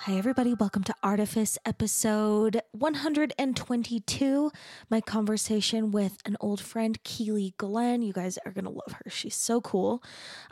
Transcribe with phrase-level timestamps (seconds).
[0.00, 0.54] Hi, everybody.
[0.54, 4.52] Welcome to Artifice episode 122.
[4.88, 8.02] My conversation with an old friend, Keely Glenn.
[8.02, 9.10] You guys are going to love her.
[9.10, 10.04] She's so cool.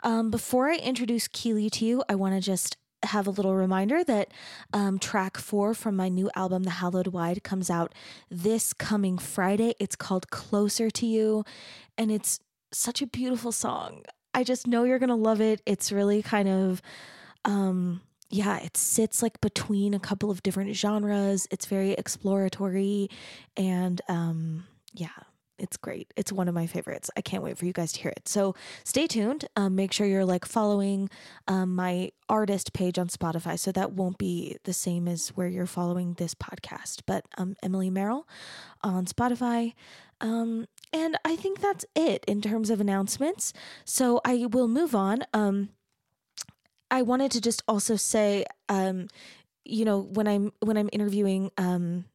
[0.03, 4.03] Um, before I introduce Keely to you, I want to just have a little reminder
[4.03, 4.33] that
[4.73, 7.93] um, track four from my new album, The Hallowed Wide, comes out
[8.29, 9.73] this coming Friday.
[9.79, 11.45] It's called Closer to You,
[11.97, 12.39] and it's
[12.73, 14.01] such a beautiful song.
[14.33, 15.61] I just know you're going to love it.
[15.65, 16.81] It's really kind of.
[17.45, 21.47] Um, yeah, it sits like between a couple of different genres.
[21.51, 23.09] It's very exploratory
[23.55, 25.09] and um yeah,
[25.57, 26.11] it's great.
[26.15, 27.09] It's one of my favorites.
[27.15, 28.27] I can't wait for you guys to hear it.
[28.27, 29.45] So stay tuned.
[29.55, 31.09] Um, make sure you're like following
[31.47, 33.57] um, my artist page on Spotify.
[33.57, 37.89] So that won't be the same as where you're following this podcast, but um, Emily
[37.89, 38.27] Merrill
[38.81, 39.73] on Spotify.
[40.21, 43.53] Um, and I think that's it in terms of announcements.
[43.83, 45.23] So I will move on.
[46.91, 49.07] I wanted to just also say, um,
[49.63, 52.05] you know, when I'm when I'm interviewing um,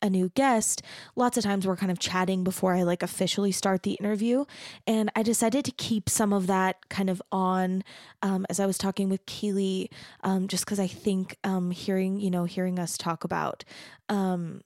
[0.00, 0.82] a new guest,
[1.16, 4.44] lots of times we're kind of chatting before I like officially start the interview,
[4.86, 7.82] and I decided to keep some of that kind of on
[8.22, 9.90] um, as I was talking with Keely,
[10.22, 13.64] um, just because I think um, hearing you know hearing us talk about
[14.08, 14.62] um,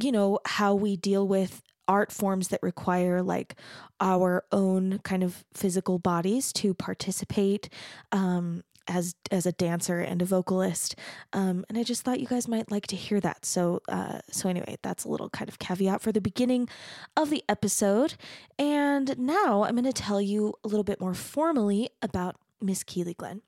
[0.00, 3.56] you know how we deal with art forms that require like
[4.00, 7.68] our own kind of physical bodies to participate
[8.12, 10.94] um, as as a dancer and a vocalist.
[11.32, 13.44] Um, and i just thought you guys might like to hear that.
[13.44, 16.68] So uh, so anyway that's a little kind of caveat for the beginning
[17.16, 18.14] of the episode.
[18.56, 23.14] And now i'm going to tell you a little bit more formally about miss keely
[23.14, 23.42] glenn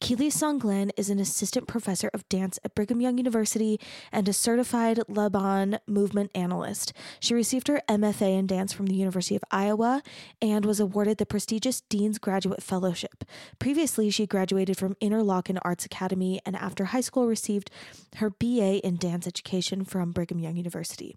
[0.00, 3.80] Keely Song Glenn is an assistant professor of dance at Brigham Young University
[4.12, 6.92] and a certified Laban movement analyst.
[7.20, 10.02] She received her MFA in dance from the University of Iowa
[10.40, 13.24] and was awarded the prestigious Dean's Graduate Fellowship.
[13.58, 17.70] Previously, she graduated from Interlochen Arts Academy and after high school received
[18.16, 21.16] her BA in dance education from Brigham Young University.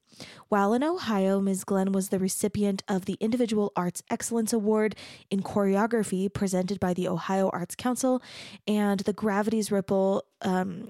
[0.50, 1.64] While in Ohio, Ms.
[1.64, 4.96] Glenn was the recipient of the Individual Arts Excellence Award
[5.30, 8.22] in Choreography presented by the Ohio Arts Council
[8.68, 10.90] and the Gravity's Ripple um,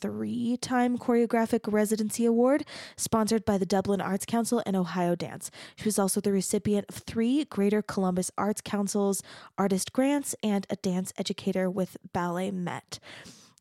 [0.00, 2.64] three time choreographic residency award
[2.96, 5.50] sponsored by the Dublin Arts Council and Ohio Dance.
[5.76, 9.22] She was also the recipient of three Greater Columbus Arts Council's
[9.56, 12.98] artist grants and a dance educator with Ballet Met.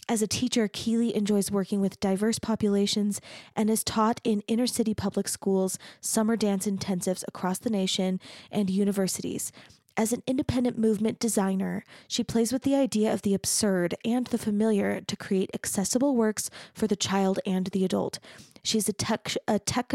[0.09, 3.19] As a teacher, Keely enjoys working with diverse populations
[3.57, 8.69] and is taught in inner city public schools, summer dance intensives across the nation, and
[8.69, 9.51] universities.
[9.97, 14.37] As an independent movement designer, she plays with the idea of the absurd and the
[14.37, 18.19] familiar to create accessible works for the child and the adult.
[18.61, 19.93] She's a tech, a tech,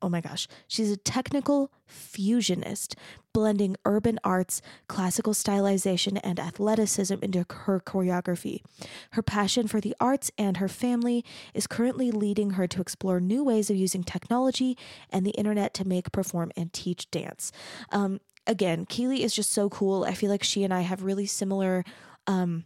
[0.00, 2.94] oh my gosh, she's a technical fusionist,
[3.34, 8.62] blending urban arts, classical stylization, and athleticism into her choreography.
[9.10, 11.22] Her passion for the arts and her family
[11.52, 14.78] is currently leading her to explore new ways of using technology
[15.10, 17.52] and the internet to make, perform, and teach dance.
[17.90, 20.04] Um, again, Keely is just so cool.
[20.04, 21.84] I feel like she and I have really similar
[22.26, 22.64] um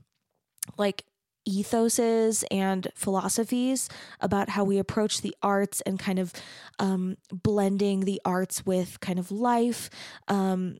[0.76, 1.04] like
[1.48, 3.88] ethoses and philosophies
[4.20, 6.32] about how we approach the arts and kind of
[6.78, 9.88] um, blending the arts with kind of life
[10.28, 10.78] um,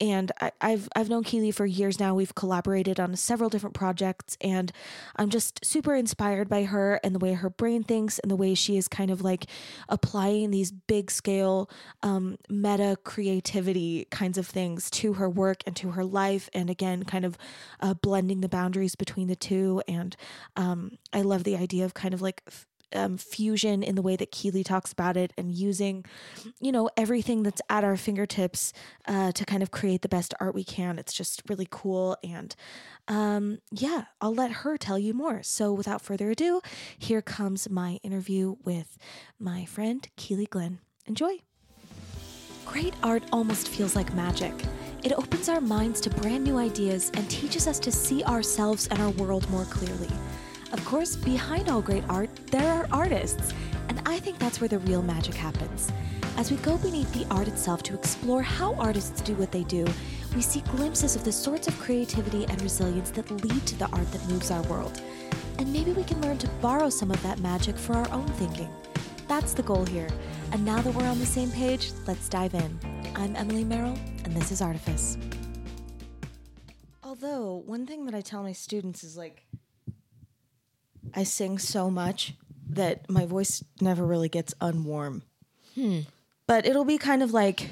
[0.00, 2.14] and I, have I've known Keely for years now.
[2.14, 4.72] We've collaborated on several different projects, and
[5.16, 8.54] I'm just super inspired by her and the way her brain thinks and the way
[8.54, 9.46] she is kind of like
[9.88, 11.70] applying these big scale
[12.02, 17.04] um, meta creativity kinds of things to her work and to her life, and again,
[17.04, 17.38] kind of
[17.80, 19.82] uh, blending the boundaries between the two.
[19.88, 20.16] And
[20.56, 22.42] um, I love the idea of kind of like
[22.94, 26.04] um, fusion in the way that Keely talks about it and using,
[26.60, 28.72] you know, everything that's at our fingertips
[29.06, 30.98] uh, to kind of create the best art we can.
[30.98, 32.16] It's just really cool.
[32.22, 32.54] And
[33.08, 35.42] um, yeah, I'll let her tell you more.
[35.42, 36.60] So without further ado,
[36.98, 38.96] here comes my interview with
[39.38, 40.80] my friend Keely Glenn.
[41.06, 41.38] Enjoy.
[42.64, 44.52] Great art almost feels like magic.
[45.04, 49.00] It opens our minds to brand new ideas and teaches us to see ourselves and
[49.00, 50.10] our world more clearly.
[50.72, 53.54] Of course, behind all great art, there are artists,
[53.88, 55.92] and I think that's where the real magic happens.
[56.36, 59.86] As we go beneath the art itself to explore how artists do what they do,
[60.34, 64.10] we see glimpses of the sorts of creativity and resilience that lead to the art
[64.10, 65.00] that moves our world.
[65.58, 68.68] And maybe we can learn to borrow some of that magic for our own thinking.
[69.28, 70.08] That's the goal here.
[70.52, 72.78] And now that we're on the same page, let's dive in.
[73.14, 75.16] I'm Emily Merrill, and this is Artifice.
[77.02, 79.46] Although, one thing that I tell my students is like,
[81.14, 82.34] I sing so much
[82.70, 85.22] that my voice never really gets unwarm.
[85.74, 86.00] Hmm.
[86.46, 87.70] But it'll be kind of like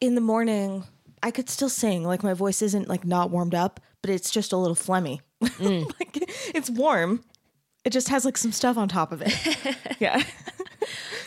[0.00, 0.84] in the morning,
[1.22, 2.02] I could still sing.
[2.04, 5.20] Like my voice isn't like not warmed up, but it's just a little phlegmy.
[5.40, 6.18] like
[6.54, 7.24] it's warm.
[7.84, 9.76] It just has like some stuff on top of it.
[10.00, 10.22] yeah.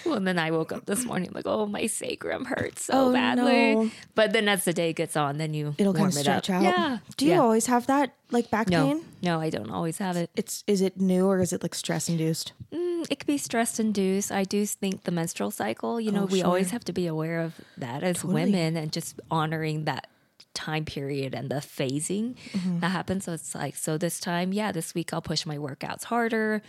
[0.06, 3.14] Well, and then I woke up this morning like, oh, my sacrum hurts so Oh,
[3.14, 3.76] badly.
[3.76, 3.92] no.
[4.14, 6.58] But then as the day gets on, then you It'll kind of stretch up.
[6.58, 6.64] out.
[6.64, 6.98] Yeah.
[7.18, 7.40] Do you Yeah.
[7.42, 9.06] always have that like back No, pain?
[9.22, 10.30] no, I don't always have it.
[10.36, 12.54] It's is it new or is it like stress induced?
[12.72, 14.32] Mm, it could be stress induced.
[14.32, 17.40] I do think the menstrual cycle, you know, Oh, we always have to be aware
[17.42, 18.34] of that as Totally.
[18.46, 20.08] women and just honoring that
[20.54, 22.80] time period and the phasing Mm-hmm.
[22.80, 23.26] that happens.
[23.26, 26.62] So it's like, so this time, yeah, this week I'll push my workouts harder.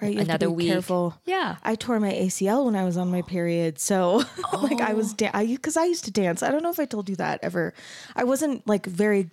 [0.00, 0.12] Right.
[0.12, 0.68] You have to Another be week.
[0.72, 1.14] Careful.
[1.24, 1.56] Yeah.
[1.62, 4.96] I tore my ACL when I was on my period, so like I Oh.
[4.96, 6.42] was da- I because I used to dance.
[6.42, 7.74] I don't know if I told you that ever.
[8.16, 9.30] I wasn't like very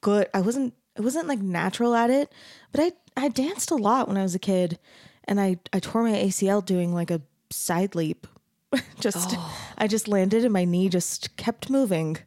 [0.00, 0.28] good.
[0.34, 0.74] I wasn't.
[0.96, 2.32] It wasn't like natural at it,
[2.72, 2.92] but I
[3.24, 4.78] I danced a lot when I was a kid,
[5.24, 8.26] and I I tore my ACL doing like a side leap.
[9.00, 9.58] just Oh.
[9.78, 12.18] I just landed and my knee just kept moving.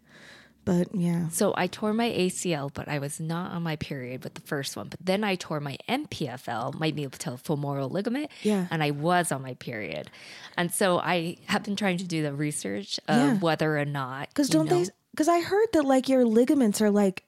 [0.66, 1.28] But yeah.
[1.30, 4.78] So I tore my ACL, but I was not on my period with the first
[4.78, 4.88] one.
[4.88, 8.68] But then I tore my MPFL, my medial femoral ligament, Yeah.
[8.72, 10.10] and I was on my period.
[10.58, 13.34] And so I have been trying to do the research of Yeah.
[13.40, 14.90] whether or not Because don't know- they?
[15.12, 17.24] Because I heard that like your ligaments are like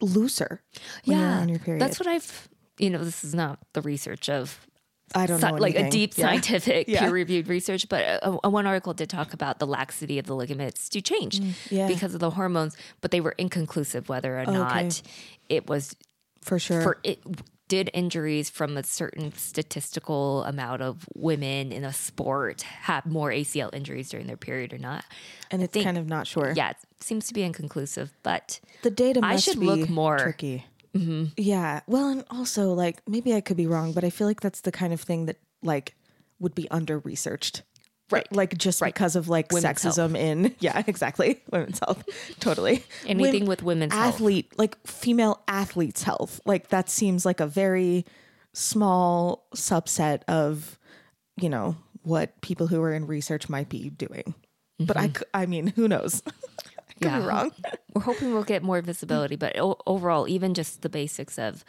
[0.00, 0.62] looser
[1.04, 1.80] when you're on your period.
[1.80, 2.48] That's what I've.
[2.78, 4.66] You know, this is not the research of
[5.14, 5.54] I don't know.
[5.54, 6.26] like a deep Yeah.
[6.26, 7.00] scientific Yeah.
[7.00, 10.88] peer-reviewed research, but a, a- one article did talk about the laxity of the ligaments
[10.90, 11.86] to change Mm, yeah.
[11.88, 14.52] because of the hormones, but they were inconclusive whether or Okay.
[14.52, 15.02] not
[15.48, 15.94] it was
[16.42, 16.82] for sure.
[16.82, 17.20] for it
[17.68, 23.74] did injuries from a certain statistical amount of women in a sport have more ACL
[23.74, 25.04] injuries during their period or not.
[25.50, 26.52] and it's think- kind of not sure.
[26.56, 30.64] Yeah, it seems to be inconclusive, but the data I should be look more- tricky.
[30.98, 31.24] Mm-hmm.
[31.36, 34.62] Yeah, well, and also like maybe I could be wrong, but I feel like that's
[34.62, 35.94] the kind of thing that like
[36.38, 37.62] would be under researched,
[38.10, 38.26] Right.
[38.32, 38.94] Like just Right.
[38.94, 42.04] because of like Women's sexism in yeah, exactly women's health,
[42.40, 42.84] totally.
[43.06, 44.14] anything with women's health.
[44.14, 48.04] athlete like female athletes' health, like that seems like a very
[48.54, 50.78] small subset of
[51.40, 54.34] you know what people who are in research might be doing.
[54.78, 55.22] But I mm-hmm.
[55.34, 56.22] I mean, who knows?
[57.00, 57.20] Could Yeah.
[57.20, 57.52] be wrong.
[57.94, 61.64] We're hoping we'll get more visibility, but o- overall, even just the basics of,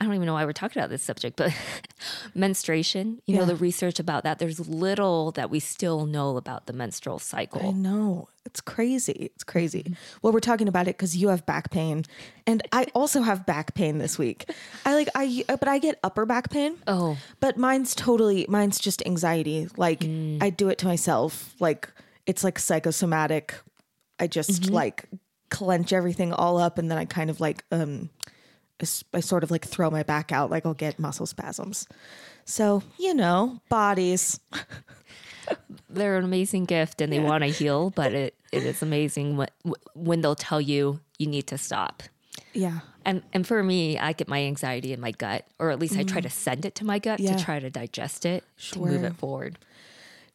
[0.00, 1.52] I don't even know why we're talking about this subject, but
[2.34, 6.72] menstruation, you know, the research about that, there's little that we still know about the
[6.72, 7.66] menstrual cycle.
[7.68, 8.28] I know.
[8.44, 9.30] It's crazy.
[9.34, 9.82] It's crazy.
[9.84, 9.92] Mm-hmm.
[10.22, 12.04] Well, we're talking about it because you have back pain,
[12.46, 14.50] and I also have back pain this week.
[14.84, 16.76] I like I, uh, but I get upper back pain.
[16.86, 17.16] Oh.
[17.40, 19.68] but mine's totally mine's just anxiety.
[19.76, 20.42] Like mm.
[20.42, 21.54] I do it to myself.
[21.60, 21.88] Like
[22.26, 23.54] it's like psychosomatic.
[24.18, 25.04] I just like
[25.50, 28.10] clench everything all up, and then I kind of like um,
[29.14, 30.50] I sort of like throw my back out.
[30.50, 31.86] Like I'll get muscle spasms.
[32.44, 34.40] So you know, bodies.
[35.90, 39.50] they're an amazing gift and they want to heal, but it, it is amazing what,
[39.94, 42.02] when they'll tell you you need to stop.
[42.52, 42.80] Yeah.
[43.04, 46.04] And and for me, I get my anxiety in my gut, or at least I
[46.04, 47.24] try to send it to my gut Mm.
[47.24, 47.36] Yeah.
[47.36, 49.58] to try to digest it to move it forward.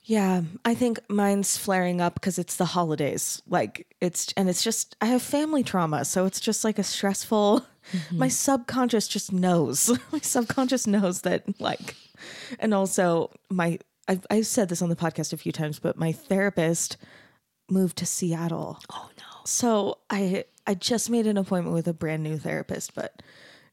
[0.07, 3.41] Yeah, I think mine's flaring up because it's the holidays.
[3.45, 7.65] Like it's and it's just I have family trauma, so it's just like a stressful.
[7.91, 8.17] Mm-hmm.
[8.17, 9.91] My subconscious just knows.
[10.13, 11.95] my subconscious knows that like,
[12.57, 16.13] and also my I've I've said this on the podcast a few times, but my
[16.13, 16.95] therapist
[17.69, 18.79] moved to Seattle.
[18.89, 19.41] Oh no.
[19.43, 23.21] So I I just made an appointment with a brand new therapist, but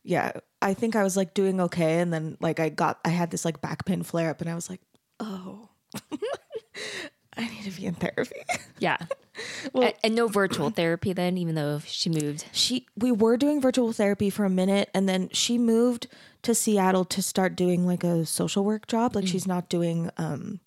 [0.02, 3.30] yeah, I think I was like doing okay, and then like I got I had
[3.30, 4.80] this like back pain flare up, and I was like,
[5.20, 5.68] oh,
[7.36, 8.42] I need to be in therapy.
[8.78, 8.98] Yeah.
[9.74, 12.44] and, and no virtual therapy then, even though she moved.
[12.52, 16.06] She we were doing virtual therapy for a minute, and then she moved
[16.42, 19.16] to Seattle to start doing like a social work job.
[19.16, 20.60] Like she's not doing um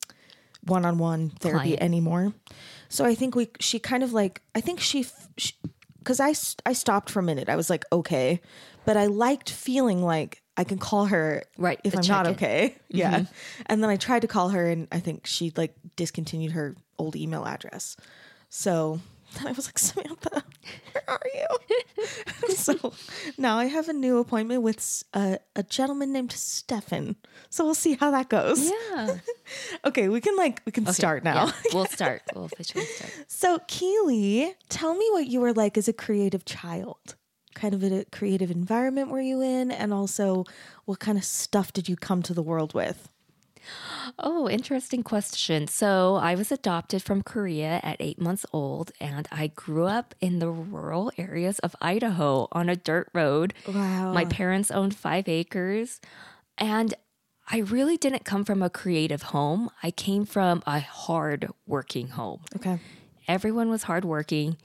[0.64, 1.82] one on one therapy Client.
[1.82, 2.34] anymore.
[2.90, 5.06] So I think we she kind of like I think she
[6.00, 6.34] because I
[6.70, 7.48] I stopped for a minute.
[7.48, 8.42] I was like okay,
[8.88, 12.34] but I liked feeling like I can call her Right, if I'm not check-in.
[12.36, 12.76] okay.
[12.90, 13.34] Yeah, mm-hmm.
[13.66, 17.18] and then I tried to call her, and I think she like discontinued her old
[17.18, 17.98] email address.
[18.48, 19.02] So
[19.36, 20.42] then I was like Samantha,
[20.94, 22.56] where are you?
[22.56, 22.94] so
[23.38, 27.18] now I have a new appointment with a gentleman named Stefan.
[27.50, 28.72] So we'll see how that goes.
[28.72, 29.18] Yeah.
[29.84, 31.48] Okay, we can like we can start now.
[31.48, 32.22] Yeah, we'll start.
[32.34, 33.12] We'll officially start.
[33.28, 37.16] So, Keely, tell me what you were like as a creative child.
[37.58, 39.72] Kind of a creative environment were you in?
[39.72, 40.46] And also,
[40.86, 43.10] what kind of stuff did you come to the world with?
[44.20, 45.68] Oh, interesting question.
[45.68, 50.38] So, I was adopted from Korea at eight months old, and I grew up in
[50.38, 53.56] the rural areas of Idaho on a dirt road.
[53.68, 54.14] Wow.
[54.14, 56.00] My parents owned five acres,
[56.60, 56.94] and
[57.50, 59.72] I really didn't come from a creative home.
[59.82, 62.42] I came from a hard working home.
[62.56, 62.80] Okay.
[63.28, 64.58] Everyone was hardworking.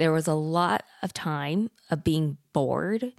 [0.00, 3.12] There was a lot of time of being bored.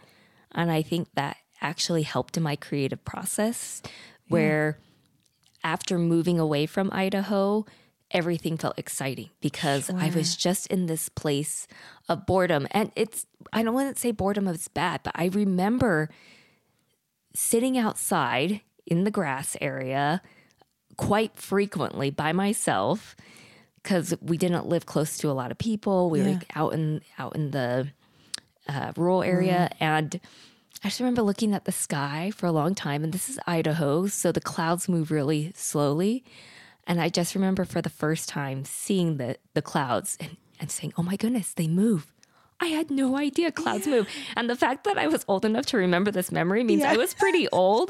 [0.51, 3.83] And I think that actually helped in my creative process
[4.29, 4.79] where
[5.63, 7.67] after moving away from Idaho,
[8.09, 11.67] everything felt exciting because I was just in this place
[12.09, 12.67] of boredom.
[12.71, 16.09] And it's, I don't want to say boredom is bad, but I remember
[17.35, 20.23] sitting outside in the grass area
[20.97, 23.15] quite frequently by myself
[23.83, 26.09] because we didn't live close to a lot of people.
[26.09, 26.33] We were Yeah.
[26.33, 27.88] like out in out in the
[28.67, 30.19] uh, rural area, and
[30.83, 33.03] I just remember looking at the sky for a long time.
[33.03, 36.23] And this is Idaho, so the clouds move really slowly.
[36.88, 40.93] And I just remember for the first time seeing the the clouds and, and saying,
[40.97, 42.07] "Oh my goodness, they move."
[42.63, 44.07] I had no idea clouds move.
[44.35, 47.11] And the fact that I was old enough to remember this memory means I was
[47.15, 47.89] pretty old.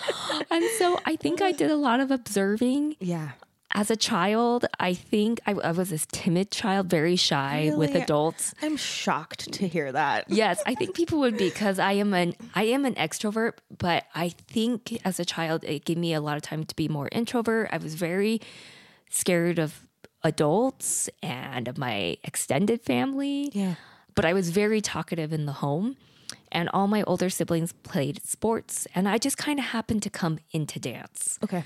[0.50, 3.32] and so I think I did a lot of observing Yeah.
[3.72, 4.66] As a child.
[4.78, 8.54] I think I, I was this timid child, very shy with adults.
[8.62, 10.26] I'm shocked to hear that.
[10.28, 14.04] Yes, I think people would be because I am an I am an extrovert, but
[14.14, 17.08] I think as a child it gave me a lot of time to be more
[17.12, 17.68] introvert.
[17.72, 18.40] I was very
[19.10, 19.86] scared of
[20.22, 23.50] adults and of my extended family.
[23.52, 23.74] Yeah.
[24.14, 25.96] But I was very talkative in the home.
[26.50, 30.38] And all my older siblings played sports, and I just kind of happened to come
[30.52, 31.38] into dance.
[31.44, 31.64] Okay.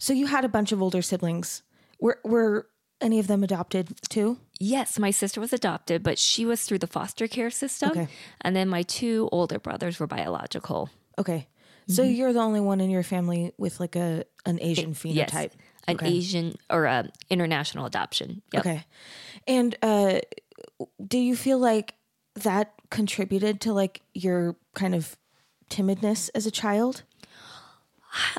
[0.00, 1.62] So you had a bunch of older siblings.
[2.00, 2.66] Were were
[3.00, 4.38] any of them adopted too?
[4.58, 7.90] Yes, my sister was adopted, but she was through the foster care system.
[7.90, 8.08] Okay.
[8.40, 10.90] And then my two older brothers were biological.
[11.18, 11.46] Okay.
[11.86, 12.12] So Mm-hmm.
[12.12, 15.30] you're the only one in your family with like a an Asian Yes.
[15.30, 15.52] phenotype.
[15.88, 16.06] An Okay.
[16.08, 18.42] Asian or a international adoption.
[18.52, 18.60] Yep.
[18.66, 18.84] Okay.
[19.46, 20.20] And uh
[21.06, 21.94] do you feel like
[22.34, 25.16] that contributed to like your kind of
[25.68, 27.02] timidness as a child?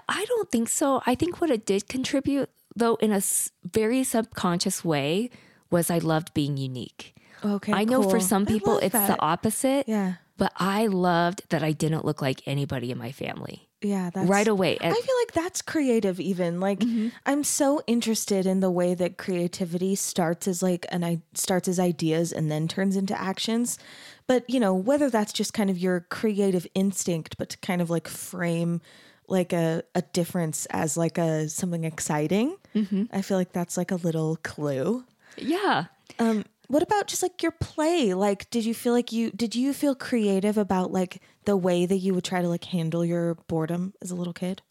[0.08, 1.02] I don't think so.
[1.06, 3.22] I think what it did contribute, though, in a
[3.64, 5.30] very subconscious way,
[5.70, 7.16] was I loved being unique.
[7.44, 7.74] Okay.
[7.74, 9.08] I know for some people it's that.
[9.08, 10.16] the opposite, Yeah.
[10.38, 14.48] but I loved that I didn't look like anybody in my family Yeah, that's right
[14.48, 14.78] away.
[14.80, 16.60] And I feel like that's creative even.
[16.60, 17.08] Like Mm-hmm.
[17.26, 21.80] I'm so interested in the way that creativity starts as like and I starts as
[21.80, 23.80] ideas and then turns into actions.
[24.28, 27.90] But, you know, whether that's just kind of your creative instinct but to kind of
[27.90, 28.82] like frame
[29.32, 32.56] like a a difference as like a something exciting.
[32.76, 33.06] Mm-hmm.
[33.12, 35.04] I feel like that's like a little clue.
[35.38, 35.86] yeah,
[36.20, 38.14] Um what about just like your play?
[38.14, 41.98] Like did you feel like you did you feel creative about like the way that
[41.98, 44.62] you would try to like handle your boredom as a little kid?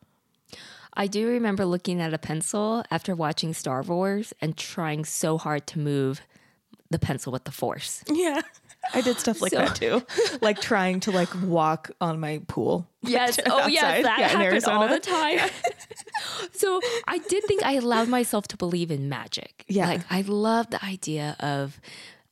[0.94, 5.66] I do remember looking at a pencil after watching Star Wars and trying so hard
[5.68, 6.20] to move
[6.90, 8.02] the pencil with the force.
[8.12, 8.40] Yeah.
[8.94, 10.02] I did stuff like So- that too.
[10.40, 12.86] Like trying to like walk on my pool.
[13.02, 13.38] Yes.
[13.46, 13.72] Oh, outside.
[13.72, 14.02] yes.
[14.04, 15.50] That Yeah, in happened all the time.
[16.52, 19.64] so I did think I allowed myself to believe in magic.
[19.68, 19.88] Yeah.
[19.88, 21.80] Like I love the idea of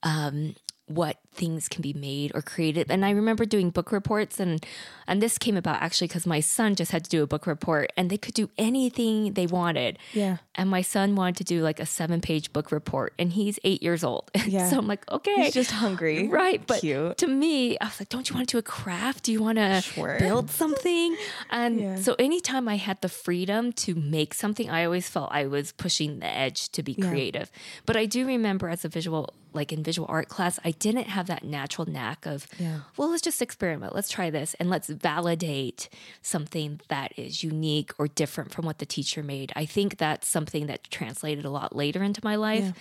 [0.03, 0.55] um,
[0.87, 2.90] what things can be made or created.
[2.90, 4.64] And I remember doing book reports and
[5.07, 7.90] and this came about actually because my son just had to do a book report
[7.97, 9.99] and they could do anything they wanted.
[10.12, 10.37] Yeah.
[10.54, 13.83] And my son wanted to do like a seven page book report and he's eight
[13.83, 14.30] years old.
[14.49, 14.68] Yeah.
[14.71, 15.35] so I'm like, okay.
[15.45, 16.26] He's just hungry.
[16.28, 16.61] Right.
[16.66, 17.18] But Cute.
[17.18, 19.25] to me, I was like, don't you want to do a craft?
[19.25, 20.16] Do you want to Sure.
[20.18, 21.16] build something?
[21.50, 21.97] And Yeah.
[21.97, 26.18] so anytime I had the freedom to make something, I always felt I was pushing
[26.21, 27.50] the edge to be creative.
[27.87, 31.27] But I do remember as a visual, like in visual art class, I didn't have
[31.28, 32.80] that natural knack of, Yeah.
[32.97, 33.94] well, let's just experiment.
[33.94, 35.88] Let's try this and let's validate
[36.20, 39.52] something that is unique or different from what the teacher made.
[39.56, 42.73] I think that's something that translated a lot later into my life Yeah.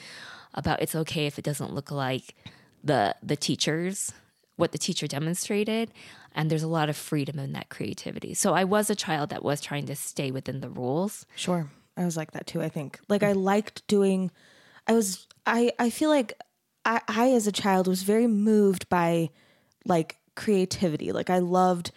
[0.53, 2.35] about it's okay if it doesn't look like
[2.83, 4.11] the the teachers
[4.55, 5.91] what the teacher demonstrated
[6.33, 9.43] and there's a lot of freedom in that creativity so i was a child that
[9.43, 11.69] was trying to stay within the rules Sure.
[11.97, 12.99] I was like that too, I think.
[13.09, 14.29] Like I liked doing
[14.87, 16.33] I was I I feel like
[16.87, 19.29] I I as a child was very moved by
[19.85, 21.11] like creativity.
[21.11, 21.91] Like I loved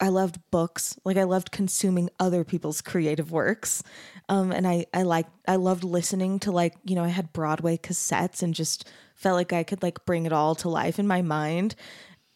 [0.00, 0.96] I loved books.
[1.04, 3.82] Like I loved consuming other people's creative works.
[4.28, 7.78] Um and I I like I loved listening to like, you know, I had Broadway
[7.78, 11.22] cassettes and just felt like I could like bring it all to life in my
[11.22, 11.74] mind.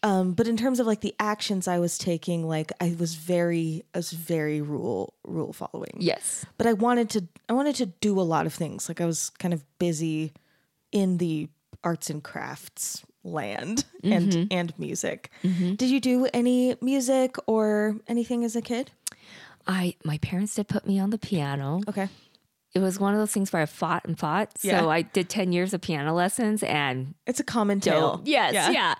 [0.04, 3.82] Um, but in terms of like the actions I was taking, like I was very,
[3.92, 8.18] I was very rule rule following yes but I wanted to I wanted to do
[8.18, 8.88] a lot of things.
[8.88, 10.32] Like I was kind of busy
[10.92, 11.48] in the
[11.84, 14.12] arts and crafts land mm-hmm.
[14.12, 15.30] and and music.
[15.42, 15.74] Mm-hmm.
[15.74, 18.90] Did you do any music or anything as a kid?
[19.66, 22.08] i my parents did put me on the piano Okay.
[22.74, 25.52] it was one of those things where i fought and fought so i did 10
[25.52, 28.22] years of piano lessons and It's a common tale.
[28.24, 28.94] Yes, yeah.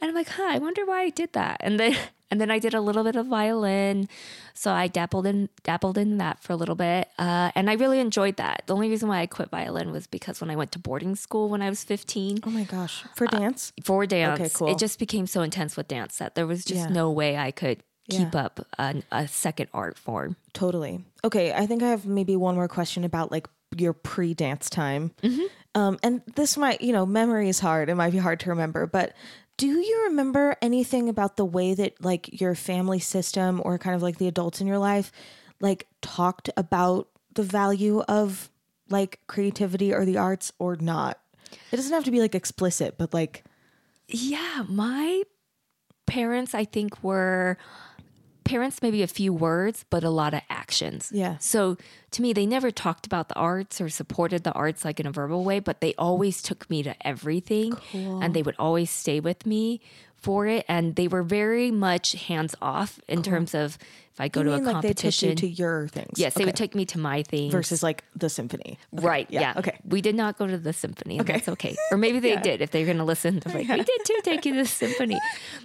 [0.00, 1.58] And I'm like, huh, I wonder why I did that.
[1.60, 1.94] And then
[2.34, 4.08] and then I did a little bit of violin.
[4.54, 8.00] So I dabbled in dabbled in that for a little bit, uh, and I really
[8.00, 8.64] enjoyed that.
[8.66, 11.48] The only reason why I quit violin was because when I went to boarding school
[11.48, 13.04] when I was 15 Oh my gosh.
[13.14, 13.72] For dance?
[13.84, 14.68] for dance, Okay, cool.
[14.72, 16.88] it just became so intense with dance that there was just Yeah.
[16.88, 18.44] no way I could keep Yeah.
[18.46, 20.34] up a, a second art form.
[20.52, 21.04] Totally.
[21.22, 25.12] Okay, I think I have maybe one more question about like your pre-dance time.
[25.74, 27.88] Um, and this might, you know, memory is hard.
[27.88, 29.14] It might be hard to remember, but
[29.56, 34.02] do you remember anything about the way that like your family system or kind of
[34.02, 35.12] like the adults in your life
[35.60, 38.50] like talked about the value of
[38.90, 41.18] like creativity or the arts or not?
[41.70, 43.44] It doesn't have to be like explicit, but like
[44.08, 45.22] Yeah, my
[46.06, 47.56] parents, I think, were
[48.44, 51.10] parents, maybe a few words, but a lot of actions.
[51.12, 51.38] Yeah.
[51.38, 51.76] So
[52.12, 55.10] to me, they never talked about the arts or supported the arts like in a
[55.10, 59.46] verbal way, but they always took me to everything and they would always stay with
[59.46, 59.80] me
[60.24, 60.64] for it.
[60.68, 63.78] And they were very much hands off in terms of
[64.14, 65.36] if I go you to a mean like they took you competition.
[65.36, 66.18] to your things.
[66.20, 67.50] yes, they would take me to my things.
[67.52, 68.78] versus like the symphony.
[68.96, 69.04] Okay.
[69.06, 69.26] Right.
[69.28, 69.54] Yeah.
[69.56, 69.76] Okay.
[69.84, 71.20] We did not go to the symphony.
[71.20, 71.32] Okay.
[71.32, 71.74] That's okay.
[71.90, 73.40] Or maybe they did if they're going to listen.
[73.40, 75.18] They're like, we did too take you to the symphony.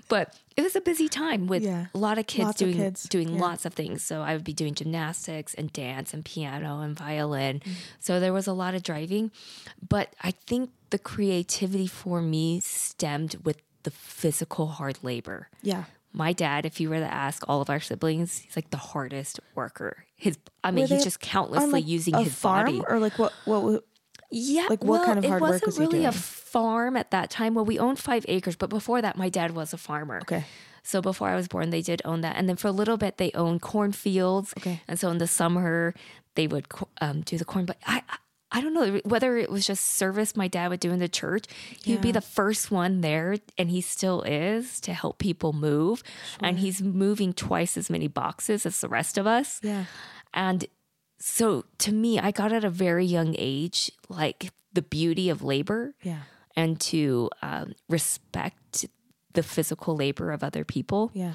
[0.07, 1.85] But it was a busy time with Yeah.
[1.93, 3.03] a lot of kids Lots of doing kids.
[3.03, 3.39] doing Yeah.
[3.39, 4.01] lots of things.
[4.01, 7.59] So I would be doing gymnastics and dance and piano and violin.
[7.59, 7.71] Mm.
[7.99, 9.29] So there was a lot of driving.
[9.87, 15.83] But I think the creativity for me stemmed with the physical hard labor Yeah.
[16.12, 19.39] my dad, if you were to ask all of our siblings, he's like the hardest
[19.55, 20.05] worker.
[20.15, 22.81] His, I mean, Were he's just countlessly like, using a his farm body.
[22.88, 23.83] or like what what
[24.31, 25.86] Yeah, like, what well, kind of hard work was he doing?
[25.86, 27.53] It was he really a farm at that time.
[27.55, 30.17] Well, we owned five acres, but before that, my dad was a farmer.
[30.24, 30.43] Okay.
[30.83, 33.17] So before I was born, they did own that, and then for a little bit,
[33.17, 34.53] they owned cornfields.
[34.57, 34.81] Okay.
[34.88, 35.93] And so in the summer,
[36.36, 36.65] they would
[37.01, 37.65] um, do the corn.
[37.65, 38.01] But I,
[38.51, 41.45] I, don't know whether it was just service my dad would do in the church.
[41.83, 46.03] He would be the first one there, and he still is to help people move.
[46.39, 49.59] And he's moving twice as many boxes as the rest of us.
[49.63, 49.85] Yeah.
[50.33, 50.65] And
[51.19, 55.93] so to me, I got at a very young age, like the beauty of labor
[56.03, 56.21] Yeah.
[56.55, 58.85] and to um, respect
[59.33, 61.11] the physical labor of other people.
[61.13, 61.33] Yeah.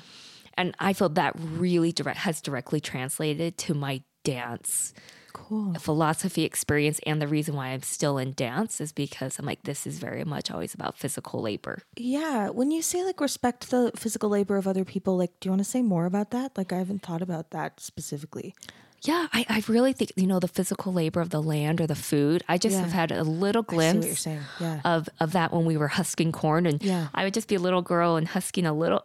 [0.57, 4.95] And I feel that really direct, has directly translated to my dance
[5.35, 5.73] Cool.
[5.75, 7.01] A philosophy experience.
[7.05, 10.25] And the reason why I'm still in dance is because I'm like, this is very
[10.25, 11.83] much always about physical labor.
[11.97, 12.49] Yeah.
[12.49, 15.61] When you say like respect the physical labor of other people, like do you want
[15.61, 16.57] to say more about that?
[16.57, 18.55] Like I haven't thought about that specifically.
[19.05, 21.95] Yeah, I, I really think, you know, the physical labor of the land or the
[21.95, 22.43] food.
[22.49, 22.83] I just Yeah.
[22.83, 24.27] have had a little glimpse.
[24.27, 24.81] Yeah.
[24.85, 27.09] of of that when we were husking corn and Yeah.
[27.15, 29.05] I would just be a little girl and husking a little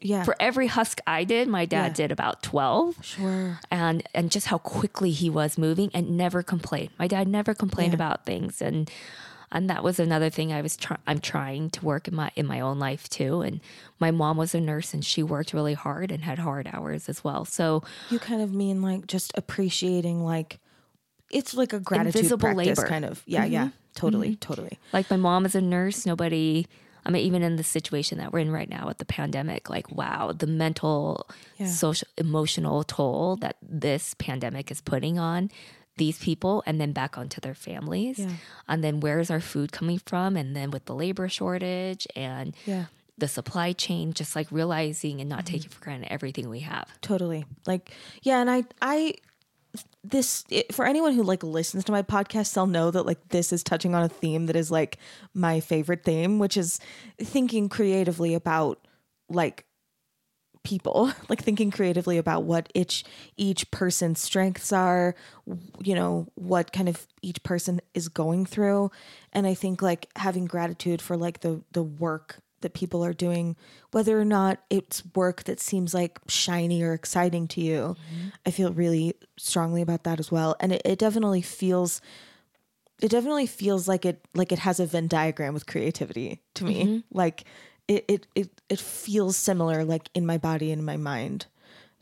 [0.00, 0.24] Yeah.
[0.24, 3.60] for every husk I did my dad did about 12 sure.
[3.70, 7.94] and and just how quickly he was moving and never complained my dad never complained
[7.94, 8.90] about things and
[9.52, 12.46] and that was another thing I was try- I'm trying to work in my in
[12.46, 13.60] my own life too and
[14.00, 17.22] my mom was a nurse and she worked really hard and had hard hours as
[17.22, 20.58] well so You kind of mean like just appreciating like
[21.30, 22.88] it's like a gratitude Invisible practice labor.
[22.88, 23.22] kind of.
[23.26, 23.64] Yeah, yeah.
[23.66, 23.76] Mm-hmm.
[23.94, 24.28] Totally.
[24.32, 24.38] Mm-hmm.
[24.40, 24.78] Totally.
[24.92, 26.04] Like my mom is a nurse.
[26.04, 26.66] Nobody,
[27.06, 29.90] I mean, even in the situation that we're in right now with the pandemic, like,
[29.90, 31.68] wow, the mental, Yeah.
[31.68, 35.50] social, emotional toll that this pandemic is putting on
[35.96, 38.18] these people and then back onto their families.
[38.18, 38.30] Yeah.
[38.68, 40.36] And then where's our food coming from?
[40.36, 42.86] And then with the labor shortage and Yeah.
[43.18, 45.36] the supply chain, just like realizing and Mm-hmm.
[45.36, 46.88] not taking for granted everything we have.
[47.02, 49.14] totally like yeah and i i
[50.04, 53.52] this it, for anyone who like listens to my podcast they'll know that like this
[53.52, 54.98] is touching on a theme that is like
[55.34, 56.78] my favorite theme which is
[57.18, 58.86] thinking creatively about
[59.30, 59.64] like
[60.62, 63.04] people like thinking creatively about what each
[63.36, 65.14] each person's strengths are
[65.80, 68.90] you know what kind of each person is going through.
[69.32, 73.56] And i think like having gratitude for like the the work that people are doing
[73.90, 78.28] whether or not it's work that seems like shiny or exciting to you mm-hmm.
[78.46, 80.56] i feel really strongly about that as well.
[80.60, 82.00] And it, it definitely feels
[83.00, 86.84] it definitely feels like it like it has a Venn diagram with creativity to me.
[86.84, 86.98] Mm-hmm.
[87.10, 87.44] Like
[87.88, 91.46] it, it it it feels similar like in my body and my mind.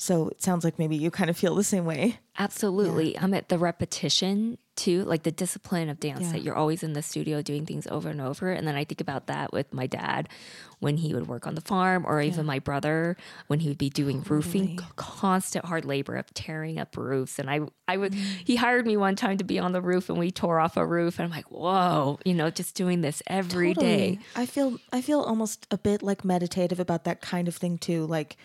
[0.00, 2.20] So it sounds like maybe you kind of feel the same way.
[2.38, 3.18] Absolutely.
[3.18, 6.32] I'm at the repetition too, like the discipline of dance Yeah.
[6.32, 8.50] that you're always in the studio doing things over and over.
[8.50, 10.30] And then I think about that with my dad
[10.78, 13.90] when he would work on the farm, or even my brother when he would be
[13.90, 17.38] doing oh, roofing, constant hard labor of tearing up roofs.
[17.38, 18.24] And I, I would, mm.
[18.42, 20.86] he hired me one time to be on the roof and we tore off a
[20.86, 21.18] roof.
[21.18, 24.16] And I'm like, whoa, you know, just doing this every day.
[24.16, 24.20] Totally.
[24.34, 28.06] I feel I feel almost a bit like meditative about that kind of thing too.
[28.06, 28.38] Like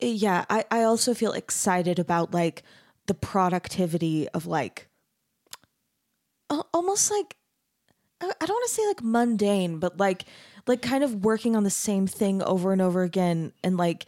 [0.00, 2.62] yeah, I, I also feel excited about like
[3.06, 4.88] the productivity of like
[6.72, 7.36] almost like
[8.20, 10.24] I don't want to say like mundane, but like
[10.66, 14.06] like kind of working on the same thing over and over again and like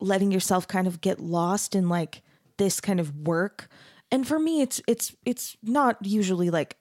[0.00, 2.22] letting yourself kind of get lost in like
[2.56, 3.68] this kind of work.
[4.10, 6.76] And for me it's it's it's not usually like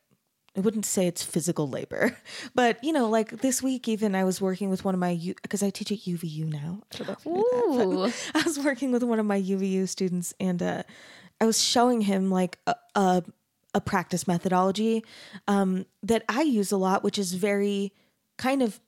[0.57, 2.17] I wouldn't say it's physical labor,
[2.55, 5.63] but you know, like this week, even I was working with one of my because
[5.63, 6.81] I teach at UVU now.
[6.93, 9.87] I, don't know if you knew that, I was working with one of my UVU
[9.87, 10.83] students, and uh,
[11.39, 13.23] I was showing him like a a,
[13.73, 15.03] a practice methodology
[15.47, 17.93] um, that I use a lot, which is very
[18.37, 18.79] kind of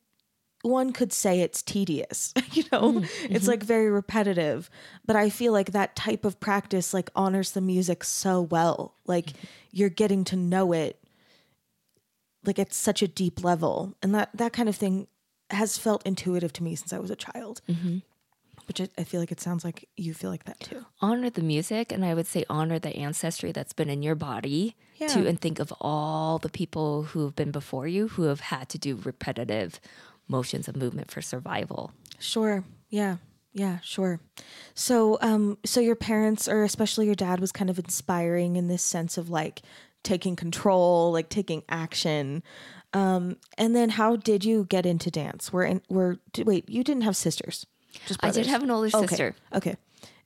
[0.63, 3.04] one could say it's tedious you know?
[3.24, 4.69] It's like very repetitive
[5.08, 8.93] but i feel like that type of practice like honors the music so well.
[9.08, 9.34] Like
[9.71, 11.00] you're getting to know it
[12.45, 15.08] like at such a deep level and that that kind of thing
[15.49, 17.62] has felt intuitive to me since i was a child
[18.67, 21.41] which I, I feel like it sounds like you feel like that too honor the
[21.41, 25.08] music and i would say honor the ancestry that's been in your body Yeah.
[25.13, 28.69] too and think of all the people who have been before you who have had
[28.69, 29.80] to do repetitive
[30.27, 32.63] motions of movement for survival Sure.
[32.89, 33.17] Yeah.
[33.51, 34.19] Yeah, sure.
[34.75, 38.84] So um so your parents or especially your dad was kind of inspiring in this
[38.84, 39.62] sense of like
[40.03, 42.43] taking control, like taking action.
[42.93, 45.53] Um and then how did you get into dance?
[45.53, 47.65] Were in were wait, you didn't have sisters.
[48.05, 49.07] Just i did have an older Okay.
[49.07, 49.75] sister Okay.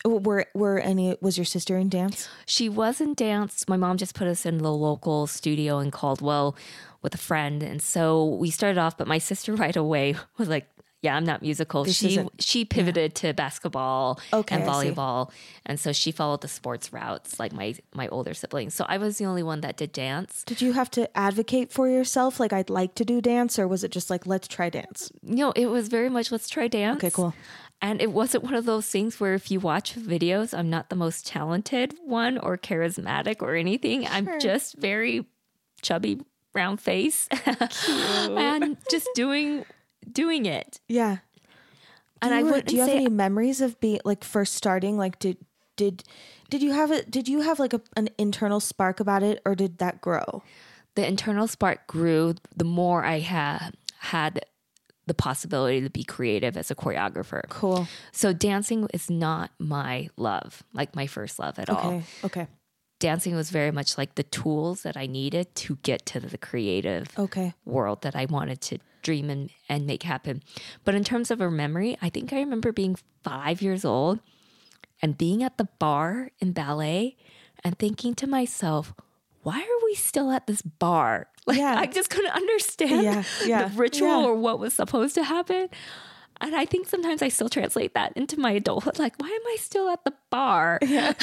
[0.03, 2.29] Were were any was your sister in dance?
[2.45, 3.67] She was in dance.
[3.67, 6.55] My mom just put us in the local studio in Caldwell
[7.01, 7.63] with a friend.
[7.63, 10.67] And so we started off, but my sister right away was like,
[11.01, 11.85] yeah, I'm not musical.
[11.85, 15.31] she she pivoted to basketball Okay, and volleyball.
[15.65, 18.73] And so she followed the sports routes like my my older siblings.
[18.73, 20.43] So I was the only one that did dance.
[20.45, 23.83] Did you have to advocate for yourself like I'd like to do dance or was
[23.83, 25.11] it just like let's try dance?
[25.21, 26.97] No, it was very much let's try dance.
[26.97, 27.33] Okay, cool.
[27.81, 30.95] And it wasn't one of those things where if you watch videos, I'm not the
[30.95, 34.07] most talented one or charismatic or anything.
[34.07, 35.25] I'm just very
[35.81, 36.21] chubby,
[36.53, 37.27] round face,
[37.87, 39.65] and just doing
[40.11, 40.79] doing it.
[40.87, 41.17] Yeah.
[42.21, 44.97] And I wouldn't do you have any memories of being like first starting?
[44.97, 45.37] Like did
[45.75, 46.03] did
[46.49, 47.11] did you have it?
[47.11, 50.43] Did you have like a, an internal spark about it, or did that grow?
[50.95, 54.45] the internal spark grew the more I had had
[55.07, 57.41] the possibility to be creative as a choreographer.
[57.49, 57.85] Cool.
[58.13, 61.87] So dancing is not my love, like my first love at all.
[61.87, 62.03] Okay.
[62.23, 62.47] Okay.
[62.99, 67.07] Dancing was very much like the tools that I needed to get to the creative
[67.19, 67.53] Okay.
[67.65, 70.43] world that I wanted to dream and, and make happen.
[70.83, 74.19] But in terms of a memory, I think I remember being five years old
[75.01, 77.15] and being at the barre in ballet
[77.63, 78.93] and thinking to myself,
[79.43, 81.27] why are we still at this barre?
[81.47, 81.75] Like Yeah.
[81.77, 85.69] I just couldn't understand Yeah, yeah, the ritual or what was supposed to happen.
[86.41, 88.99] And I think sometimes I still translate that into my adulthood.
[88.99, 90.79] Like, why am I still at the barre?
[90.81, 91.13] Yeah.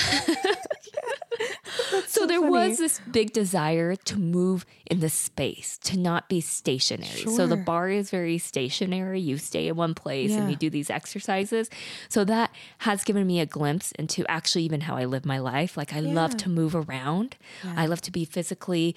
[2.07, 7.09] so, there was this big desire to move in the space, to not be stationary.
[7.09, 7.33] Sure.
[7.33, 9.21] So the barre is very stationary.
[9.21, 10.43] You stay in one place Yeah.
[10.43, 11.71] and you do these exercises.
[12.09, 15.77] So that has given me a glimpse into actually even how I live my life.
[15.77, 17.37] Like I love to move around.
[17.65, 18.97] I love to be physically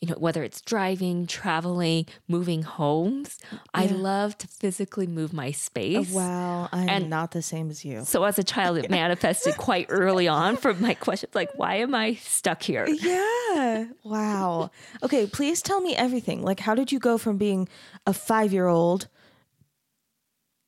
[0.00, 3.38] you know, whether it's driving, traveling, moving homes,
[3.74, 6.12] I love to physically move my oh, space.
[6.12, 8.04] Wow, I'm And- not the same as you.
[8.04, 11.94] So as a child, it manifested quite early on from my questions like, why am
[11.94, 12.86] I stuck here?
[12.88, 13.86] Yeah.
[14.04, 14.70] Wow.
[15.02, 16.42] Okay, please tell me everything.
[16.42, 17.68] Like, how did you go from being
[18.06, 19.08] a five year old,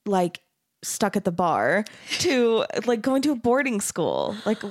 [0.06, 0.40] like,
[0.82, 1.84] stuck at the barre,
[2.18, 4.36] to like going to a boarding school?
[4.44, 4.62] Like,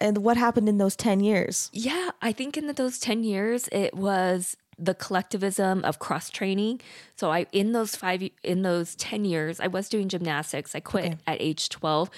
[0.00, 1.70] and what happened in those 10 years?
[1.72, 6.80] Yeah, I think in those 10 years, it was the collectivism of cross training.
[7.16, 10.74] So I in those 5 in those 10 years, I was doing gymnastics.
[10.74, 12.10] I quit at age 12.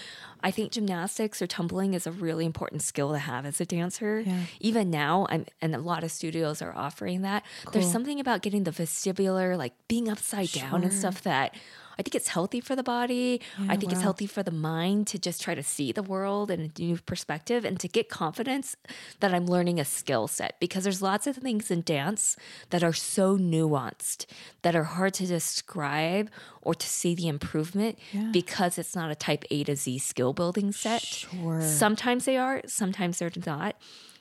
[0.43, 4.21] I think gymnastics or tumbling is a really important skill to have as a dancer.
[4.21, 4.45] Yeah.
[4.61, 7.45] Even now, I'm and a lot of studios are offering that.
[7.73, 11.55] There's something about getting the vestibular like being upside down and stuff that
[12.01, 13.43] I think it's healthy for the body.
[13.69, 16.61] I think it's healthy for the mind to just try to see the world in
[16.75, 18.75] a new perspective and to get confidence
[19.21, 22.37] that I'm learning a skill set because there's lots of things in dance
[22.71, 24.25] that are so nuanced
[24.63, 26.31] that are hard to describe
[26.63, 27.99] or to see the improvement
[28.33, 31.03] because it's not a type A to Z skill building set.
[31.03, 31.63] Sure.
[31.63, 33.77] Sometimes they are, sometimes they're not.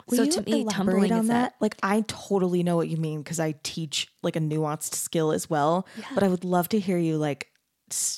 [0.07, 1.51] Will so you to me, elaborate tumbling on is that?
[1.51, 1.55] that.
[1.59, 5.49] Like, I totally know what you mean because I teach like a nuanced skill as
[5.49, 5.87] well.
[6.15, 7.47] But I would love to hear you like,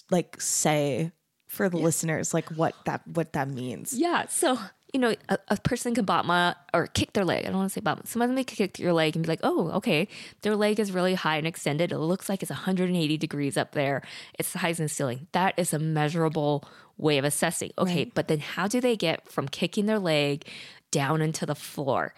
[0.09, 1.11] like say
[1.47, 3.91] for the listeners like what that what that means.
[3.93, 4.27] Yeah.
[4.27, 4.57] So,
[4.93, 7.45] you know, a, a person can battement or kick their leg.
[7.45, 8.09] I don't want to say battement.
[8.09, 10.07] Somebody can kick your leg and be like, oh, okay,
[10.41, 11.91] their leg is really high and extended.
[11.91, 14.01] It looks like it's 180 degrees up there.
[14.37, 15.27] It's the highest in the ceiling.
[15.31, 16.65] That is a measurable
[16.97, 17.71] way of assessing.
[17.77, 20.45] Okay, but then how do they get from kicking their leg
[20.91, 22.13] down into the floor?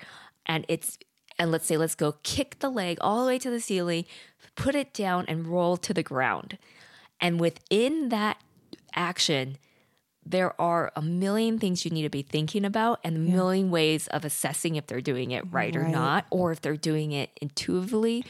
[0.45, 0.97] And it's
[1.39, 4.05] and let's say let's go kick the leg all the way to the ceiling,
[4.55, 6.57] put it down and roll to the ground.
[7.19, 8.37] And within that
[8.95, 9.57] action,
[10.25, 14.07] there are a million things you need to be thinking about and a million ways
[14.07, 18.25] of assessing if they're doing it right, or not, or if they're doing it intuitively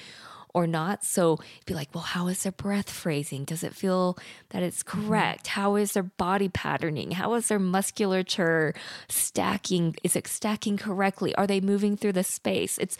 [0.53, 1.03] or not.
[1.03, 3.43] So be like, well, how is their breath phrasing?
[3.43, 4.17] Does it feel
[4.49, 5.07] that it's mm-hmm.
[5.07, 5.47] correct?
[5.47, 7.11] How is their body patterning?
[7.11, 8.73] How is their musculature
[9.09, 9.95] stacking?
[10.03, 11.35] Is it stacking correctly?
[11.35, 12.77] Are they moving through the space?
[12.77, 12.97] It's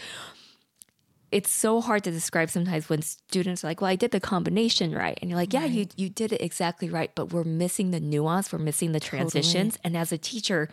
[1.34, 4.93] it's so hard to describe sometimes when students are like, "Well, I did the combination
[4.93, 8.00] right," and you're like, "Yeah, you you did it exactly right," but we're missing the
[8.00, 9.78] nuance, we're missing the transitions.
[9.84, 10.69] And as a teacher,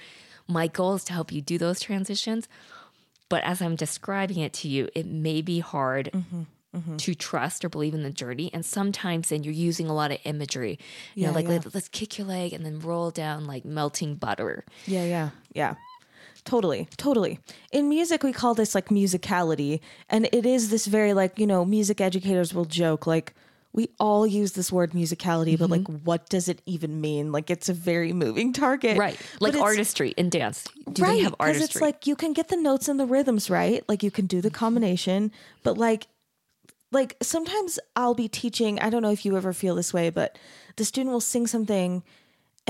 [0.46, 2.48] my goal is to help you do those transitions.
[3.28, 7.68] But as I'm describing it to you, it may be hard Mm-hmm, to trust or
[7.68, 8.48] believe in the journey.
[8.54, 10.78] And sometimes then you're using a lot of imagery.
[11.16, 11.54] You know, Yeah, like yeah.
[11.64, 14.64] Let, let's kick your leg and then roll down like melting butter.
[14.86, 15.74] Yeah, yeah, yeah.
[16.50, 17.38] Totally, totally.
[17.70, 19.78] In music, we call this like musicality.
[20.08, 23.34] And it is this very, like, you know, music educators will joke, like,
[23.72, 26.04] we all use this word musicality, but like, mm-hmm.
[26.04, 27.30] what does it even mean?
[27.30, 28.98] Like, it's a very moving target.
[28.98, 29.16] Right.
[29.38, 30.64] Like it's- artistry in dance.
[30.92, 31.64] Do right, they have Because artistry?
[31.78, 33.88] it's like you can get the notes and the rhythms right.
[33.88, 35.30] Like, you can do the combination,
[35.62, 36.08] but like,
[36.90, 38.80] like sometimes I'll be teaching.
[38.80, 40.36] I don't know if you ever feel this way, but
[40.74, 42.02] the student will sing something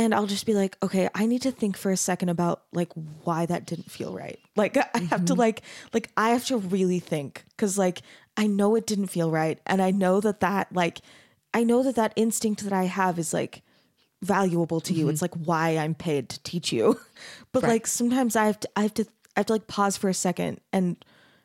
[0.00, 2.90] and I'll just be like, okay, I need to think for a second about like
[2.94, 4.38] why that didn't feel right.
[4.56, 5.40] Like I have to mm-hmm.
[5.40, 8.00] like like I have to really think cuz like
[8.34, 11.00] I know it didn't feel right and I know that that like
[11.52, 13.62] I know that that instinct that I have is like
[14.22, 15.10] valuable to you.
[15.10, 15.38] It's mm-hmm.
[15.38, 16.98] like why I'm paid to teach you.
[17.52, 19.04] But like sometimes I have to I have to
[19.36, 20.96] I have to like pause for a second and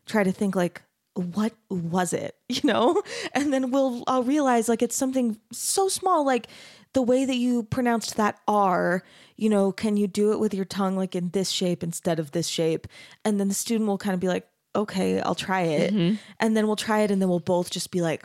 [0.06, 0.82] try to think like
[1.16, 3.02] what was it you know
[3.34, 6.48] and then we'll i'll realize like it's something so small like
[6.96, 9.04] the way that you pronounced that r
[9.36, 12.32] you know can you do it with your tongue like in this shape instead of
[12.32, 12.88] this shape?
[13.24, 15.94] And then the student will kind of be like okay i'll try it.
[15.94, 16.16] Mm-hmm.
[16.40, 18.24] And then we'll try it and then we'll both just be like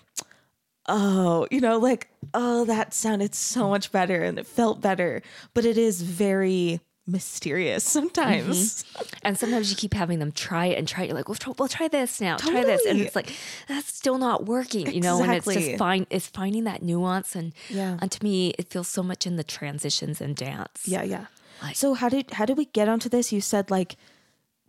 [0.87, 5.21] oh you know like oh that sounded so much better and it felt better.
[5.53, 9.07] But it is very mysterious sometimes mm-hmm.
[9.23, 11.09] And sometimes you keep having them try it and try it.
[11.09, 13.33] You're like, well, try, well, try this now, try this, and it's like
[13.69, 15.23] that's still not working, you know.
[15.23, 17.99] And it's just find it's finding that nuance, and Yeah.
[18.01, 20.83] and to me, it feels so much in the transitions and dance.
[20.87, 21.27] Yeah, yeah.
[21.63, 23.31] Like- so how did how did we get onto this?
[23.33, 23.97] You said like,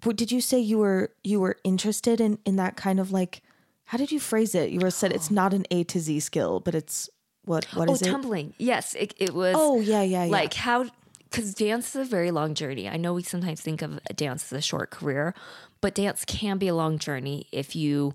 [0.01, 3.41] w- did you say you were you were interested in in that kind of like?
[3.85, 4.69] How did you phrase it?
[4.71, 5.35] You were said it's oh.
[5.35, 7.09] not an A to Z skill, but it's
[7.45, 8.09] what what Oh, is it?
[8.09, 8.53] Oh, tumbling.
[8.57, 9.55] Yes, it, it was.
[9.57, 10.31] Oh yeah, yeah, yeah.
[10.31, 10.85] like how
[11.31, 12.89] because dance is a very long journey.
[12.89, 15.33] I know we sometimes think of dance as a short career
[15.81, 18.13] but dance can be a long journey if you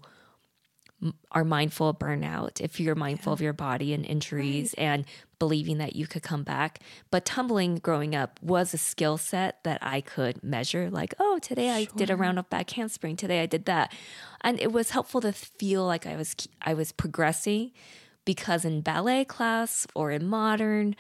[1.31, 5.05] are mindful of burnout if you're mindful of your body and injuries and
[5.39, 6.81] believing that you could come back.
[7.11, 11.71] But tumbling growing up was a skill set that i could measure like oh today
[11.71, 13.93] i did a round off back handspring today i did that.
[14.41, 17.73] And it was helpful to feel like i was i was progressing
[18.25, 20.97] because in ballet class or in modern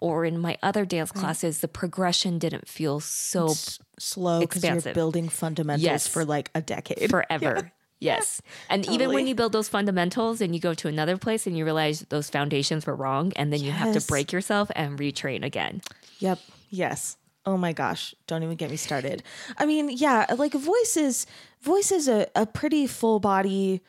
[0.00, 1.20] or in my other dance mm.
[1.20, 3.54] classes, the progression didn't feel so
[3.98, 6.06] slow because you're building fundamentals Yes.
[6.06, 7.10] for like a decade.
[7.10, 7.72] forever.
[8.00, 8.40] Yes.
[8.70, 11.64] And even when you build those fundamentals and you go to another place and you
[11.64, 15.82] realize those foundations were wrong, and then you have to break yourself and retrain again.
[16.20, 16.38] Yep.
[16.70, 17.16] Yes.
[17.44, 18.14] Oh my gosh.
[18.28, 19.22] Don't even get me started.
[19.56, 21.26] I mean, yeah, like voice is
[21.60, 23.80] voice is a, a pretty full body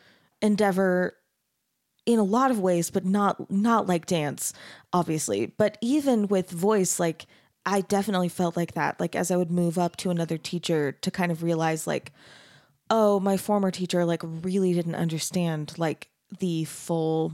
[0.41, 1.13] endeavor
[2.13, 4.52] in a lot of ways, but not not like dance,
[4.91, 5.45] obviously.
[5.45, 7.28] But even with voice, like
[7.65, 9.00] I definitely felt like that.
[9.00, 12.12] Like as I would move up to another teacher to kind of realize like,
[12.89, 17.34] oh, my former teacher like really didn't understand like the full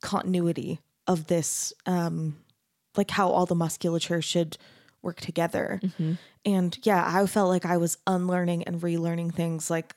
[0.00, 2.36] continuity of this um
[2.96, 4.56] like how all the musculature should
[5.02, 5.80] work together.
[6.44, 9.94] And yeah, I felt like I was unlearning and relearning things like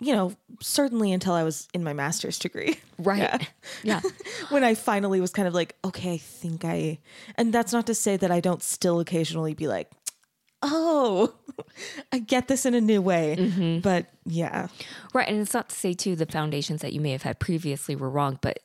[0.00, 2.78] you know, certainly until I was in my master's degree.
[2.98, 3.18] Right.
[3.18, 3.38] Yeah.
[3.82, 4.00] Yeah.
[4.48, 6.98] when I finally was kind of like, okay, I think I
[7.34, 9.90] and that's not to say that I don't still occasionally be like,
[10.62, 11.34] oh,
[12.12, 13.36] I get this in a new way.
[13.38, 13.80] Mm-hmm.
[13.80, 14.68] But yeah.
[15.12, 15.28] Right.
[15.28, 18.08] And it's not to say, too, the foundations that you may have had previously were
[18.08, 18.60] wrong, but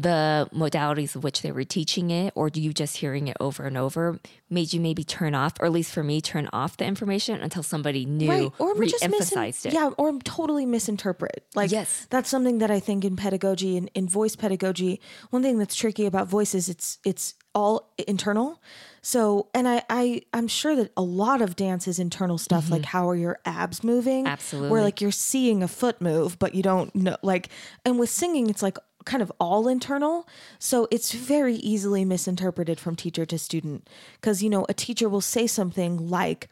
[0.00, 3.76] the modalities of which they were teaching it, or you just hearing it over and
[3.76, 7.40] over, made you maybe turn off, or at least for me, turn off the information
[7.40, 9.72] until somebody new right or just misin- re-emphasized it.
[9.72, 12.06] yeah or totally misinterpret like Yes.
[12.10, 16.06] that's something that i think in pedagogy and in voice pedagogy one thing that's tricky
[16.06, 18.60] about voice is it's it's all internal
[19.08, 22.82] so and i i i'm sure that a lot of dance is internal stuff like
[22.82, 22.90] mm-hmm.
[22.90, 24.70] how are your abs moving Absolutely.
[24.70, 27.48] where like you're seeing a foot move but you don't know like
[27.84, 32.94] and with singing it's like kind of all internal so it's very easily misinterpreted from
[32.94, 33.88] teacher to student
[34.20, 36.48] because you know a teacher will say something like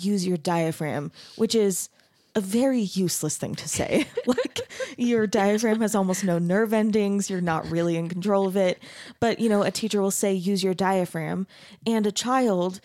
[0.00, 1.88] use your diaphragm, which is
[2.34, 4.06] a very useless thing to say.
[4.26, 4.60] like
[4.96, 8.82] your diaphragm has almost no nerve endings, you're not really in control of it.
[9.20, 11.46] But, you know, a teacher will say use your diaphragm
[11.86, 12.80] and a child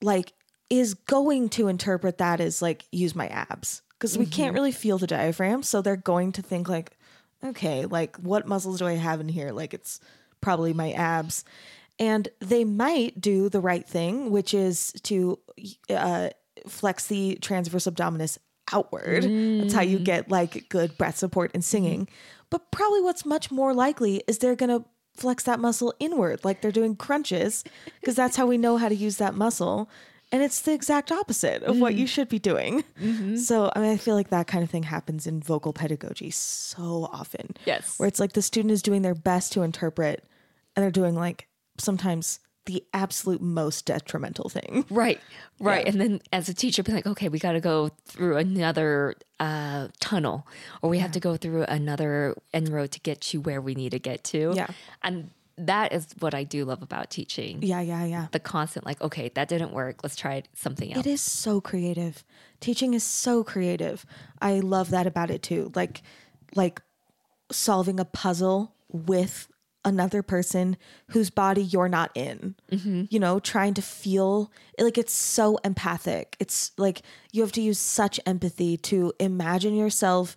[0.00, 0.32] like
[0.68, 4.98] is going to interpret that as like use my abs because we can't really feel
[4.98, 6.98] the diaphragm, so they're going to think like
[7.44, 9.52] okay, like what muscles do I have in here?
[9.52, 10.00] Like it's
[10.40, 11.44] probably my abs.
[11.98, 15.38] And they might do the right thing, which is to
[15.90, 16.30] uh,
[16.66, 18.38] flex the transverse abdominis
[18.72, 19.24] outward.
[19.24, 20.04] That's how you mm.
[20.04, 22.08] get like good breath support and singing.
[22.50, 26.60] But probably what's much more likely is they're going to flex that muscle inward, like
[26.60, 27.64] they're doing crunches,
[28.00, 29.90] because that's how we know how to use that muscle.
[30.30, 32.08] And it's the exact opposite of what you mm.
[32.08, 32.84] should be doing.
[32.98, 33.36] Mm-hmm.
[33.36, 37.10] So, I mean, I feel like that kind of thing happens in vocal pedagogy so
[37.12, 37.54] often.
[37.66, 37.98] Yes.
[37.98, 40.24] Where it's like the student is doing their best to interpret
[40.74, 44.84] and they're doing like sometimes the absolute most detrimental thing.
[44.90, 45.20] Right,
[45.58, 45.86] right.
[45.86, 49.88] And then as a teacher, be like, okay, we got to go through another uh,
[50.00, 50.46] tunnel,
[50.80, 53.90] or we have to go through another end road to get you where we need
[53.92, 54.52] to get to.
[54.54, 54.68] Yeah.
[55.02, 57.62] and that is what I do love about teaching.
[57.62, 58.26] Yeah, yeah, yeah.
[58.32, 60.00] The constant, like, okay, that didn't work.
[60.02, 61.06] Let's try something else.
[61.06, 62.24] It is so creative.
[62.60, 64.06] Teaching is so creative.
[64.40, 65.70] I love that about it too.
[65.74, 66.02] Like
[66.54, 66.80] like
[67.50, 69.48] solving a puzzle with
[69.84, 70.76] another person
[71.08, 72.54] whose body you're not in.
[72.70, 73.04] Mm-hmm.
[73.10, 76.36] You know, trying to feel like it's so empathic.
[76.38, 80.36] It's like you have to use such empathy to imagine yourself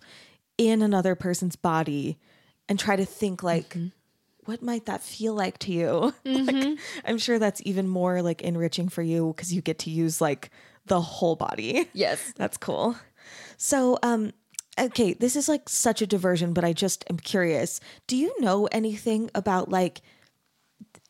[0.58, 2.18] in another person's body
[2.68, 3.88] and try to think like mm-hmm.
[4.44, 5.90] what might that feel like to you?
[6.24, 6.74] like mm-hmm.
[7.04, 10.50] I'm sure that's even more like enriching for you because you get to use like
[10.86, 11.88] the whole body.
[11.92, 12.32] Yes.
[12.36, 12.96] That's cool.
[13.56, 14.32] So, um,
[14.78, 17.80] okay, this is like such a diversion, but I just am curious.
[18.06, 20.00] Do you know anything about like,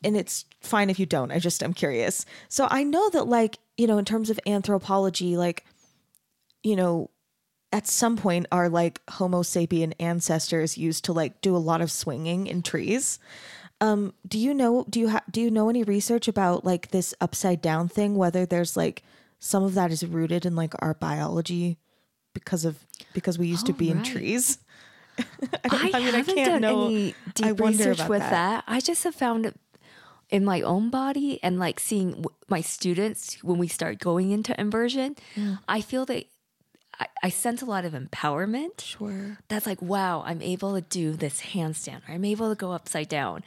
[0.03, 2.25] and it's fine if you don't, I just am curious.
[2.49, 5.65] So I know that, like, you know, in terms of anthropology, like,
[6.63, 7.09] you know,
[7.71, 11.91] at some point our like Homo sapien ancestors used to like do a lot of
[11.91, 13.19] swinging in trees.
[13.81, 17.13] Um, do you know do you ha- do you know any research about like this
[17.21, 19.03] upside down thing whether there's like
[19.39, 21.77] some of that is rooted in like our biology
[22.39, 22.75] because of
[23.13, 24.59] because we used to Oh, be in trees?
[25.19, 25.23] I,
[25.71, 28.31] I mean, I haven't can't done know- any deep research with that.
[28.31, 28.63] that.
[28.67, 29.55] I just have found it
[30.29, 34.59] in my own body and like seeing w- my students when we start going into
[34.59, 35.15] inversion.
[35.67, 36.25] I feel that
[36.99, 38.81] I, I sense a lot of empowerment.
[38.81, 39.37] Sure.
[39.47, 43.07] That's like, wow, I'm able to do this handstand, or I'm able to go upside
[43.09, 43.43] down.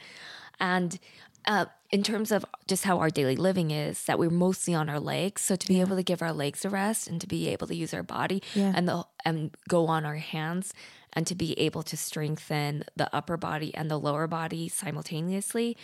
[0.59, 0.97] And
[1.45, 4.99] uh, in terms of just how our daily living is, that we're mostly on our
[4.99, 5.41] legs.
[5.41, 7.75] So to be able to give our legs a rest and to be able to
[7.75, 8.71] use our body Yeah.
[8.75, 10.73] and the and go on our hands
[11.13, 15.75] and to be able to strengthen the upper body and the lower body simultaneously,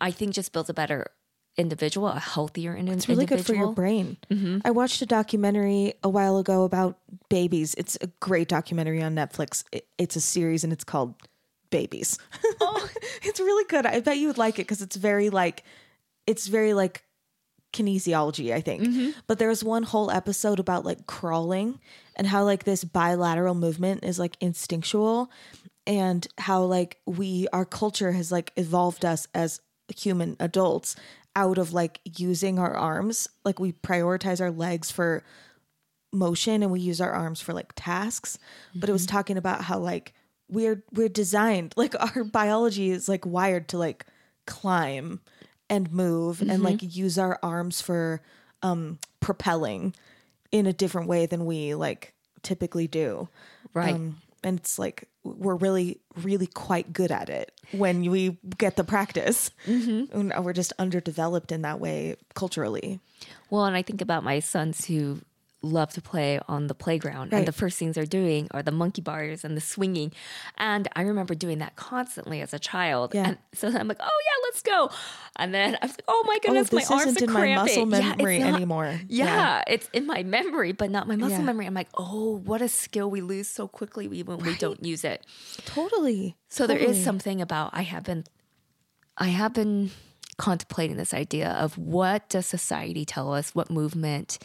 [0.00, 1.06] I think just builds a better
[1.56, 3.42] individual, a healthier indi- It's really individual.
[3.42, 4.18] good for your brain.
[4.30, 4.58] Mm-hmm.
[4.64, 6.98] I watched a documentary a while ago about
[7.30, 7.74] babies.
[7.78, 9.64] It's a great documentary on Netflix.
[9.72, 11.14] It- it's a series and it's called
[11.70, 12.18] Babies.
[12.60, 12.88] Oh.
[13.22, 13.86] it's really good.
[13.86, 15.62] I bet you would like it because it's very like
[16.26, 17.04] it's very like
[17.72, 18.82] kinesiology, I think.
[18.82, 19.10] Mm-hmm.
[19.26, 21.78] But there's one whole episode about like crawling
[22.16, 25.30] and how like this bilateral movement is like instinctual
[25.86, 29.60] and how like we our culture has like evolved us as
[29.94, 30.96] human adults
[31.36, 33.28] out of like using our arms.
[33.44, 35.22] Like we prioritize our legs for
[36.12, 38.38] motion and we use our arms for like tasks.
[38.74, 40.14] But it was talking about how like
[40.48, 44.06] we're we're designed like our biology is like wired to like
[44.46, 45.20] climb
[45.68, 48.20] and move and like use our arms for
[48.62, 49.94] um propelling
[50.52, 53.28] in a different way than we like typically do.
[53.74, 53.94] Right.
[53.94, 58.84] Um, and it's like we're really really quite good at it when we get the
[58.84, 59.50] practice.
[59.66, 63.00] And we're just underdeveloped in that way culturally.
[63.50, 65.20] Well, and I think about my sons who
[65.62, 67.38] love to play on the playground Right.
[67.38, 70.12] and the first things they're doing are the monkey bars and the swinging
[70.58, 73.28] and i remember doing that constantly as a child Yeah.
[73.28, 74.90] and so i'm like oh yeah let's go
[75.36, 77.32] and then I was like oh my oh, goodness this my arms isn't are in
[77.32, 77.88] my cramping.
[77.90, 79.00] muscle Yeah, memory not- anymore.
[79.08, 79.62] yeah, Yeah.
[79.66, 81.44] it's in my memory but not my muscle Yeah.
[81.44, 85.04] memory i'm like oh what a skill we lose so quickly when we don't use
[85.04, 85.24] it
[85.64, 86.36] Totally.
[86.48, 88.24] so there is something about I have been
[89.16, 89.90] I have been
[90.36, 93.54] contemplating this idea of what does society tell us?
[93.54, 94.38] What movement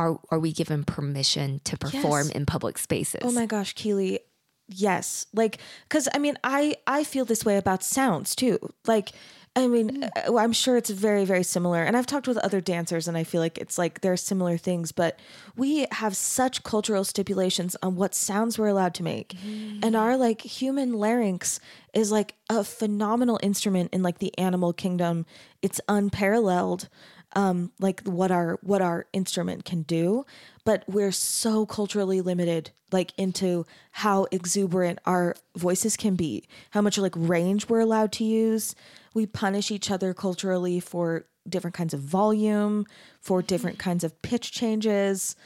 [0.00, 2.36] are are we given permission to perform Yes.
[2.36, 3.20] in public spaces?
[3.22, 4.20] Oh my gosh, Keely.
[4.66, 5.26] Yes.
[5.34, 5.58] Like
[5.88, 8.58] cuz I mean, I I feel this way about sounds too.
[8.86, 9.08] Like
[9.56, 11.82] I mean, uh, I'm sure it's very very similar.
[11.82, 14.56] And I've talked with other dancers and I feel like it's like there are similar
[14.56, 15.18] things, but
[15.56, 19.34] we have such cultural stipulations on what sounds we're allowed to make.
[19.82, 21.58] And our like human larynx
[21.92, 25.26] is like a phenomenal instrument in like the animal kingdom.
[25.62, 26.88] It's unparalleled.
[27.34, 30.24] Um, like what our what our instrument can do,
[30.64, 36.98] but we're so culturally limited, like into how exuberant our voices can be, how much
[36.98, 38.74] like range we're allowed to use.
[39.14, 42.86] We punish each other culturally for different kinds of volume,
[43.20, 45.36] for different kinds of pitch changes.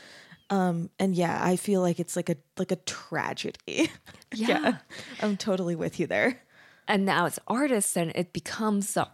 [0.50, 3.90] Um, and yeah, I feel like it's like a like a tragedy.
[4.36, 4.78] Yeah.
[5.22, 6.42] I'm totally with you there.
[6.88, 9.06] And now as artists, and it becomes the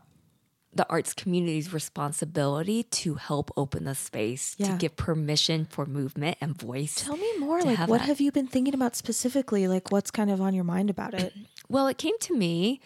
[0.72, 4.68] the arts community's responsibility to help open the space Yeah.
[4.72, 6.94] to give permission for movement and voice.
[6.94, 7.60] Tell me more.
[7.62, 8.06] Like, what that.
[8.06, 9.66] have you been thinking about specifically?
[9.66, 11.32] Like, what's kind of on your mind about it?
[11.68, 12.80] Well, it came to me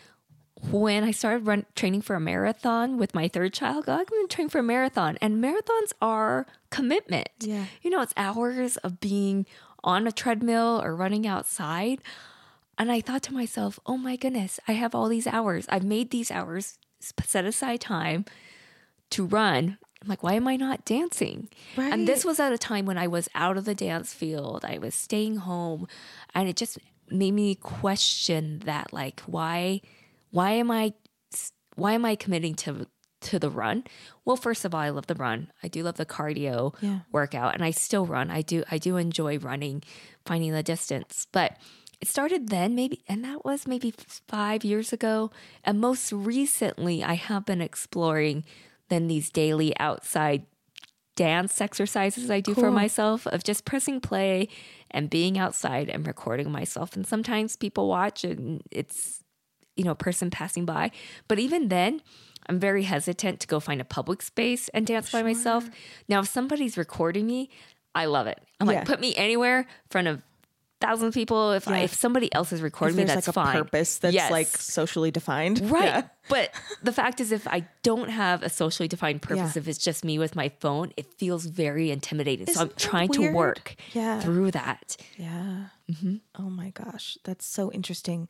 [0.70, 3.88] when I started run, training for a marathon with my third child.
[3.88, 7.28] I'm going to train for a marathon, and marathons are commitment.
[7.40, 7.64] Yeah.
[7.80, 9.46] you know, it's hours of being
[9.82, 12.00] on a treadmill or running outside.
[12.76, 15.64] And I thought to myself, oh my goodness, I have all these hours.
[15.70, 16.76] I've made these hours,
[17.24, 18.24] set aside time
[19.10, 19.78] to run.
[20.02, 21.48] I'm like, why am I not dancing?
[21.92, 24.64] And this was at a time when I was out of the dance field.
[24.64, 25.86] I was staying home.
[26.34, 26.78] And it just
[27.08, 29.80] made me question that, like, why
[30.30, 30.92] why am I
[31.76, 32.86] why am I committing to
[33.22, 33.84] to the run?
[34.26, 35.50] Well, first of all, I love the run.
[35.62, 37.00] I do love the cardio Yeah.
[37.10, 38.30] workout and I still run.
[38.30, 39.82] I do I do enjoy running,
[40.26, 41.26] finding the distance.
[41.32, 41.56] But
[42.00, 43.92] it started then maybe and that was maybe
[44.28, 45.30] 5 years ago.
[45.62, 48.44] And most recently I have been exploring
[48.88, 50.46] then these daily outside
[51.16, 54.48] dance exercises I do for myself of just pressing play
[54.90, 56.96] and being outside and recording myself.
[56.96, 59.22] And sometimes people watch and it's,
[59.76, 60.90] you know, a person passing by.
[61.28, 62.02] But even then,
[62.48, 65.70] I'm very hesitant to go find a public space and dance by myself.
[66.08, 67.48] Now, if somebody's recording me,
[67.94, 68.40] I love it.
[68.60, 68.78] I'm Yeah.
[68.78, 70.22] like, put me anywhere in front of
[70.86, 71.52] thousands of people.
[71.52, 73.56] If I, if somebody else is recording me, that's like a fine.
[73.56, 74.30] purpose that's Yes.
[74.30, 75.60] like socially defined.
[75.70, 75.84] Right.
[75.84, 76.02] Yeah.
[76.28, 76.50] But
[76.82, 79.60] the fact is, if I don't have a socially defined purpose, Yeah.
[79.62, 82.46] if it's just me with my phone, it feels very intimidating.
[82.46, 84.20] so I'm Isn't trying to work Yeah.
[84.20, 84.96] through that.
[85.16, 85.66] Yeah.
[85.90, 86.16] Mm-hmm.
[86.38, 88.28] Oh my gosh, that's so interesting.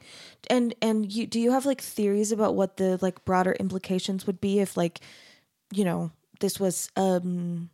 [0.51, 4.41] And and you do you have like theories about what the like broader implications would
[4.41, 5.01] be if like
[5.73, 7.71] you know this was um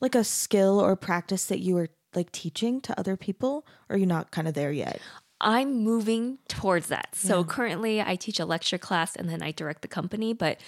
[0.00, 3.98] like a skill or practice that you were like teaching to other people or are
[3.98, 5.00] you not kind of there yet?
[5.40, 7.14] I'm moving towards that.
[7.16, 10.60] So currently, I teach a lecture class and then I direct the company, but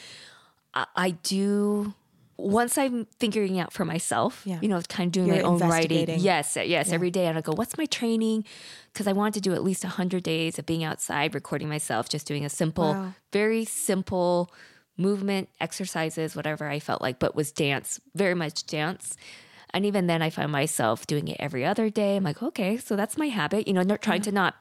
[0.74, 1.94] I, I do.
[2.36, 4.58] Once I'm figuring out for myself, Yeah.
[4.60, 6.18] you know, kind of doing You're my own writing.
[6.18, 7.26] Yes, yes, every day.
[7.26, 8.44] And I go, what's my training?
[8.92, 12.26] Because I wanted to do at least 100 days of being outside, recording myself, just
[12.26, 13.14] doing a simple, Wow.
[13.32, 14.50] very simple
[14.96, 19.16] movement, exercises, whatever I felt like, but was dance, very much dance.
[19.74, 22.16] And even then, I find myself doing it every other day.
[22.16, 23.66] I'm like, okay, so that's my habit.
[23.68, 24.54] You know, not trying to not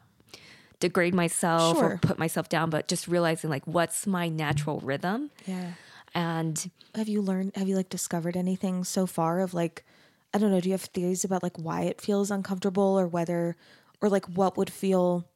[0.79, 1.93] degrade myself Sure.
[1.93, 5.29] or put myself down, but just realizing like what's my natural rhythm.
[5.45, 5.73] Yeah.
[6.15, 9.85] And Have you learned have you like discovered anything so far of like
[10.33, 13.55] I don't know, do you have theories about like why it feels uncomfortable or whether
[14.01, 15.29] or like what would feel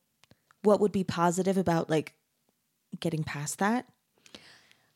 [0.64, 2.14] what would be positive about like
[3.00, 3.86] getting past that?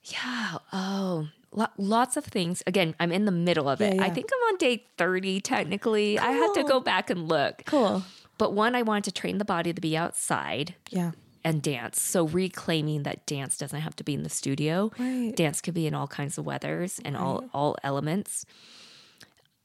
[0.04, 2.64] yeah, oh, lo- lots of things.
[2.68, 3.96] Again, I'm in the middle of it.
[3.96, 6.18] Yeah, I think I'm on day 30 technically.
[6.20, 7.64] I had to go back and look.
[7.66, 8.04] Cool.
[8.38, 11.12] But one, I wanted to train the body to be outside Yeah.
[11.44, 12.02] and dance.
[12.02, 14.92] So reclaiming that dance doesn't have to be in the studio.
[14.98, 15.34] Right.
[15.36, 18.46] Dance could be in all kinds of weathers and all all elements.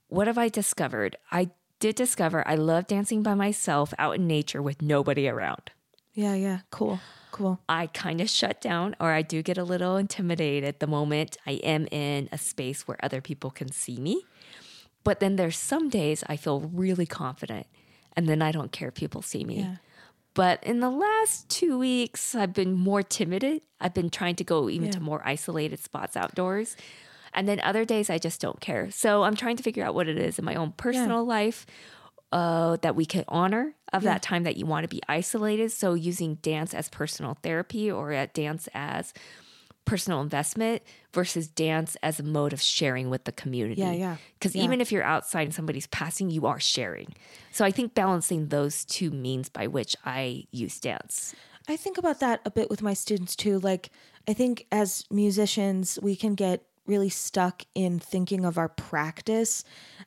[0.08, 1.16] What have I discovered?
[1.32, 5.70] I did discover I love dancing by myself out in nature with nobody around.
[6.14, 6.60] Yeah, yeah.
[6.70, 7.00] Cool.
[7.36, 7.60] Cool.
[7.68, 11.52] I kind of shut down or I do get a little intimidated the moment I
[11.62, 14.24] am in a space where other people can see me.
[15.04, 17.66] But then there's some days I feel really confident
[18.16, 19.60] and then I don't care if people see me.
[19.60, 19.76] Yeah.
[20.32, 23.60] But in the last two weeks, I've been more timid.
[23.80, 24.92] I've been trying to go even Yeah.
[24.92, 26.74] to more isolated spots outdoors.
[27.34, 28.90] And then other days, I just don't care.
[28.90, 31.66] So I'm trying to figure out what it is in my own personal life
[32.36, 35.72] uh, that we can honor of that time that you want to be isolated.
[35.72, 39.14] So using dance as personal therapy or at dance as
[39.86, 40.82] personal investment
[41.14, 43.80] versus dance as a mode of sharing with the community.
[43.80, 44.16] Yeah, yeah.
[44.34, 44.64] Because Yeah.
[44.64, 47.14] even if you're outside and somebody's passing, you are sharing.
[47.52, 51.34] So I think balancing those two means by which I use dance.
[51.68, 53.60] I think about that a bit with my students too.
[53.60, 53.88] Like,
[54.28, 59.64] I think as musicians, we can get really stuck in thinking of our practice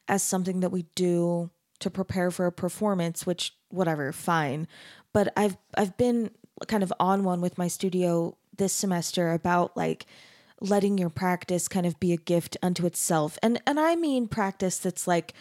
[0.07, 1.49] as something that we do
[1.79, 4.67] to prepare for a performance, which whatever, fine.
[5.13, 6.31] But I've I've been
[6.67, 10.05] kind of on one with my studio this semester about like
[10.61, 13.37] letting your practice kind of be a gift unto itself.
[13.41, 15.33] And and I mean practice that's like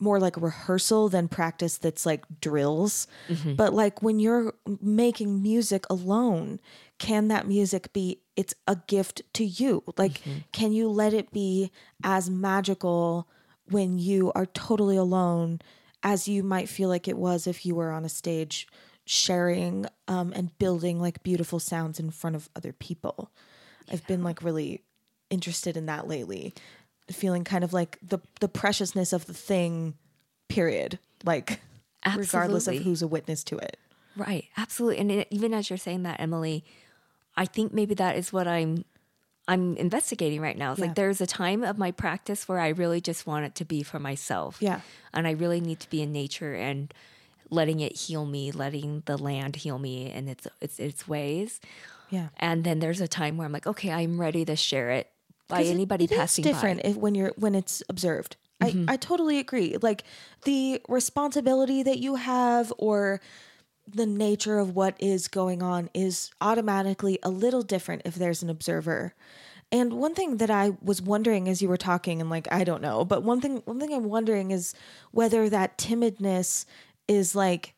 [0.00, 3.06] more like rehearsal than practice that's like drills.
[3.28, 3.54] Mm-hmm.
[3.54, 6.60] But like when you're making music alone,
[6.98, 9.82] can that music be it's a gift to you?
[9.96, 10.38] Like mm-hmm.
[10.52, 11.70] can you let it be
[12.02, 13.28] as magical
[13.70, 15.60] when you are totally alone
[16.02, 18.68] as you might feel like it was if you were on a stage
[19.04, 23.30] sharing um, and building like beautiful sounds in front of other people.
[23.90, 24.82] I've been like really
[25.30, 26.54] interested in that lately,
[27.10, 29.94] feeling kind of like the the preciousness of the thing,
[30.48, 30.98] period.
[31.24, 31.60] Like
[32.16, 33.78] regardless of who's a witness to it.
[34.16, 34.98] Right, absolutely.
[34.98, 36.64] And it, even as you're saying that, Emily,
[37.36, 38.84] I think maybe that is what I'm
[39.48, 40.72] I'm investigating right now.
[40.72, 40.86] It's Yeah.
[40.86, 43.82] like there's a time of my practice where I really just want it to be
[43.82, 44.58] for myself.
[44.60, 44.80] Yeah.
[45.14, 46.92] And I really need to be in nature and
[47.50, 51.60] letting it heal me, letting the land heal me in its its its ways.
[52.10, 52.28] Yeah.
[52.38, 55.10] And then there's a time where I'm like, okay, I'm ready to share it
[55.48, 56.90] by it- anybody it is passing different by.
[56.90, 58.36] if when you're when it's observed.
[58.60, 58.90] I, mm-hmm.
[58.90, 59.76] I totally agree.
[59.80, 60.02] Like
[60.44, 63.20] the responsibility that you have or
[63.94, 68.50] the nature of what is going on is automatically a little different if there's an
[68.50, 69.14] observer.
[69.70, 72.82] And one thing that I was wondering as you were talking and like I don't
[72.82, 74.74] know, but one thing one thing I'm wondering is
[75.10, 76.64] whether that timidness
[77.06, 77.74] is like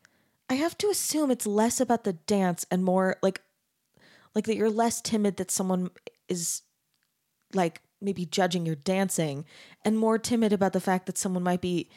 [0.49, 3.41] I have to assume it's less about the dance and more like
[4.35, 5.91] like that you're less timid that someone
[6.29, 6.61] is
[7.53, 9.45] like maybe judging your dancing
[9.85, 11.89] and more timid about the fact that someone might be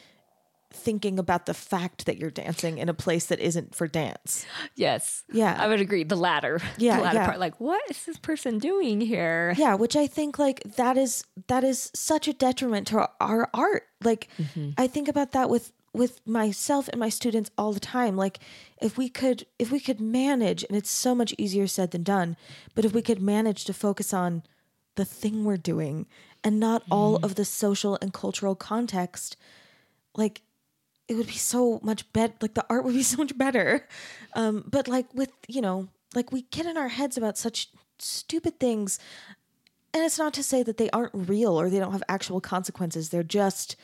[0.75, 4.45] thinking about the fact that you're dancing in a place that isn't for dance.
[4.75, 5.23] Yes.
[5.31, 5.55] Yeah.
[5.59, 6.03] I would agree.
[6.03, 6.59] The latter.
[6.77, 7.25] Yeah, The latter yeah.
[7.25, 7.39] part.
[7.39, 9.53] Like, what is this person doing here?
[9.57, 13.49] Yeah, which I think like that is that is such a detriment to our, our
[13.53, 13.83] art.
[14.03, 14.71] Like mm-hmm.
[14.77, 18.17] I think about that with with myself and my students all the time.
[18.17, 18.39] Like
[18.81, 22.35] if we could if we could manage and it's so much easier said than done,
[22.75, 24.43] but if we could manage to focus on
[24.95, 26.05] the thing we're doing
[26.43, 27.25] and not all mm-hmm.
[27.25, 29.37] of the social and cultural context,
[30.15, 30.41] like
[31.07, 33.87] it would be so much better like the art would be so much better.
[34.33, 38.59] Um but like with you know like we get in our heads about such stupid
[38.59, 38.99] things
[39.93, 43.09] and it's not to say that they aren't real or they don't have actual consequences.
[43.09, 43.75] They're just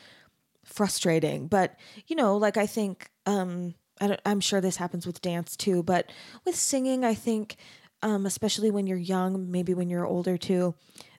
[0.65, 1.47] frustrating.
[1.47, 1.75] But
[2.07, 6.11] you know like i think um I i'm sure this happens with dance too but
[6.45, 7.57] with singing i think
[8.01, 10.75] um especially when you're young maybe when you're older too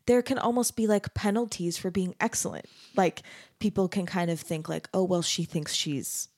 [0.06, 2.66] there can almost be like penalties for being excellent.
[2.96, 3.22] Like
[3.62, 6.28] people can kind of think like oh well she thinks she's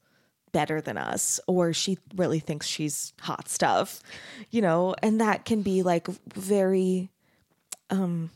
[0.52, 4.02] better than us or she really thinks she's hot stuff
[4.50, 4.94] you know?
[5.02, 7.10] And that can be like very
[7.88, 8.30] um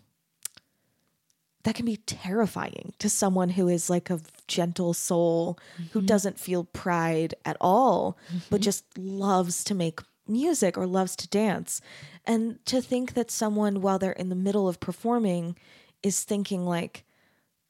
[1.65, 5.59] that can be terrifying to someone who is like a gentle soul
[5.93, 8.17] who doesn't feel pride at all
[8.49, 11.81] but just loves to make music or loves to dance.
[12.25, 15.57] And to think that someone while they're in the middle of performing
[16.03, 17.05] is thinking like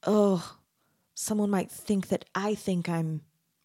[0.07, 0.58] oh
[1.19, 3.21] someone might think that i think i'm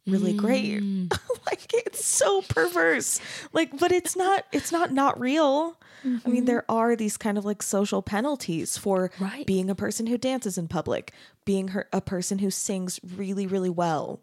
[0.08, 1.10] really great mm.
[1.46, 3.22] like it's so perverse
[3.54, 6.46] like but it's not it's not not real i mean mm-hmm.
[6.46, 9.46] there are these kind of like social penalties for Right.
[9.46, 11.14] being a person who dances in public
[11.46, 14.20] being her, a person who sings really really well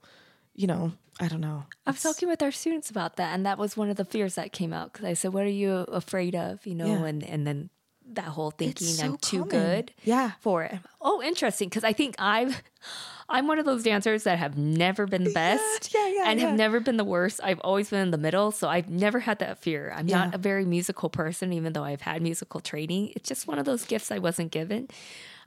[0.54, 3.58] you know i don't know I was talking with our students about that, and that
[3.58, 6.36] was one of the fears that came out because I said, "What are you afraid
[6.36, 7.04] of?" You know, Yeah.
[7.06, 7.70] and and then
[8.12, 10.32] that whole thinking so I'm too good, Yeah.
[10.40, 10.78] for it.
[11.00, 12.54] Oh, interesting, because I think I'm
[13.30, 16.48] I'm one of those dancers that have never been the best, yeah, yeah, and yeah.
[16.48, 17.40] have never been the worst.
[17.42, 19.94] I've always been in the middle, so I've never had that fear.
[19.96, 23.12] I'm not a very musical person, even though I've had musical training.
[23.14, 24.88] It's just one of those gifts I wasn't given.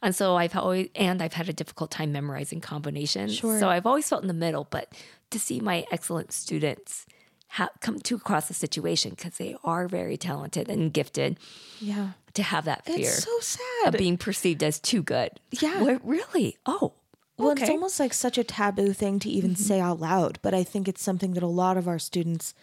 [0.02, 3.36] And so I've always, and I've had a difficult time memorizing combinations.
[3.36, 3.60] Sure.
[3.60, 4.92] So I've always felt in the middle, but
[5.32, 7.06] to see my excellent students
[7.50, 11.38] ha- come to across the situation because they are very talented and gifted
[11.80, 15.30] yeah to have that fear it's so sad of being perceived as too good.
[15.52, 15.98] Yeah.
[16.04, 16.58] Really?
[16.66, 16.94] Oh,
[17.38, 17.64] Well, okay.
[17.64, 19.64] it's almost like such a taboo thing to even mm-hmm.
[19.64, 22.54] say out loud, but I think it's something that a lot of our students,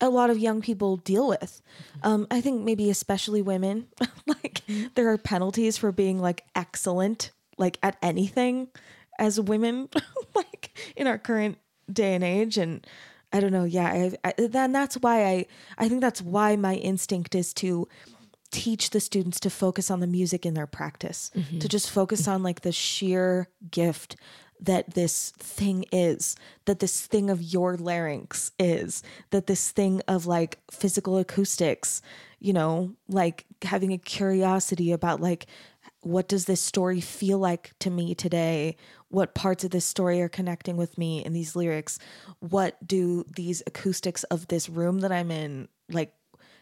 [0.00, 1.62] a lot of young people deal with.
[1.98, 2.08] Mm-hmm.
[2.08, 3.86] Um, I think maybe especially women,
[4.26, 4.86] like mm-hmm.
[4.94, 8.68] there are penalties for being like excellent, like at anything
[9.18, 9.88] as women,
[10.34, 11.58] like in our current
[11.90, 12.58] day and age.
[12.58, 12.84] And
[13.32, 13.64] I don't know.
[13.64, 14.10] Yeah.
[14.24, 15.46] I, I, then that's why I,
[15.78, 17.86] I think that's why my instinct is to
[18.46, 21.58] teach the students to focus on the music in their practice, mm-hmm.
[21.58, 22.32] to just focus mm-hmm.
[22.32, 24.16] on like the sheer gift
[24.60, 30.26] that this thing is, that this thing of your larynx is, that this thing of
[30.26, 32.00] like physical acoustics,
[32.38, 35.46] you know, like having a curiosity about like,
[36.00, 38.76] what does this story feel like to me today?
[39.08, 41.98] What parts of this story are connecting with me in these lyrics?
[42.38, 46.12] What do these acoustics of this room that I'm in like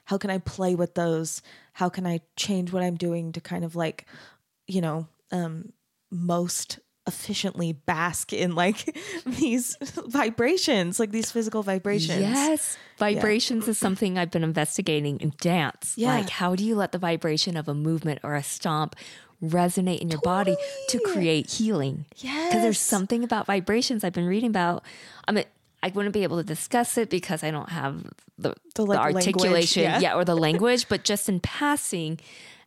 [0.04, 1.42] how can I play with those?
[1.72, 4.06] How can I change what I'm doing to kind of like,
[4.66, 5.72] you know, um,
[6.10, 8.96] most efficiently bask in like
[9.26, 9.76] these
[10.06, 12.20] vibrations, like these physical vibrations.
[12.20, 12.78] Yes.
[12.98, 15.94] Vibrations is something I've been investigating in dance.
[15.96, 16.14] Yeah.
[16.14, 18.96] Like, how do you let the vibration of a movement or a stomp
[19.42, 20.56] resonate in your body
[20.88, 22.06] to create healing?
[22.16, 22.48] Yes.
[22.48, 24.84] Because there's something about vibrations I've been reading about.
[25.26, 25.44] I mean,
[25.84, 28.04] I wouldn't be able to discuss it because I don't have
[28.38, 30.00] the, The, the, like, language, articulation, yeah.
[30.00, 30.14] yeah.
[30.16, 32.18] or the language, but just in passing,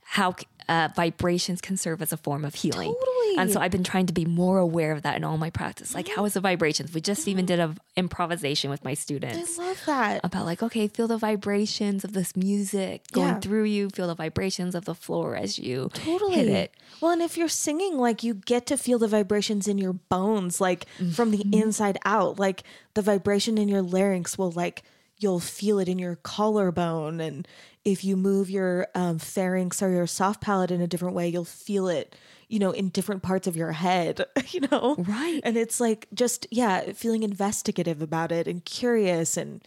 [0.03, 0.35] how
[0.69, 2.93] uh, vibrations can serve as a form of healing.
[2.93, 3.37] Totally.
[3.37, 5.93] And so I've been trying to be more aware of that in all my practice.
[5.95, 6.93] Like, how is the vibrations?
[6.93, 9.57] We just even did a improvisation with my students.
[9.59, 10.21] I love that.
[10.23, 13.39] about like, okay, feel the vibrations of this music going Yeah.
[13.39, 13.89] through you.
[13.89, 16.35] Feel the vibrations of the floor as you Totally.
[16.35, 16.73] hit it.
[17.01, 20.59] Well, and if you're singing, like you get to feel the vibrations in your bones,
[20.59, 21.53] like from the Mm-hmm.
[21.61, 22.39] inside out.
[22.39, 22.63] Like
[22.95, 24.83] the vibration in your larynx will like
[25.19, 27.47] you'll feel it in your collarbone, and
[27.87, 31.45] if you move your um, pharynx or your soft palate in a different way, you'll
[31.45, 32.15] feel it.
[32.49, 34.25] You know, in different parts of your head.
[34.51, 35.41] You know, Right.
[35.43, 39.61] And it's like just yeah, feeling investigative about it and curious, and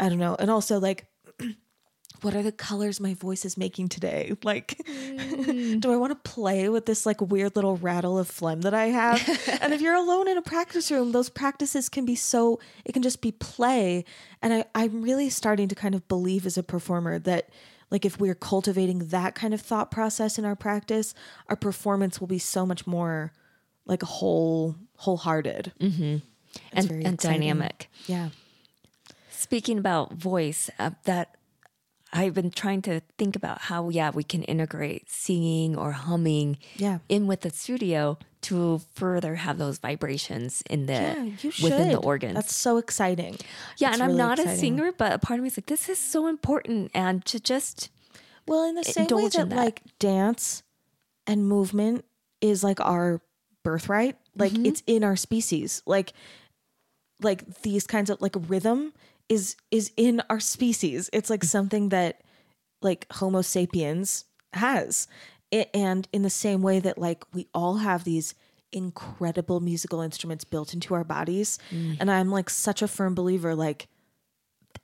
[0.00, 1.06] I don't know, and also like
[2.22, 4.32] what are the colors my voice is making today?
[4.44, 8.74] Like, do I want to play with this like weird little rattle of phlegm that
[8.74, 9.20] I have?
[9.60, 13.02] and if you're alone in a practice room, those practices can be so, it can
[13.02, 14.04] just be play.
[14.40, 17.48] And I, I'm really starting to kind of believe as a performer that
[17.90, 21.14] like if we're cultivating that kind of thought process in our practice,
[21.48, 23.32] our performance will be so much more
[23.84, 25.72] like whole, wholehearted.
[26.72, 27.40] and, very and exciting.
[27.40, 27.90] dynamic.
[28.06, 28.30] Yeah.
[29.30, 31.36] Speaking about voice, uh, that
[32.16, 36.98] I've been trying to think about how, yeah, we can integrate singing or humming Yeah.
[37.08, 41.24] in with the studio to further have those vibrations in the Yeah,
[41.62, 42.34] within the organs.
[42.34, 43.36] That's so exciting.
[43.78, 45.66] yeah, That's and I'm really not a singer, but a part of me is like,
[45.66, 47.90] this is so important, and to just
[48.46, 49.56] Well, in the same way that, that.
[49.56, 50.62] like dance
[51.26, 52.04] and movement
[52.40, 53.20] is like our
[53.64, 54.66] birthright, like Mm-hmm.
[54.66, 55.82] it's in our species.
[55.86, 56.12] Like
[57.22, 58.92] like these kinds of like rhythm
[59.28, 61.10] is is in our species.
[61.12, 62.22] It's like something that
[62.82, 65.08] like Homo sapiens has.
[65.50, 68.34] It, and in the same way that like we all have these
[68.72, 71.96] incredible musical instruments built into our bodies Mm.
[72.00, 73.86] and I'm like such a firm believer like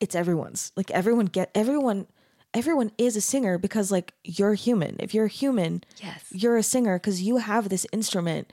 [0.01, 0.73] it's everyone's.
[0.77, 2.07] Like everyone get everyone
[2.55, 4.97] everyone is a singer because like you're human.
[5.01, 6.25] If you're a human, Yes.
[6.31, 8.53] you're a singer because you have this instrument.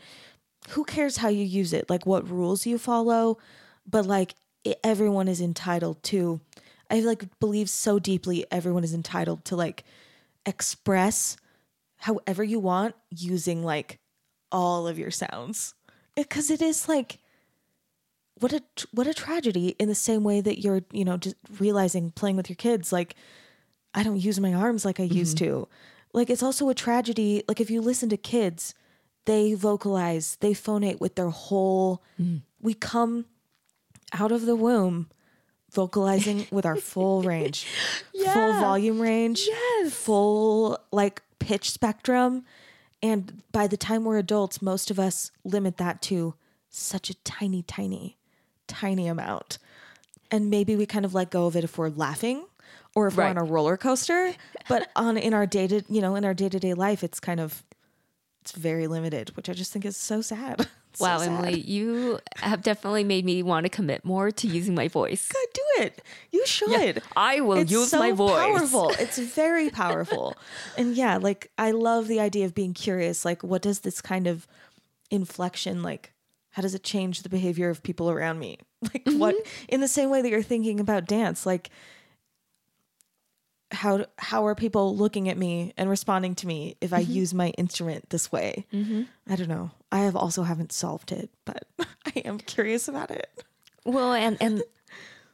[0.70, 1.90] Who cares how you use it?
[1.90, 3.38] Like what rules you follow?
[3.88, 4.36] But like
[4.84, 6.40] everyone is entitled to
[6.92, 9.84] I like believe so deeply everyone is entitled to like
[10.46, 11.38] express
[11.98, 14.00] however you want using like
[14.52, 15.76] all of your sounds.
[16.18, 17.20] Eh, because it is like
[18.40, 22.12] what a what a tragedy in the same way that you're you know just realizing
[22.12, 23.16] playing with your kids like
[23.94, 25.62] i don't use my arms like i used mm-hmm.
[25.62, 25.68] to.
[26.12, 28.74] Like it's also a tragedy like if you listen to kids
[29.26, 32.42] they vocalize they phonate with their whole mm.
[32.60, 33.26] we come
[34.14, 35.10] out of the womb
[35.72, 37.68] vocalizing with our full range.
[38.14, 39.46] Full volume range.
[39.48, 39.94] Yes.
[39.94, 42.44] full like pitch spectrum.
[43.02, 46.34] And by the time we're adults most of us limit that to
[46.70, 48.18] such a tiny tiny
[48.68, 49.58] tiny amount.
[50.32, 52.46] And maybe we kind of let go of it if we're laughing
[52.96, 53.26] or if Right.
[53.34, 54.34] we're on a roller coaster.
[54.68, 57.64] But on in our day to you know in our day-to-day life it's kind of
[58.42, 61.28] it's very limited which i just think is so sad so Wow, sad.
[61.28, 65.28] Emily, you have definitely made me want to commit more to using my voice.
[65.28, 66.02] God, do it.
[66.32, 67.02] You should.
[67.16, 68.40] I will it's use so my voice.
[68.40, 68.92] Powerful.
[69.00, 70.36] It's very powerful.
[70.78, 73.26] and yeah, like I love the idea of being curious.
[73.26, 74.48] Like, what does this kind of
[75.10, 76.14] inflection like?
[76.52, 78.58] How does it change the behavior of people around me?
[78.82, 79.66] Like, what mm-hmm.
[79.68, 81.70] in the same way that you're thinking about dance, like
[83.72, 87.12] how how are people looking at me and responding to me if I mm-hmm.
[87.12, 88.66] use my instrument this way?
[88.74, 89.04] Mm-hmm.
[89.30, 89.72] I don't know.
[89.92, 91.66] I have also haven't solved it, but
[92.06, 93.44] I am curious about it.
[93.86, 94.64] Well, and and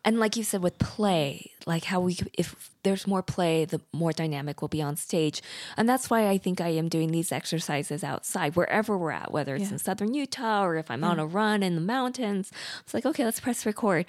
[0.04, 4.12] and like you said with play, like how we if there's more play, the more
[4.12, 5.42] dynamic we'll be on stage,
[5.78, 9.56] and that's why I think I am doing these exercises outside wherever we're at, whether
[9.56, 9.72] it's Yeah.
[9.72, 12.52] in southern Utah or if I'm on a run in the mountains.
[12.82, 14.06] It's like okay, let's press record.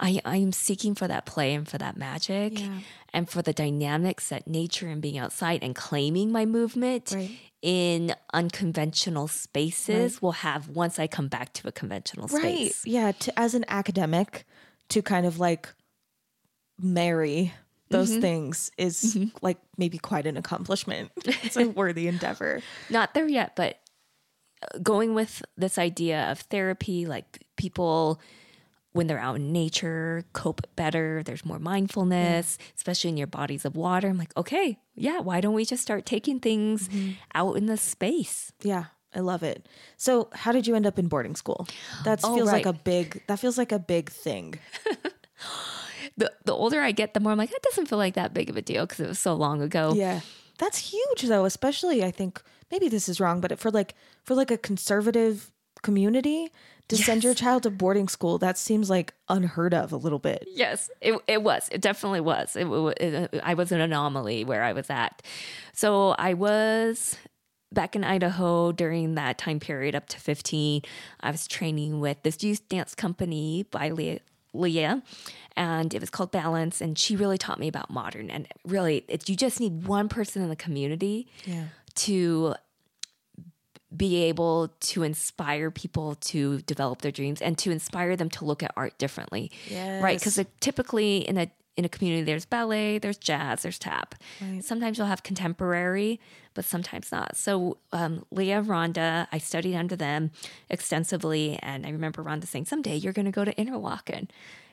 [0.00, 2.60] I I'm seeking for that play and for that magic.
[2.60, 2.78] Yeah.
[3.12, 7.30] And for the dynamics that nature and being outside and claiming my movement Right.
[7.62, 12.82] in unconventional spaces will have once I come back to a conventional right space.
[12.86, 14.44] yeah to, as an academic
[14.90, 15.68] to kind of like
[16.80, 17.52] marry
[17.90, 18.20] those Mm-hmm.
[18.20, 23.78] things is like maybe quite an accomplishment it's a worthy endeavor not there yet, but
[24.82, 28.20] going with this idea of therapy, like people
[28.98, 31.22] when they're out in nature cope better.
[31.24, 34.08] There's more mindfulness, especially in your bodies of water.
[34.08, 37.12] I'm like, okay, yeah, why don't we just start taking things mm-hmm.
[37.32, 38.52] out in the space?
[38.62, 39.66] yeah I love it.
[39.96, 41.66] So, how did you end up in boarding school?
[42.04, 43.22] That Oh, feels like a big.
[43.26, 44.58] That feels like a big thing.
[46.16, 48.50] The, the older I get, the more I'm like, that doesn't feel like that big
[48.50, 49.92] of a deal because it was so long ago.
[49.94, 50.20] Yeah,
[50.58, 51.44] that's huge though.
[51.44, 52.42] Especially, I think
[52.72, 53.94] maybe this is wrong, but for like
[54.24, 55.52] for like a conservative
[55.82, 56.50] community
[56.88, 60.46] to send your child to boarding school, that seems like unheard of a little bit.
[60.50, 61.68] Yes, it, it was.
[61.70, 62.56] It definitely was.
[62.56, 62.66] It,
[63.00, 65.22] it, I was an anomaly where I was at.
[65.74, 67.16] So I was
[67.70, 70.80] back in Idaho during that time period up to 15.
[71.20, 74.20] I was training with this youth dance company by Leah.
[74.54, 75.02] Leah
[75.58, 79.28] and it was called Balance and she really taught me about modern and really it,
[79.28, 81.64] you just need one person in the community Yeah.
[81.96, 82.54] to
[83.96, 88.62] be able to inspire people to develop their dreams and to inspire them to look
[88.62, 89.50] at art differently.
[89.72, 90.18] Right?
[90.18, 94.16] Because typically in a in a community there's ballet, there's jazz, there's tap.
[94.40, 94.62] Right.
[94.64, 96.20] Sometimes you'll have contemporary,
[96.54, 97.36] but sometimes not.
[97.36, 100.32] So um, Leah, Rhonda, I studied under them
[100.68, 104.28] extensively, and I remember Rhonda saying, "Someday you're going to go to Interlochen,"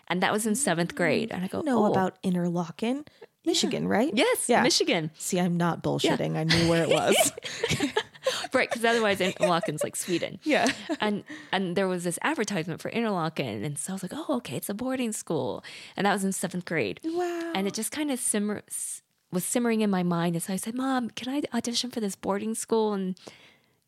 [0.07, 1.31] and that was in seventh grade.
[1.31, 3.05] And I go, Know "Oh, about Interlochen,
[3.45, 4.11] Michigan, right?
[4.13, 4.63] yes, Yeah.
[4.63, 6.35] Michigan." See, I'm not bullshitting.
[6.35, 7.31] I knew where it was.
[8.53, 10.39] right because otherwise Interlaken's like sweden.
[10.43, 10.71] Yeah.
[10.99, 14.55] and and there was this advertisement for Interlochen, and so i was like oh okay
[14.57, 15.63] it's a boarding school.
[15.97, 16.99] And that was in seventh grade.
[17.03, 17.51] Wow.
[17.55, 18.63] and it just kind of simmer
[19.31, 22.15] was simmering in my mind and so i said mom can i audition for this
[22.15, 23.15] boarding school in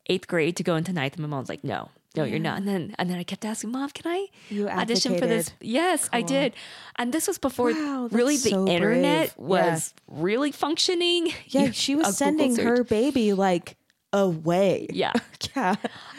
[0.10, 1.14] eighth grade to go into ninth?
[1.14, 2.58] And my mom was like no no you're not.
[2.58, 5.52] And then and then i kept asking mom can i You audition for this?
[5.62, 6.54] yes i did.
[6.98, 9.50] And this was before Wow, really the so internet brave.
[9.50, 9.72] Yeah.
[9.72, 11.32] was really functioning.
[11.48, 13.78] Yeah, she was sending her baby like
[14.18, 14.88] away.
[14.92, 15.14] yeah
[15.56, 15.76] Yeah.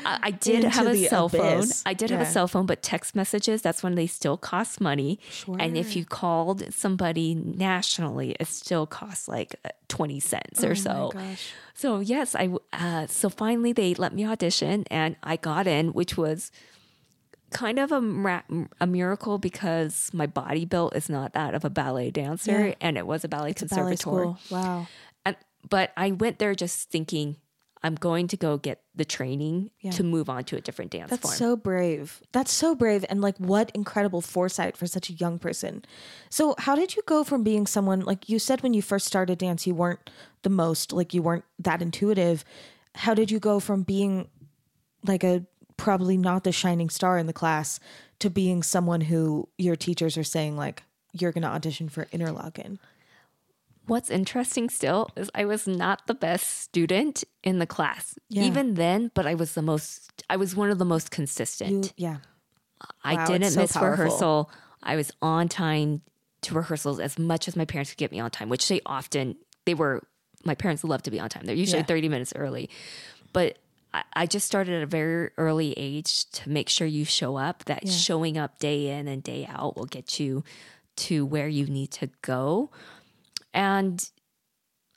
[0.06, 1.64] I, I did Into have a cell phone.
[1.84, 5.18] I did have a cell phone, but text messages, that's when they still cost money.
[5.58, 11.10] And if you called somebody nationally, it still costs like uh, 20 cents or so.
[11.12, 11.50] Oh gosh.
[11.74, 16.16] So, yes, I, uh, so finally they let me audition and I got in, which
[16.16, 16.50] was
[17.50, 18.00] kind of a,
[18.80, 22.74] a miracle because my body built is not that of a ballet dancer Yeah.
[22.80, 24.34] and it was a ballet conservatory.
[24.50, 24.86] Wow.
[25.24, 25.36] And,
[25.68, 27.36] but I went there just thinking,
[27.82, 29.92] I'm going to go get the training Yeah.
[29.92, 31.34] to move on to a different dance That's form.
[31.34, 32.20] so brave.
[32.32, 33.04] That's so brave.
[33.08, 35.84] And like, what incredible foresight for such a young person.
[36.30, 39.38] So, how did you go from being someone, like you said when you first started
[39.38, 40.10] dance, you weren't
[40.42, 42.44] the most, like, you weren't that intuitive.
[42.94, 44.28] How did you go from being
[45.06, 45.44] like a
[45.76, 47.78] probably not the shining star in the class
[48.18, 52.78] to being someone who your teachers are saying, like, you're going to audition for Interlochen?
[53.88, 58.44] What's interesting still is I was not the best student in the class, Yeah.
[58.44, 61.92] even then, but I was the most, I was one of the most consistent.
[61.96, 62.16] You, yeah.
[63.02, 64.04] I Wow, didn't so miss powerful.
[64.04, 64.50] rehearsal.
[64.82, 66.02] I was on time
[66.42, 69.36] to rehearsals as much as my parents could get me on time, which they often,
[69.64, 70.02] they were,
[70.44, 71.44] my parents love to be on time.
[71.46, 71.86] They're usually Yeah.
[71.86, 72.70] 30 minutes early.
[73.32, 73.58] But
[73.92, 77.64] I, I just started at a very early age to make sure you show up,
[77.64, 77.92] that Yeah.
[77.92, 80.44] showing up day in and day out will get you
[80.96, 82.70] to where you need to go.
[83.58, 84.08] And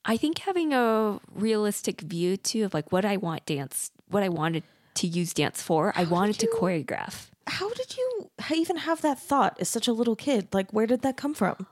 [0.06, 4.30] I think having a realistic view too of like what I want dance, what I
[4.30, 4.62] wanted
[4.94, 7.30] to use dance for, I wanted to choreograph.
[7.48, 10.50] How did you even have that thought as such a little kid?
[10.54, 11.66] Like, where did that come from?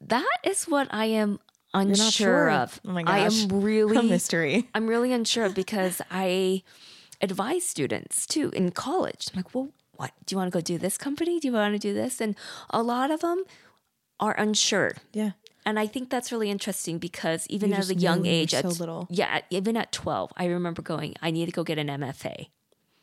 [0.00, 1.40] That is what I am
[1.74, 2.50] not unsure sure?
[2.50, 2.80] of.
[2.86, 3.12] Oh my gosh.
[3.12, 4.68] I am A really mystery.
[4.72, 6.62] I'm really unsure of because I
[7.20, 9.26] advise students too in college.
[9.32, 11.40] I'm like, well, what do you want to go do this company?
[11.40, 12.20] Do you want to do this?
[12.20, 12.36] And
[12.70, 13.42] a lot of them
[14.20, 14.92] are unsure.
[15.12, 15.32] Yeah.
[15.66, 18.42] And I think that's really interesting because even You as a young knew you were
[18.42, 19.06] age, so at, little.
[19.10, 22.48] yeah, even at 12, I remember going, I need to go get an MFA.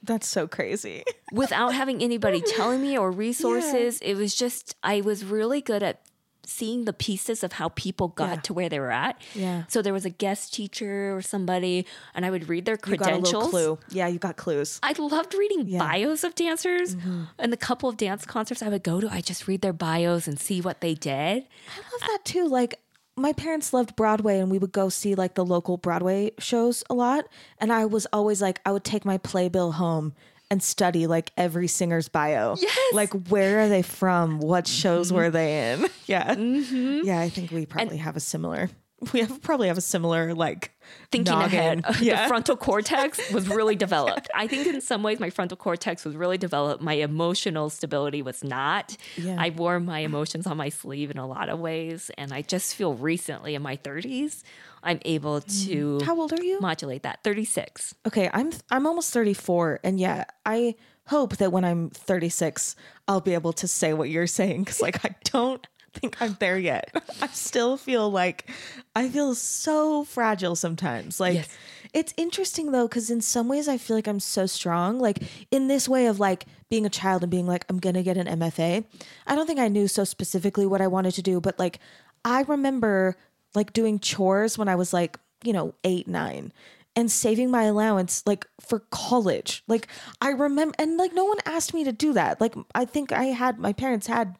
[0.04, 1.04] That's so crazy.
[1.32, 4.00] without having anybody telling me or resources.
[4.00, 6.02] It was just I was really good at
[6.48, 8.42] seeing the pieces of how people got Yeah.
[8.42, 9.22] to where they were at.
[9.36, 9.64] Yeah.
[9.68, 11.86] So there was a guest teacher or somebody,
[12.16, 13.50] and I would read their You got a credentials.
[13.50, 13.80] clue.
[13.90, 14.80] Yeah, you got clues.
[14.82, 15.80] I loved reading Yeah.
[15.80, 15.92] Mm-hmm.
[15.92, 16.96] bios of dancers,
[17.38, 20.28] and the couple of dance concerts I would go to, I just read their bios
[20.28, 21.44] and see what they did.
[21.44, 22.48] I love that too.
[22.48, 22.80] Like
[23.16, 26.94] my parents loved Broadway and we would go see like the local Broadway shows a
[26.94, 27.26] lot.
[27.60, 30.14] And I was always like, I would take my playbill home
[30.50, 32.56] and study like every singer's bio.
[32.60, 32.94] Yes.
[32.94, 34.40] Like where are they from?
[34.40, 35.16] What shows mm-hmm.
[35.18, 35.88] were they in?
[36.08, 36.36] Yeah.
[36.36, 37.02] Mm-hmm.
[37.04, 38.70] Yeah, I think we probably have a similar
[39.14, 40.72] we have probably have a similar like
[41.12, 41.80] thinking noggin.
[41.80, 42.02] ahead.
[42.02, 42.24] Yeah.
[42.24, 44.30] The frontal cortex was really developed.
[44.34, 46.82] I think in some ways my frontal cortex was really developed.
[46.82, 48.98] My emotional stability was not.
[49.16, 49.36] Yeah.
[49.38, 52.10] I wore my emotions on my sleeve in a lot of ways.
[52.18, 54.44] And I just feel recently in my 30s,
[54.84, 56.02] I'm able to Mm.
[56.04, 56.60] How old are you?
[56.62, 57.24] modulate that.
[57.24, 57.94] 36.
[58.06, 60.76] Okay, I'm I'm almost 34 and yeah, I
[61.08, 62.76] hope that when I'm 36
[63.08, 66.58] I'll be able to say what you're saying cuz like I don't think I'm there
[66.60, 66.92] yet.
[67.22, 68.50] I still feel like
[68.96, 71.20] I feel so fragile sometimes.
[71.20, 71.50] Like Yes.
[71.94, 75.00] it's interesting though cuz in some ways I feel like I'm so strong.
[75.00, 78.04] Like in this way of like being a child and being like I'm going to
[78.04, 78.84] get an MFA.
[79.26, 81.80] I don't think I knew so specifically what I wanted to do, but like
[82.26, 83.16] I remember
[83.56, 86.54] like doing chores when I was like, you know, 8, 9
[86.98, 89.64] and saving my allowance like for college.
[89.68, 89.88] Like
[90.20, 92.42] I remember and like no one asked me to do that.
[92.42, 94.36] Like I think I had my parents had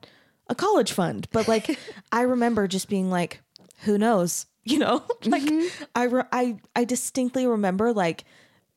[0.50, 1.78] a college fund, but like
[2.12, 3.42] I remember just being like
[3.82, 5.06] who knows, you know?
[5.26, 5.84] like mm-hmm.
[5.96, 8.26] I re- I I distinctly remember like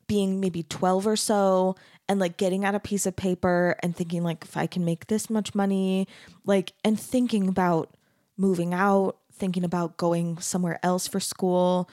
[0.06, 1.76] being maybe 12 or so
[2.06, 5.06] and like getting out a piece of paper and thinking like if I can make
[5.06, 6.06] this much money,
[6.44, 7.94] like and thinking about
[8.36, 11.90] moving out, thinking about going somewhere else for school.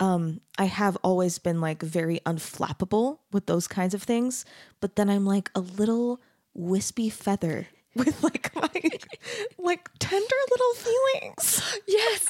[0.00, 4.44] Um, I have always been like very unflappable with those kinds of things,
[4.80, 6.20] but then I'm like a little
[6.54, 8.70] wispy feather with like my
[9.58, 11.62] like tender little feelings.
[11.88, 12.26] Yes.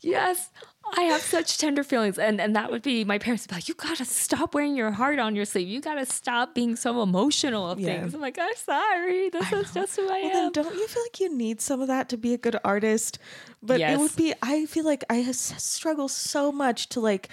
[0.00, 0.50] Yes.
[0.96, 2.18] I have such tender feelings.
[2.18, 4.90] And and that would be my parents would be like, you gotta stop wearing your
[4.90, 5.68] heart on your sleeve.
[5.68, 8.00] You gotta stop being so emotional of Yeah.
[8.00, 8.14] things.
[8.14, 9.30] I'm like, I'm sorry.
[9.30, 10.52] This is just who I Well, then am.
[10.52, 13.18] don't you feel like you need some of that to be a good artist?
[13.62, 14.34] But it would be.
[14.42, 17.28] I feel like I struggle so much to like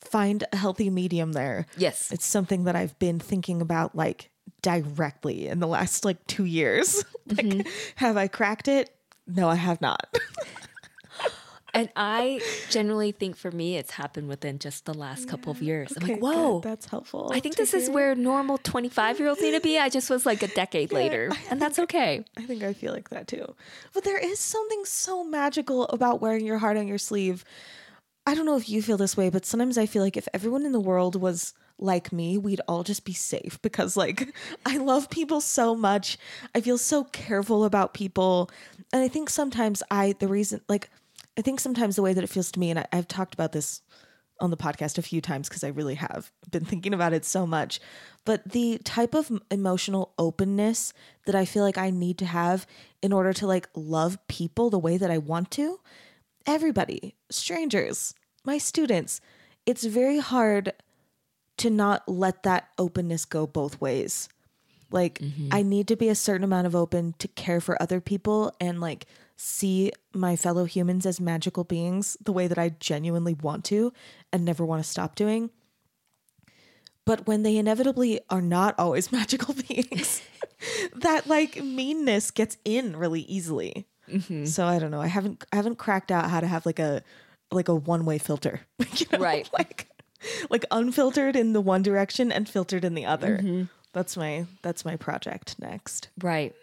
[0.00, 1.66] find a healthy medium there.
[1.76, 2.10] Yes.
[2.12, 4.30] it's something that I've been thinking about like
[4.62, 7.04] directly in the last like two years.
[7.26, 7.68] like, Mm-hmm.
[7.96, 8.90] have I cracked it?
[9.26, 10.06] No, I have not.
[11.74, 15.92] And I generally think for me it's happened within just the last couple of years.
[15.96, 16.36] I'm Okay, like, good.
[16.36, 16.60] whoa.
[16.60, 17.30] that's helpful.
[17.32, 19.78] I think this is where normal 25 year olds need to be.
[19.78, 21.30] I just was like a decade later.
[21.50, 22.24] And that's okay.
[22.36, 23.54] I think I feel like that too.
[23.92, 27.44] But there is something so magical about wearing your heart on your sleeve.
[28.26, 30.64] I don't know if you feel this way, but sometimes I feel like if everyone
[30.64, 34.34] in the world was like me, we'd all just be safe because like
[34.66, 36.16] I love people so much.
[36.54, 38.48] I feel so careful about people.
[38.92, 40.88] And I think sometimes I the reason like
[41.36, 43.52] I think sometimes the way that it feels to me and I, I've talked about
[43.52, 43.82] this
[44.40, 47.46] on the podcast a few times because I really have been thinking about it so
[47.46, 47.80] much.
[48.24, 50.92] But the type of emotional openness
[51.26, 52.66] that I feel like I need to have
[53.02, 55.80] in order to like love people the way that I want to,
[56.46, 58.14] everybody, strangers,
[58.44, 59.20] my students,
[59.66, 60.72] it's very hard
[61.56, 64.28] to not let that openness go both ways.
[64.90, 65.48] Like mm-hmm.
[65.52, 68.80] I need to be a certain amount of open to care for other people and
[68.80, 69.06] like
[69.36, 73.92] see my fellow humans as magical beings the way that I genuinely want to
[74.32, 75.50] and never want to stop doing.
[77.06, 80.22] But when they inevitably are not always magical beings,
[80.94, 83.86] that like meanness gets in really easily.
[84.08, 84.44] Mm-hmm.
[84.46, 85.00] So I don't know.
[85.00, 87.02] I haven't I haven't cracked out how to have like a
[87.50, 88.60] like a one way filter,
[88.96, 89.18] you know?
[89.18, 89.48] Right.
[89.52, 89.88] Like
[90.50, 93.38] like unfiltered in the one direction and filtered in the other.
[93.38, 93.64] Mm-hmm.
[93.92, 96.08] That's my that's my project next.
[96.20, 96.54] Right.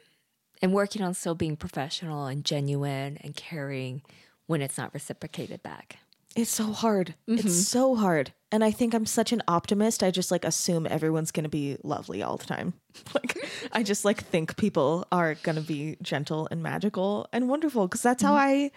[0.62, 4.04] And working on still being professional and genuine and caring
[4.46, 5.98] when it's not reciprocated back.
[6.36, 7.16] It's so hard.
[7.28, 7.50] It's mm-hmm.
[7.50, 8.32] so hard.
[8.54, 10.04] And I think I'm such an optimist.
[10.04, 12.74] I just like assume everyone's going to be lovely all the time.
[13.14, 13.38] Like
[13.72, 18.02] I just like think people are going to be gentle and magical and wonderful because
[18.02, 18.66] that's how mm-hmm.
[18.68, 18.72] I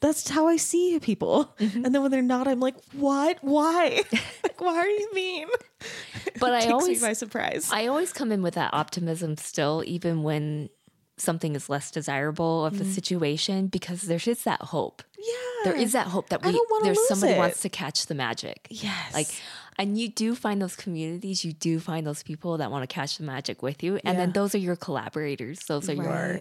[0.00, 1.54] that's how I see people.
[1.60, 1.84] Mm-hmm.
[1.84, 3.36] And then when they're not, I'm like, "What?
[3.42, 4.02] Why?
[4.42, 5.48] like why are you mean?"
[6.38, 7.70] But I Takes always me by surprise.
[7.70, 10.70] I always come in with that optimism still, even when
[11.20, 12.92] something is less desirable of the mm.
[12.92, 15.02] situation, because there's just that hope.
[15.18, 15.34] yeah.
[15.64, 17.38] There is that hope that we there's somebody it.
[17.38, 18.66] wants to catch the magic.
[18.70, 19.12] Yes.
[19.12, 19.28] Like
[19.80, 23.16] and you do find those communities, you do find those people that want to catch
[23.16, 23.98] the magic with you.
[24.04, 25.60] And then those are your collaborators.
[25.60, 26.40] Those are your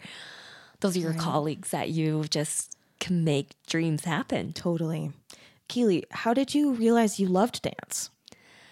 [0.82, 4.52] those are your colleagues that you just can make dreams happen.
[4.54, 5.12] Totally.
[5.70, 8.10] Keely, how did you realize you loved dance?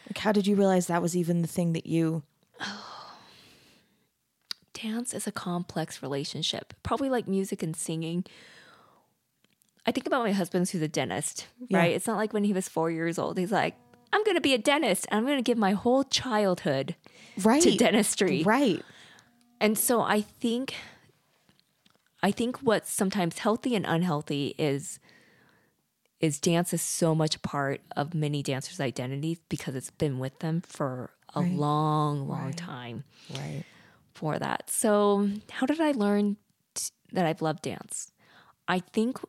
[0.09, 2.23] Like how did you realize that was even the thing that you
[2.59, 2.96] oh.
[4.81, 8.25] Dance is a complex relationship, probably like music and singing.
[9.85, 11.79] I think about my husband who's a dentist, Yeah.
[11.79, 11.95] right?
[11.95, 13.75] It's not like when he was four years old, he's like,
[14.13, 16.95] I'm going to be a dentist and I'm going to give my whole childhood
[17.43, 18.43] right to dentistry.
[18.43, 18.83] Right.
[19.59, 20.75] And so I think,
[22.21, 24.99] I think what's sometimes healthy and unhealthy is,
[26.19, 30.37] is dance is so much a part of many dancers' identities because it's been with
[30.39, 31.51] them for a Right.
[31.51, 32.57] long, long Right.
[32.57, 33.03] time.
[33.33, 33.63] Right.
[34.17, 34.69] For that.
[34.69, 36.37] So, how did I learn
[36.73, 38.11] t- that I've loved dance?
[38.67, 39.19] I think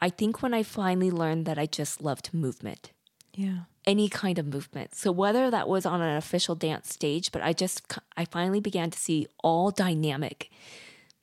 [0.00, 2.92] I think when I finally learned that I just loved movement.
[3.34, 3.60] Yeah.
[3.86, 4.94] Any kind of movement.
[4.94, 7.82] So whether that was on an official dance stage, but I just
[8.16, 10.50] I finally began to see all dynamic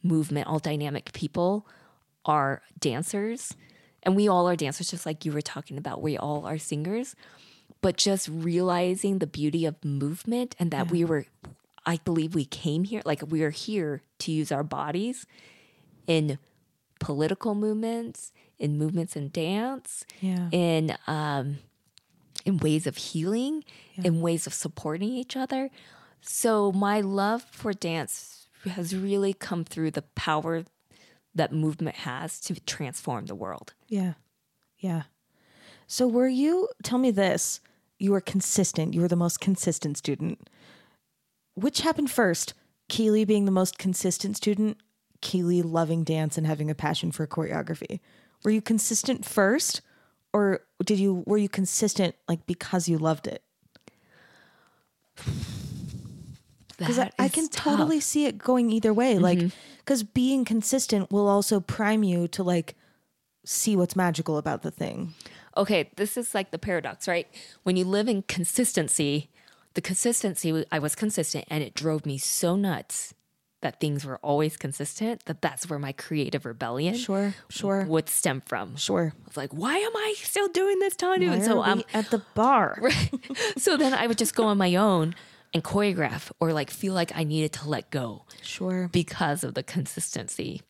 [0.03, 1.67] movement, all dynamic people
[2.25, 3.55] are dancers.
[4.03, 6.01] And we all are dancers just like you were talking about.
[6.01, 7.15] We all are singers.
[7.81, 11.25] But just realizing the beauty of movement and that we were
[11.87, 15.25] I believe we came here, like we are here to use our bodies
[16.05, 16.37] in
[16.99, 20.49] political movements, in movements in dance, Yeah.
[20.51, 21.57] in um,
[22.45, 23.63] in ways of healing,
[24.03, 25.69] in ways of supporting each other.
[26.21, 30.65] So my love for dance has really come through the power
[31.35, 33.73] that movement has to transform the world.
[33.87, 34.13] Yeah.
[34.79, 35.03] Yeah.
[35.87, 37.61] So were you tell me this,
[37.99, 38.93] you were consistent.
[38.93, 40.49] You were the most consistent student.
[41.57, 42.53] Which happened first?
[42.87, 44.77] Keely being the most consistent student,
[45.21, 47.99] Keely loving dance and having a passion for choreography.
[48.43, 49.81] Were you consistent first
[50.31, 53.43] or did you were you consistent like because you loved it?
[56.77, 57.63] Because I, I can tough.
[57.63, 59.15] totally see it going either way.
[59.15, 59.23] Mm-hmm.
[59.23, 62.75] Like, because being consistent will also prime you to like
[63.43, 65.15] see what's magical about the thing.
[65.57, 67.27] okay, this is like the paradox, right?
[67.63, 69.31] When you live in consistency,
[69.77, 73.13] the consistency, I was consistent and it drove me so nuts
[73.61, 78.41] that things were always consistent that that's where my creative rebellion Sure, sure, would stem
[78.41, 78.75] from.
[78.75, 79.13] sure.
[79.27, 81.31] Was like, why am I still doing this, tendu?
[81.31, 82.89] And so I'm at the barre.
[83.57, 85.13] so then I would just go on my own
[85.53, 88.89] and choreograph or like feel like I needed to let go Sure.
[88.91, 90.61] because of the consistency.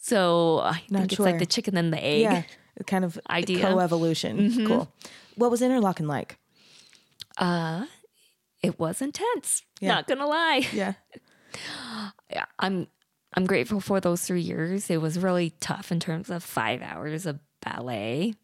[0.00, 2.22] So I Not think it's like the chicken and the egg.
[2.22, 2.42] Yeah,
[2.86, 3.58] kind of Idea.
[3.58, 3.74] Mm-hmm.
[3.74, 4.66] co-evolution.
[4.66, 4.92] Cool.
[5.36, 6.38] What was Interlochen like?
[8.62, 9.62] It was intense.
[9.80, 9.88] Yeah.
[9.88, 10.66] Not gonna lie.
[10.72, 10.94] Yeah,
[12.30, 12.86] yeah, I'm
[13.34, 14.90] I'm grateful for those three years.
[14.90, 18.34] It was really tough in terms of five hours of ballet,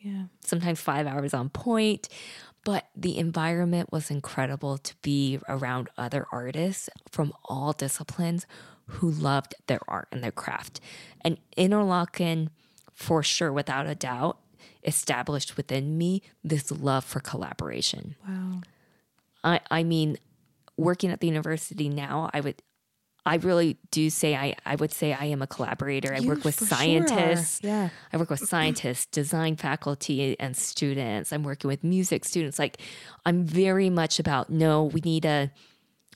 [0.00, 2.08] yeah, sometimes five hours on pointe.
[2.64, 8.44] But the environment was incredible to be around other artists from all disciplines
[8.86, 10.80] who loved their art and their craft.
[11.20, 12.48] And Interlochen,
[12.92, 14.38] for sure, without a doubt,
[14.84, 18.16] established within me this love for collaboration.
[18.28, 18.60] wow.
[19.46, 20.18] I, I mean,
[20.76, 22.60] working at the university now, I would,
[23.24, 26.12] I really do say I, I would say I am a collaborator.
[26.12, 27.60] I You work with for sure scientists.
[27.62, 27.88] Yeah.
[28.12, 31.32] I work with scientists, design faculty, and students.
[31.32, 32.58] I'm working with music students.
[32.58, 32.80] Like,
[33.24, 35.50] I'm very much about no, we need a,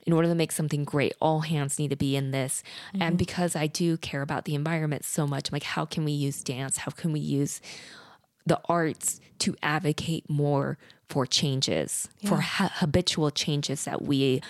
[0.06, 2.62] in order to make something great, all hands need to be in this.
[2.92, 3.02] Mm-hmm.
[3.02, 6.12] And because I do care about the environment so much, I'm like, how can we
[6.12, 6.78] use dance?
[6.78, 7.60] How can we use
[8.46, 10.78] the arts to advocate more
[11.10, 14.40] for changes, for ha- habitual changes that we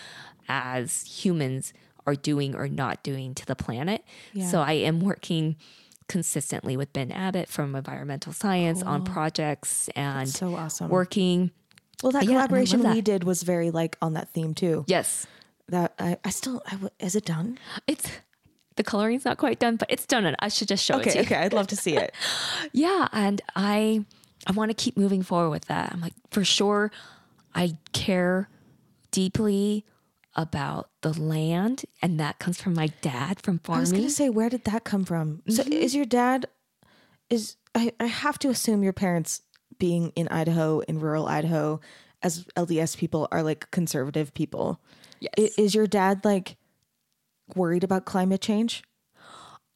[0.49, 1.73] as humans
[2.07, 4.05] are doing or not doing to the planet.
[4.33, 4.47] Yeah.
[4.47, 5.57] So I am working
[6.09, 10.89] consistently with Ben Abbott from environmental science on projects and So awesome.
[10.91, 11.51] working.
[12.03, 14.55] Well, that Yeah, and I love collaboration we did was very like on that theme
[14.55, 14.85] too.
[14.87, 15.27] Yes,
[15.69, 17.59] That I, I still, I w- is it done?
[17.87, 18.11] it's
[18.77, 20.25] the coloring's not quite done, but it's done.
[20.25, 21.25] And I should just show it to Okay, you.
[21.27, 21.37] okay.
[21.37, 22.15] I'd love to see it.
[22.73, 24.05] Yeah, and I
[24.47, 25.93] I want to keep moving forward with that.
[25.93, 26.91] I'm like for sure
[27.55, 28.49] I care
[29.11, 29.85] deeply
[30.35, 33.79] about the land and that comes from my dad from farming.
[33.79, 35.43] I was gonna say, where did that come from?
[35.49, 35.73] So, mm-hmm.
[35.73, 36.47] is your dad?
[37.29, 39.43] Is I, I have to assume your parents
[39.79, 41.81] being in Idaho, in rural Idaho,
[42.23, 44.81] as LDS people are like conservative people.
[45.21, 45.59] Yes.
[45.59, 46.57] Is your dad like
[47.55, 48.83] worried about climate change?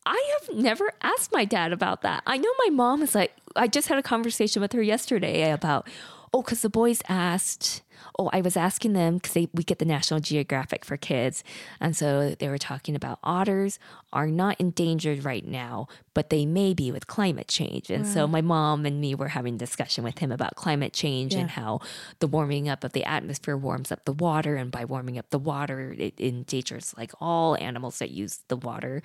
[0.06, 2.22] I have never asked my dad about that.
[2.26, 5.88] I know my mom is like, I just had a conversation with her yesterday about,
[6.32, 7.82] oh, because the boys asked,
[8.18, 11.44] oh, I was asking them because we get the National Geographic for kids.
[11.80, 13.78] And so they were talking about otters
[14.12, 17.90] are not endangered right now, but they may be with climate change.
[17.90, 21.34] And so my mom and me were having a discussion with him about climate change
[21.34, 21.80] and how
[22.20, 24.56] the warming up of the atmosphere warms up the water.
[24.56, 29.02] And by warming up the water, it endangers like all animals that use the water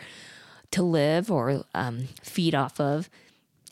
[0.71, 3.09] to live or um, feed off of.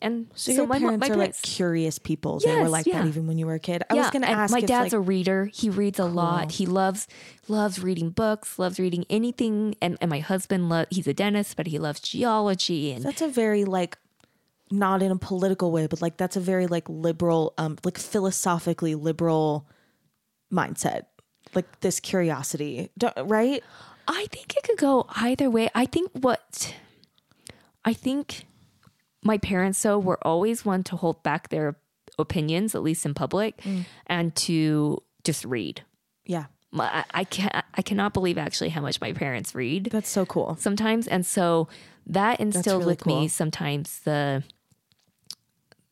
[0.01, 2.39] And So, so, your my, parents my are like curious people.
[2.39, 3.01] they were like yeah.
[3.01, 3.83] that even when you were a kid.
[3.89, 4.51] I yeah, was gonna and ask.
[4.51, 5.49] my dad's like, a reader.
[5.53, 6.51] He reads a lot.
[6.51, 7.07] He loves
[7.47, 8.59] loves reading books.
[8.59, 9.75] Loves reading anything.
[9.81, 13.27] And, and my husband, lo- he's a dentist, but he loves geology and That's a
[13.27, 13.97] very like
[14.69, 18.95] not in a political way, but like that's a very like liberal, um, like philosophically
[18.95, 19.67] liberal
[20.51, 21.05] mindset.
[21.55, 22.89] Like this curiosity,
[23.23, 23.63] right?
[24.07, 25.69] I think it could go either way.
[25.73, 26.75] I think what
[27.83, 28.45] I think
[29.27, 31.75] my parents though were always one to hold back their
[32.17, 33.85] opinions, at least in public, Mm.
[34.07, 35.83] and to just read.
[36.25, 37.49] Yeah, I, I can
[37.79, 40.55] I cannot believe actually how much my parents read that's so cool.
[40.59, 41.67] sometimes, and so
[42.07, 44.43] that instilled really with me sometimes the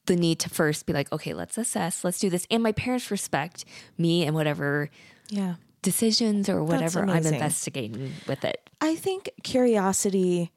[0.07, 3.09] the need to first be like, okay, let's assess, let's do this, and my parents
[3.11, 3.65] respect
[3.97, 4.89] me and whatever
[5.29, 8.69] Yeah, decisions or whatever I'm investigating with it.
[8.81, 10.51] I think curiosity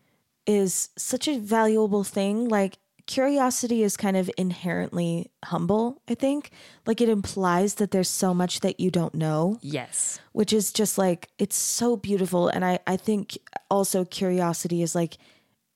[0.49, 2.49] is such a valuable thing.
[2.49, 6.03] Like curiosity is kind of inherently humble.
[6.09, 6.51] I think
[6.86, 9.59] like it implies that there's so much that you don't know.
[9.62, 10.18] Yes.
[10.32, 13.36] which is just like it's so beautiful and i i think
[13.70, 15.18] also curiosity is like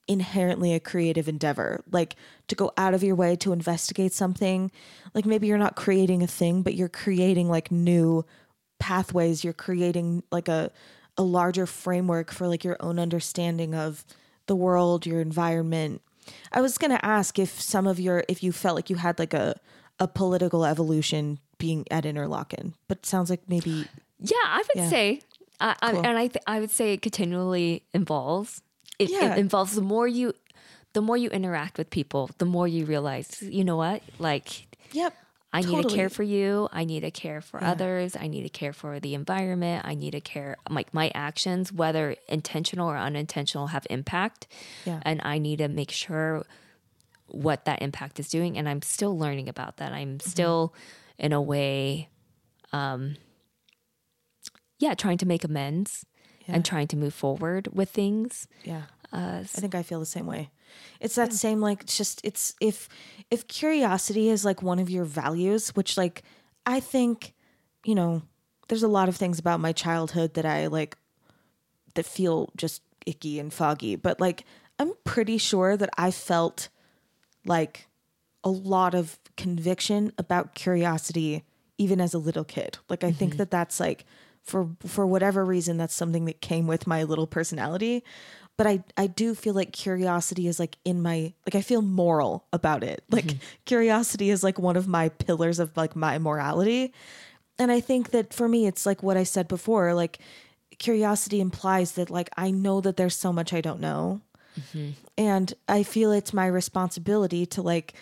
[0.08, 1.82] inherently a creative endeavor.
[1.90, 2.16] Like
[2.48, 4.70] to go out of your way to investigate something.
[5.14, 8.24] Like maybe you're not creating a thing, but you're creating like new
[8.78, 9.44] pathways.
[9.44, 10.70] You're creating like a
[11.18, 14.04] a larger framework for like your own understanding of
[14.46, 16.00] the world, your environment.
[16.52, 19.18] I was going to ask if some of your if you felt like you had
[19.18, 19.54] like a
[19.98, 23.86] a political evolution being at Interlochen, but it sounds like maybe
[24.18, 24.88] Yeah, I would Yeah.
[24.90, 25.20] say,
[25.60, 28.62] uh, I- and I th- I would say it continually involves.
[28.98, 29.32] It, Yeah.
[29.34, 30.32] it involves the more you,
[30.92, 35.14] the more you interact with people, the more you realize, you know what, like yep.
[35.52, 36.68] I need to care for you.
[36.72, 38.16] I need to care for others.
[38.18, 39.84] I need to care for the environment.
[39.86, 44.46] I need to care like my actions, whether intentional or unintentional, have impact.
[44.86, 45.00] Yeah.
[45.02, 46.44] And I need to make sure
[47.26, 48.56] what that impact is doing.
[48.56, 49.92] And I'm still learning about that.
[49.92, 50.28] I'm Mm-hmm.
[50.30, 50.74] still,
[51.18, 52.08] in a way,
[52.72, 53.16] um,
[54.78, 56.04] yeah, trying to make amends
[56.48, 58.48] and trying to move forward with things.
[58.64, 58.82] Yeah.
[59.12, 60.50] Uh, I think I feel the same way.
[61.00, 62.88] It's that same like it's just it's if
[63.30, 66.22] if curiosity is like one of your values, which like
[66.66, 67.34] I think,
[67.84, 68.22] you know,
[68.68, 70.96] there's a lot of things about my childhood that I like
[71.94, 74.44] that feel just icky and foggy, but like
[74.78, 76.68] I'm pretty sure that I felt
[77.44, 77.88] like
[78.44, 81.44] a lot of conviction about curiosity
[81.78, 82.78] even as a little kid.
[82.88, 83.38] Like I think mm-hmm.
[83.38, 84.04] that that's like
[84.42, 88.04] for for whatever reason that's something that came with my little personality.
[88.56, 92.44] But I I do feel like curiosity is like in my like I feel moral
[92.52, 93.02] about it.
[93.10, 93.38] Like mm-hmm.
[93.64, 96.92] curiosity is like one of my pillars of like my morality.
[97.58, 100.18] And I think that for me it's like what I said before, like
[100.78, 104.20] curiosity implies that like I know that there's so much I don't know.
[104.58, 104.90] Mm-hmm.
[105.16, 107.94] And i feel it's my responsibility to like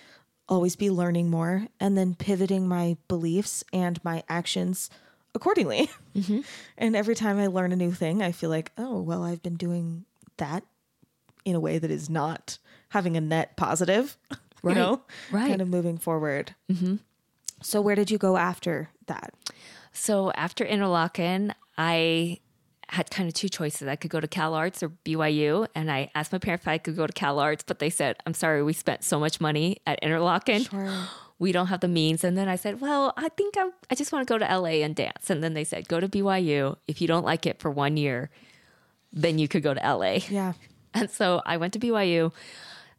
[0.49, 4.91] always be learning more and then pivoting my beliefs and my actions
[5.35, 5.89] accordingly.
[6.17, 6.41] Mm-hmm.
[6.77, 9.55] And every time i learn a new thing i feel like oh well i've been
[9.55, 10.07] doing
[10.41, 10.65] that
[11.45, 12.59] in a way that is not
[12.91, 14.19] having a net positive
[14.63, 15.49] Right, you know right.
[15.49, 16.97] kind of moving forward mm-hmm.
[17.63, 19.33] so where did you go after that
[19.93, 22.39] So after Interlochen, I
[22.89, 23.87] had kind of two choices.
[23.87, 25.69] I could go to Cal Arts or BYU.
[25.75, 28.17] And I asked my parents if I could go to Cal Arts, but they said,
[28.27, 30.69] I'm sorry, we spent so much money at Interlochen.
[30.71, 30.93] Sure.
[31.41, 32.23] We don't have the means.
[32.23, 34.85] And then I said, Well, I think I'm, I just want to go to LA
[34.85, 35.31] and dance.
[35.31, 36.77] And then they said, Go to BYU.
[36.87, 38.29] If you don't like it for one year,
[39.13, 40.19] then you could go to LA.
[40.29, 40.53] yeah
[40.95, 42.33] And so I went to BYU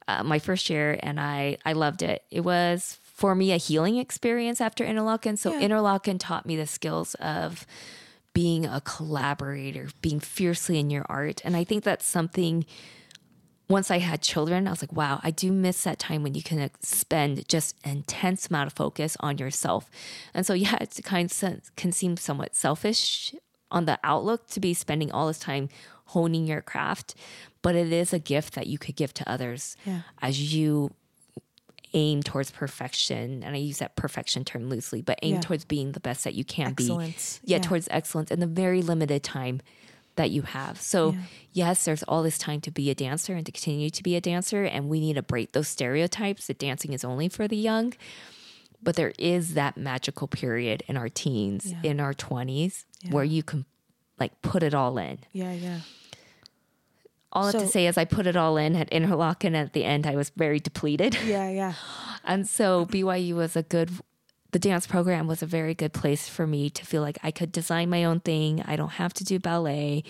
[0.08, 2.24] uh, my first year and I, I loved it.
[2.32, 5.38] It was for me a healing experience after Interlochen.
[5.38, 5.68] So Yeah.
[5.68, 7.66] Interlochen taught me the skills of
[8.34, 11.42] being a collaborator, being fiercely in your art.
[11.44, 12.66] And I think that's something
[13.70, 16.44] once I had children, I was like, wow, I do miss that time when you
[16.44, 19.90] can spend just intense amount of focus on yourself.
[20.34, 23.34] And so, yeah, it kind of can seem somewhat selfish
[23.72, 25.70] on the outlook to be spending all this time
[26.14, 27.16] honing your craft,
[27.62, 30.02] but it is a gift that you could give to others Yeah.
[30.22, 30.92] as you
[31.94, 33.44] aim towards perfection.
[33.44, 35.42] And I use that perfection term loosely, but aim Yeah.
[35.42, 37.40] towards being the best that you can Excellence.
[37.44, 37.52] be.
[37.52, 37.64] Yeah, Yeah.
[37.64, 39.62] towards excellence in the very limited time
[40.16, 40.80] that you have.
[40.82, 41.16] So,
[41.54, 44.22] yes, there's all this time to be a dancer and to continue to be a
[44.22, 44.64] dancer.
[44.64, 47.94] And we need to break those stereotypes that dancing is only for the young.
[48.84, 53.66] But there is that magical period in our teens, in our 20s, where you can
[54.20, 55.20] like put it all in.
[55.34, 55.80] yeah yeah
[57.34, 59.46] All I have to say is I put it all in at Interlochen.
[59.46, 61.18] And at the end, I was very depleted.
[61.26, 61.74] yeah yeah
[62.24, 63.90] And so BYU was a good,
[64.52, 67.52] the dance program was a very good place for me to feel like I could
[67.52, 68.62] design my own thing.
[68.66, 70.04] I don't have to do ballet.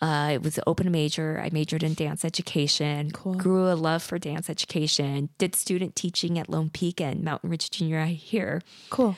[0.00, 1.40] Uh, it was an open major.
[1.42, 3.10] I majored in dance education.
[3.10, 3.34] Cool.
[3.34, 5.30] Grew a love for dance education.
[5.38, 8.62] Did student teaching at Lone Peak and Mountain Ridge Junior High here.
[8.90, 9.16] cool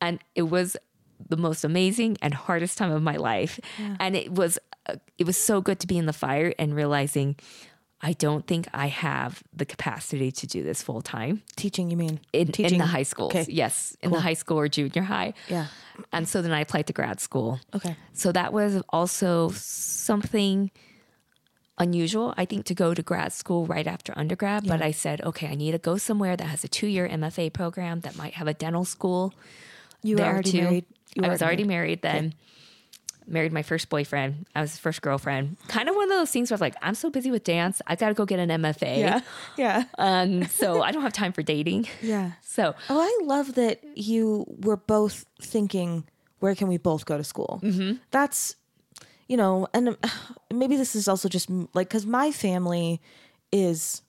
[0.00, 0.76] And it was
[1.28, 3.58] the most amazing and hardest time of my life.
[4.00, 4.58] And it was
[4.88, 7.36] uh, it was so good to be in the fire and realizing
[8.02, 12.20] I don't think I have the capacity to do this full time teaching you mean
[12.34, 13.34] in, teaching in the high schools.
[13.34, 15.32] okay Yes, in the high school or junior high.
[15.48, 15.68] yeah
[16.12, 17.60] And so then I applied to grad school.
[17.74, 20.70] okay So that was also something
[21.78, 24.66] unusual, I think, to go to grad school right after undergrad.
[24.66, 27.52] But I said, okay, I need to go somewhere that has a two year MFA
[27.52, 29.32] program that might have a dental school.
[30.02, 30.60] you were already too.
[30.62, 32.34] married you I was already married then.
[33.26, 34.44] Married my first boyfriend.
[34.54, 35.56] I was his first girlfriend.
[35.68, 37.80] Kind of one of those things where I was like, I'm so busy with dance.
[37.86, 38.98] I got to go get an MFA.
[38.98, 39.20] yeah
[39.56, 41.88] yeah Um, so I don't have time for dating.
[42.02, 46.04] yeah So Oh, I love that you were both thinking,
[46.40, 47.60] where can we both go to school?
[47.62, 47.96] Mm-hmm.
[48.10, 48.56] That's,
[49.26, 49.96] you know, and
[50.52, 53.00] maybe this is also just like, because my family
[53.52, 54.02] is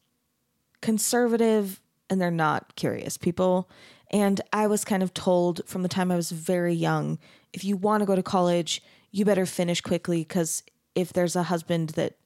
[0.81, 3.69] conservative and they're not curious people.
[4.11, 7.17] And I was kind of told from the time I was very young
[7.53, 10.61] if you want to go to college, you better finish quickly because
[10.93, 12.17] if there's a husband that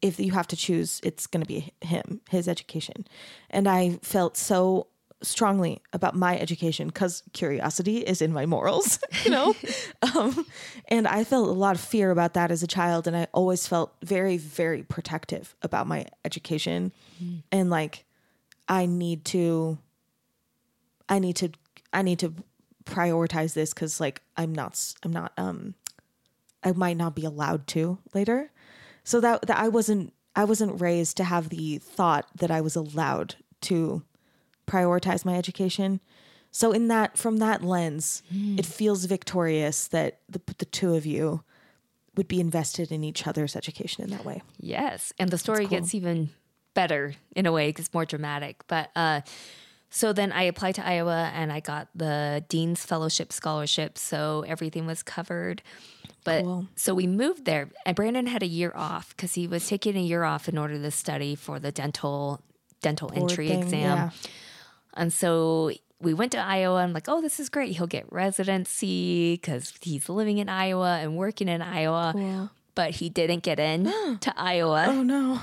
[0.00, 3.04] if you have to choose, it's going to be him, his education.
[3.50, 4.86] And I felt so
[5.22, 9.54] strongly about my education because curiosity is in my morals, you know?
[10.14, 10.46] um,
[10.88, 13.06] and I felt a lot of fear about that as a child.
[13.06, 16.92] And I always felt very, very protective about my education.
[17.22, 17.42] Mm.
[17.50, 18.04] And like,
[18.68, 19.78] I need to,
[21.08, 21.50] I need to,
[21.92, 22.34] I need to
[22.84, 25.74] prioritize this because like I'm not, I'm not, um,
[26.62, 28.50] I might not be allowed to later.
[29.04, 32.74] So that, that I wasn't, I wasn't raised to have the thought that I was
[32.76, 34.02] allowed to
[34.66, 36.00] prioritize my education.
[36.50, 38.58] So in that from that lens, mm.
[38.58, 41.42] it feels victorious that the the two of you
[42.16, 44.40] would be invested in each other's education in that way.
[44.60, 45.80] Yes, and the story cool.
[45.80, 46.30] gets even
[46.74, 48.62] better in a way because more dramatic.
[48.68, 49.22] But uh,
[49.94, 54.86] so then I applied to Iowa and I got the Dean's Fellowship Scholarship, so everything
[54.86, 55.62] was covered.
[56.24, 56.66] But cool.
[56.74, 60.00] so we moved there, and Brandon had a year off because he was taking a
[60.00, 62.42] year off in order to study for the dental
[62.82, 63.80] dental Board entry thing, exam.
[63.82, 64.10] Yeah.
[64.94, 66.82] And so we went to Iowa.
[66.82, 67.76] I'm like, oh, this is great.
[67.76, 72.10] He'll get residency because he's living in Iowa and working in Iowa.
[72.14, 72.50] Cool.
[72.74, 73.84] But he didn't get in
[74.20, 74.86] to Iowa.
[74.88, 75.40] Oh, no.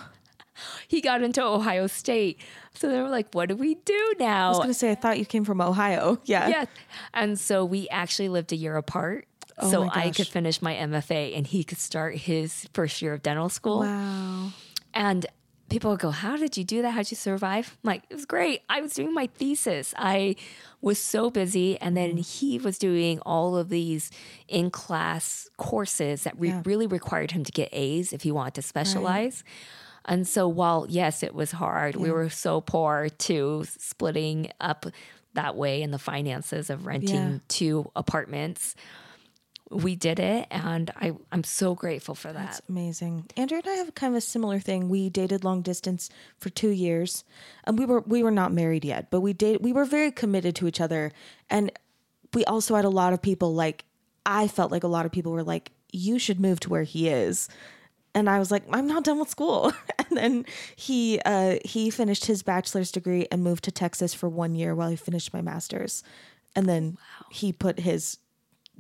[0.88, 2.40] He got into Ohio State.
[2.74, 4.48] So they were like, what do we do now?
[4.48, 6.20] I was going to say, I thought you came from Ohio.
[6.32, 6.48] Yeah.
[6.48, 6.66] Yeah.
[7.14, 9.28] And so we actually lived a year apart.
[9.58, 13.22] Oh so I could finish my MFA and he could start his first year of
[13.22, 13.80] dental school.
[13.80, 14.52] Wow.
[14.94, 15.26] And
[15.72, 16.92] people would go, How did you do that?
[16.92, 17.78] How'd you survive?
[17.84, 18.62] I'm like, it was great.
[18.70, 19.94] I was doing my thesis.
[19.98, 20.36] I
[20.82, 21.80] was so busy.
[21.80, 22.40] And then mm.
[22.40, 24.12] he was doing all of these
[24.48, 26.62] in class courses that re- yeah.
[26.66, 29.44] really required him to get A's if he wanted to specialize.
[29.46, 29.54] Right.
[30.06, 32.02] And so, while yes, it was hard, yeah.
[32.02, 34.86] we were so poor too, splitting up
[35.34, 37.38] that way in the finances of renting yeah.
[37.48, 38.76] two apartments
[39.72, 42.46] we did it and I, I'm so grateful for that.
[42.46, 43.30] That's amazing.
[43.38, 44.90] Andrew and I have kind of a similar thing.
[44.90, 47.24] We dated long distance for two years.
[47.64, 50.56] And we were we were not married yet, but we date we were very committed
[50.58, 51.12] to each other.
[51.50, 51.72] And
[52.34, 53.86] we also had a lot of people like
[54.26, 57.08] I felt like a lot of people were like, You should move to where he
[57.08, 57.48] is.
[58.14, 59.72] And I was like, I'm not done with school.
[60.00, 64.56] and then he uh, he finished his bachelor's degree and moved to Texas for one
[64.56, 66.04] year while he finished my master's.
[66.56, 67.28] And then wow.
[67.32, 68.18] he put his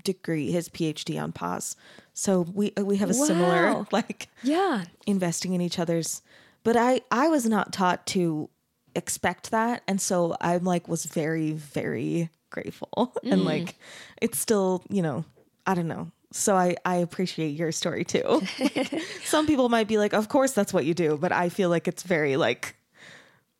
[0.03, 1.75] degree, his PhD on pause.
[2.13, 3.25] So we uh, we have a wow.
[3.25, 6.21] similar like yeah investing in each other's.
[6.63, 8.49] But I I was not taught to
[8.95, 12.89] expect that, and so I'm like was very very grateful,
[13.23, 13.31] mm.
[13.31, 13.75] and like
[14.21, 15.25] it's still you know
[15.65, 16.11] I don't know.
[16.31, 18.41] So I I appreciate your story too.
[19.23, 21.87] Some people might be like, of course that's what you do, but I feel like
[21.87, 22.75] it's very like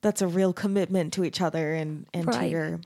[0.02, 2.40] that's a real commitment to each other and and right.
[2.40, 2.80] to your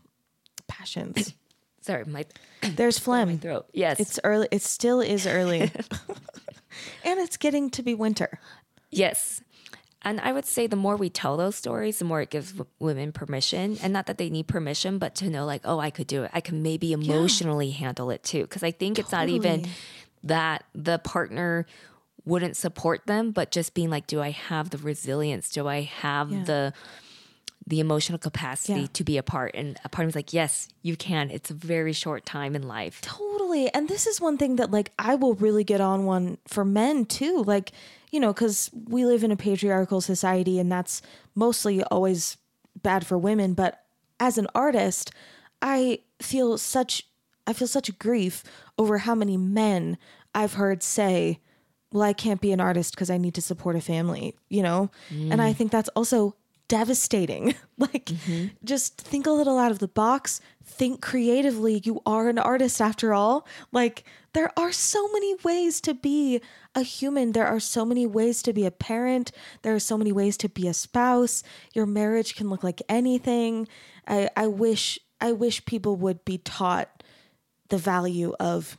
[0.68, 1.34] passions.
[1.82, 2.26] Sorry, my
[2.62, 3.30] there's phlegm.
[3.30, 3.68] My throat.
[3.74, 4.48] Yes, it's early.
[4.52, 5.62] It still is early,
[7.04, 8.40] and it's getting to be winter.
[8.92, 9.42] Yes,
[10.06, 12.70] and I would say the more we tell those stories, the more it gives w-
[12.80, 16.08] women permission, and not that they need permission, but to know like, oh, I could
[16.08, 16.32] do it.
[16.34, 17.78] I can maybe emotionally yeah.
[17.78, 19.66] handle it too, because I think it's not even
[20.24, 21.66] that the partner
[22.24, 25.50] wouldn't support them, but just being like, do I have the resilience?
[25.50, 26.44] Do I have yeah.
[26.44, 26.74] the
[27.68, 28.88] the emotional capacity yeah.
[28.94, 29.52] to be a part.
[29.56, 31.32] And a part of me is like, yes, you can.
[31.32, 33.02] It's a very short time in life.
[33.02, 33.74] Totally.
[33.74, 37.06] And this is one thing that like I will really get on one for men
[37.06, 37.44] too.
[37.44, 37.72] Like,
[38.12, 41.02] you know, because we live in a patriarchal society and that's
[41.34, 42.38] mostly always
[42.82, 43.54] bad for women.
[43.54, 43.84] But
[44.20, 45.12] as an artist,
[45.62, 47.04] I feel such
[47.48, 48.44] I feel such grief
[48.78, 49.98] over how many men
[50.34, 51.40] I've heard say,
[51.92, 54.90] well, I can't be an artist because I need to support a family, you know?
[55.14, 55.32] Mm.
[55.32, 55.56] And I mm.
[55.56, 56.36] think that's also
[56.68, 57.56] devastating.
[57.78, 58.48] like, mm-hmm.
[58.64, 61.82] just think a little out of the box, think creatively.
[61.84, 63.48] You are an artist after all.
[63.72, 66.42] Like, there are so many ways to be
[66.74, 67.32] a human.
[67.32, 69.32] There are so many ways to be a parent.
[69.62, 71.44] There are so many ways to be a spouse.
[71.74, 73.68] Your marriage can look like anything.
[74.08, 77.04] I, I wish I wish people would be taught
[77.70, 78.78] the value of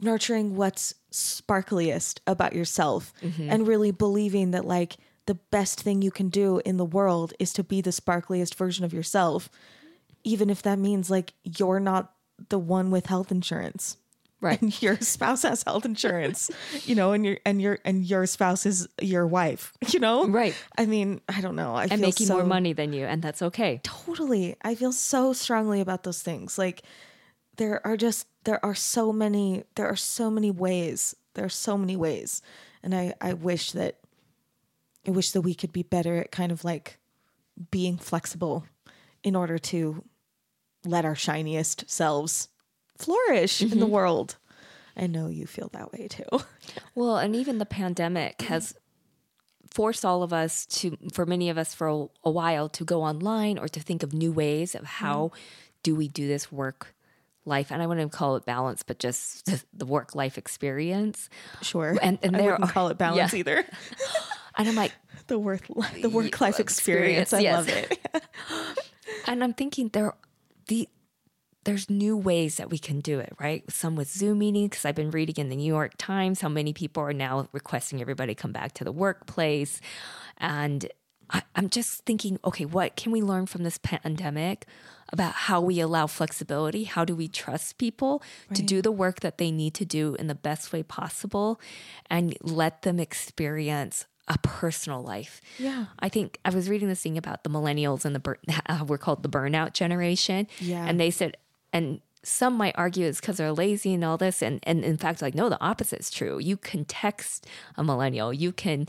[0.00, 3.50] nurturing what's sparkliest about yourself mm-hmm.
[3.50, 7.52] and really believing that like the best thing you can do in the world is
[7.54, 9.48] to be the sparkliest version of yourself,
[10.24, 12.12] even if that means like you're not
[12.48, 13.96] the one with health insurance.
[14.42, 14.60] Right.
[14.62, 16.50] And your spouse has health insurance,
[16.84, 20.26] you know, and your and your and your spouse is your wife, you know?
[20.26, 20.54] Right.
[20.78, 21.74] I mean, I don't know.
[21.74, 23.80] I feel so and making so, more money than you, and that's okay.
[23.82, 24.56] Totally.
[24.62, 26.56] I feel so strongly about those things.
[26.56, 26.82] Like
[27.58, 31.14] there are just there are so many there are so many ways.
[31.34, 32.40] There are so many ways.
[32.82, 33.99] And I, I wish that
[35.06, 36.98] I wish that we could be better at kind of like
[37.70, 38.66] being flexible
[39.22, 40.04] in order to
[40.84, 42.48] let our shiniest selves
[42.96, 43.72] flourish mm-hmm.
[43.72, 43.94] in the mm-hmm.
[43.94, 44.36] world.
[44.96, 46.24] I know you feel that way too.
[46.94, 48.74] Well, and even the pandemic has
[49.72, 53.02] forced all of us to, for many of us for a, a while, to go
[53.02, 55.32] online or to think of new ways of how
[55.82, 56.94] do we do this work
[57.44, 57.72] life.
[57.72, 61.28] And I wouldn't call it balance, but just the- work life experience.
[61.62, 61.96] Sure.
[62.00, 63.38] And- and I wouldn't are- call it balance yeah.
[63.38, 63.64] either.
[64.56, 64.92] And I'm like,
[65.26, 65.66] the work
[66.00, 67.32] the work life experience.
[67.32, 67.56] experience, I yes.
[67.56, 68.78] love it.
[69.26, 70.14] and I'm thinking there,
[70.66, 70.88] the
[71.64, 73.70] there's new ways that we can do it, right?
[73.70, 76.72] Some with Zoom meetings, because I've been reading in the New York Times how many
[76.72, 79.80] people are now requesting everybody come back to the workplace,
[80.38, 80.88] and
[81.28, 84.66] I, I'm just thinking, okay, what can we learn from this pandemic
[85.12, 86.84] about how we allow flexibility?
[86.84, 88.22] How do we trust people
[88.54, 91.60] to do the work that they need to do in the best way possible,
[92.08, 95.42] and let them experience a personal life?
[95.58, 95.86] Yeah.
[95.98, 98.96] I think I was reading this thing about the millennials and the bur- uh, we're
[98.96, 100.46] called the burnout generation.
[100.60, 100.86] Yeah.
[100.86, 101.36] And they said,
[101.72, 104.40] and some might argue it's because they're lazy and all this.
[104.42, 106.38] And, and in fact, like, no, the opposite is true.
[106.38, 107.46] You can text
[107.76, 108.88] a millennial, you can,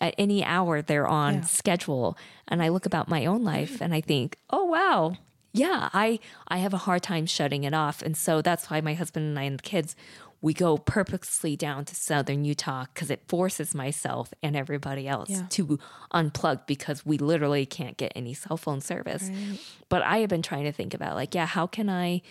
[0.00, 1.40] at any hour, they're on Yeah.
[1.42, 2.16] schedule.
[2.48, 5.16] And I look about my own life and I think, oh, wow.
[5.54, 8.92] Yeah, I I have a hard time shutting it off, and so that's why my
[8.92, 9.96] husband and I and the kids
[10.40, 15.46] we go purposely down to southern Utah because it forces myself and everybody else Yeah.
[15.50, 15.78] to
[16.14, 19.30] unplug because we literally can't get any cell phone service.
[19.88, 22.22] But I have been trying to think about like, yeah, how can I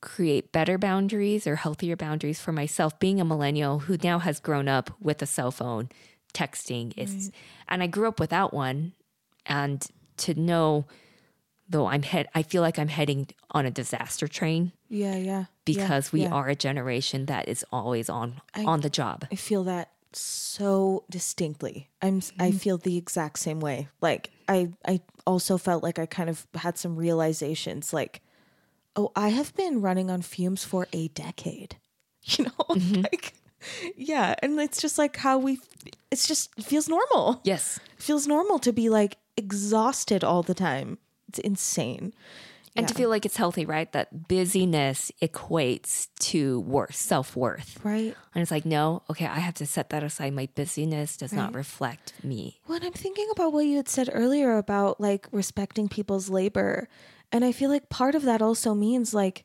[0.00, 4.66] create better boundaries or healthier boundaries for myself being a millennial who now has grown
[4.66, 5.88] up with a cell phone
[6.34, 7.30] texting is
[7.68, 8.94] and I grew up without one
[9.46, 10.86] and to know
[11.72, 15.44] though I'm head I feel like I'm heading on a disaster train Yeah, yeah.
[15.64, 16.30] because yeah, we yeah.
[16.30, 19.26] are a generation that is always on on the job.
[19.32, 21.88] I feel that so distinctly.
[22.00, 22.58] I'm I mm-hmm.
[22.58, 23.88] feel the exact same way.
[24.00, 28.22] Like I I also felt like I kind of had some realizations like
[28.94, 31.76] oh, I have been running on fumes for a decade.
[32.24, 32.50] You know?
[32.70, 33.02] Mm-hmm.
[33.02, 33.34] Like
[33.96, 35.58] yeah, and it's just like how we
[36.10, 37.40] it's just it feels normal.
[37.44, 37.78] Yes.
[37.96, 40.98] It feels normal to be like exhausted all the time.
[41.32, 42.12] It's insane.
[42.74, 43.90] And to feel like it's healthy, right?
[43.92, 47.78] That busyness equates to worth, self worth.
[47.84, 48.14] Right?
[48.34, 50.32] And it's like, no, okay, I have to set that aside.
[50.32, 52.60] My busyness does not reflect me.
[52.66, 56.88] Well, I'm thinking about what you had said earlier about like respecting people's labor.
[57.30, 59.44] And I feel like part of that also means like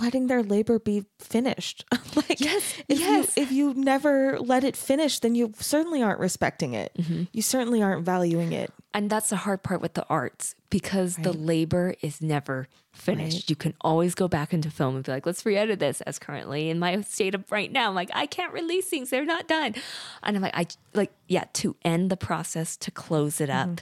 [0.00, 1.84] letting their labor be finished.
[2.16, 3.36] like Yes, if yes.
[3.36, 6.92] you if you never let it finish, then you certainly aren't respecting it.
[6.98, 7.24] Mm-hmm.
[7.32, 8.72] You certainly aren't valuing it.
[8.94, 13.48] And that's the hard part with the arts because the labor is never finished.
[13.48, 16.18] You can always go back into film and be like, let's re edit this as
[16.18, 17.88] currently in my state of right now.
[17.88, 19.74] I'm like, I can't release things, they're not done.
[20.22, 23.80] And I'm like, I like, yeah, to end the process, to close it up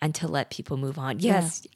[0.00, 1.20] and to let people move on.
[1.20, 1.66] Yes,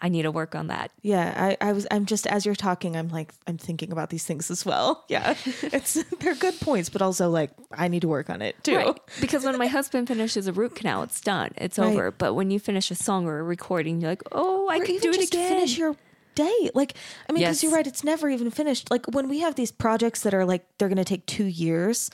[0.00, 0.90] I need to work on that.
[1.02, 4.24] Yeah, I, I was I'm just as you're talking, I'm like I'm thinking about these
[4.24, 5.04] things as well.
[5.08, 5.34] Yeah.
[5.62, 8.76] It's they're good points, but also like I need to work on it too.
[8.76, 8.98] Right.
[9.20, 11.52] Because when my husband finishes a root canal, it's done.
[11.56, 11.92] It's Right.
[11.92, 12.10] over.
[12.10, 14.98] But when you finish a song or a recording, you're like, oh, I or can
[14.98, 15.48] do it just again.
[15.48, 15.96] finish your
[16.34, 16.70] day.
[16.74, 16.94] Like,
[17.28, 17.62] I mean, because Yes.
[17.62, 18.90] you're right, it's never even finished.
[18.90, 22.10] Like when we have these projects that are like they're going to take two years,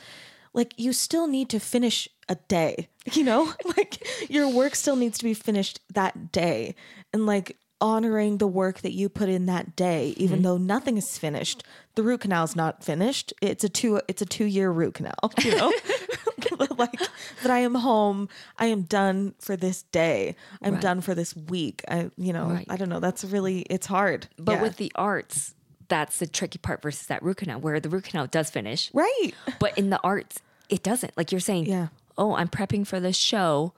[0.55, 2.89] like you still need to finish a day.
[3.13, 6.77] You know, like your work still needs to be finished that day,
[7.13, 10.45] and like honoring the work that you put in that day, even Mm-hmm.
[10.45, 11.65] though nothing is finished.
[11.97, 13.35] The root canal's not finished.
[13.43, 14.01] It's a two.
[14.09, 15.13] It's a two year root canal.
[15.45, 15.73] You know.
[16.79, 16.99] like
[17.43, 18.29] that I am home.
[18.59, 20.37] I am done for this day.
[20.63, 20.83] I'm Right.
[20.83, 21.83] done for this week.
[21.89, 22.67] I you know, Right.
[22.71, 23.01] I don't know.
[23.01, 24.29] That's really it's hard.
[24.39, 24.63] But Yeah.
[24.63, 25.55] with the arts,
[25.89, 28.91] that's the tricky part versus that root canal, where the root canal does finish.
[28.95, 29.31] right.
[29.59, 31.17] But in the arts, it doesn't.
[31.17, 31.89] Like you're saying, Yeah.
[32.17, 33.75] oh, I'm prepping for this show.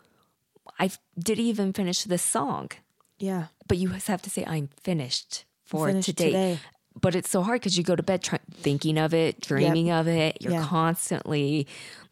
[0.79, 2.71] I didn't even finish this song.
[3.19, 3.47] Yeah.
[3.67, 6.27] But you have to say, I'm finished for finished today.
[6.27, 6.59] today.
[7.01, 10.07] But it's so hard because you go to bed try- thinking of it, dreaming of
[10.07, 10.37] it.
[10.41, 10.65] You're Yeah.
[10.65, 11.67] constantly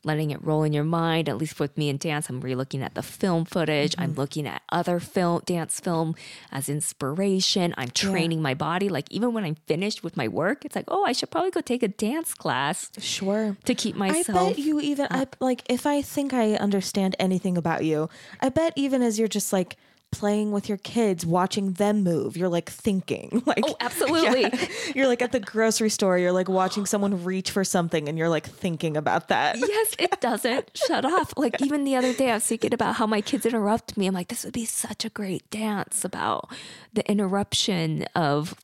[0.05, 1.29] letting it roll in your mind.
[1.29, 3.93] At least with me and dance, I'm re-looking at the film footage.
[3.93, 4.03] Mm-hmm.
[4.03, 6.17] I'm looking at other film, dance film
[6.51, 7.75] as inspiration.
[7.79, 8.89] I'm training my body.
[8.89, 11.61] Like even when I'm finished with my work, it's like, oh, I should probably go
[11.61, 13.57] take a dance class Sure.
[13.65, 14.37] to keep myself.
[14.37, 18.09] I bet you even I like if I think I understand anything about you,
[18.41, 19.77] I bet even as you're just like
[20.13, 23.43] playing with your kids, watching them move, you're like thinking.
[23.53, 24.43] Like Oh, absolutely.
[24.43, 24.67] Yeah.
[24.95, 28.29] You're like at the grocery store, you're like watching someone reach for something and you're
[28.29, 29.59] like thinking about that.
[29.59, 31.35] yes, it doesn't shut off.
[31.37, 34.07] Like even the other day, I was thinking about how my kids interrupt me.
[34.07, 36.49] I'm like, this would be such a great dance about
[36.93, 38.55] the interruption of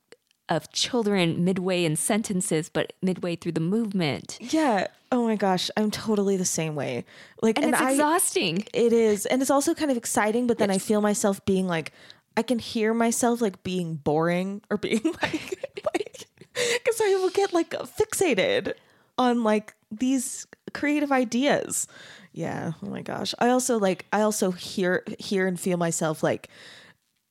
[0.49, 4.39] of children midway in sentences, but midway through the movement.
[4.41, 4.89] Yeah.
[5.11, 7.05] Oh my gosh, I'm totally the same way.
[7.43, 8.65] Like And, it's I exhausting.
[8.75, 9.27] It is.
[9.27, 11.93] And it's also kind of exciting, but then I feel myself being like,
[12.37, 17.53] I can hear myself like being boring or being like, like because I will get
[17.53, 18.75] like fixated
[19.17, 21.89] on like these creative ideas.
[22.33, 22.73] Yeah.
[22.85, 23.35] Oh my gosh.
[23.39, 26.49] I also like I also hear hear and feel myself like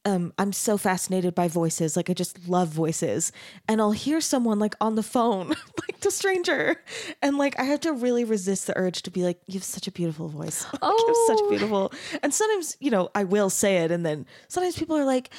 [0.08, 1.96] um I'm so fascinated by voices.
[1.98, 3.32] Like I just love voices.
[3.68, 5.50] And I'll hear someone like on the phone,
[5.88, 6.82] like to stranger.
[7.22, 9.88] And like I have to really resist the urge to be like, you have such
[9.88, 10.66] a beautiful voice.
[10.74, 11.50] like, you have such Oh.
[11.50, 11.92] beautiful
[12.24, 15.30] and sometimes, you know, I will say it and then sometimes people are like,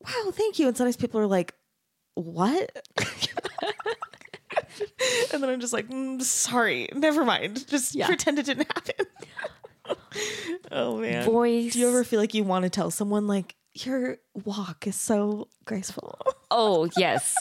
[0.00, 0.68] Wow, thank you.
[0.68, 1.54] And sometimes people are like,
[2.14, 2.84] What?
[5.32, 7.66] and then I'm just like, mm, sorry, never mind.
[7.68, 8.06] Just Yeah.
[8.06, 9.06] pretend it didn't happen.
[10.70, 11.24] oh man.
[11.24, 11.72] Voice.
[11.72, 15.48] Do you ever feel like you want to tell someone like your walk is so
[15.64, 16.18] graceful?
[16.54, 17.34] Oh yes,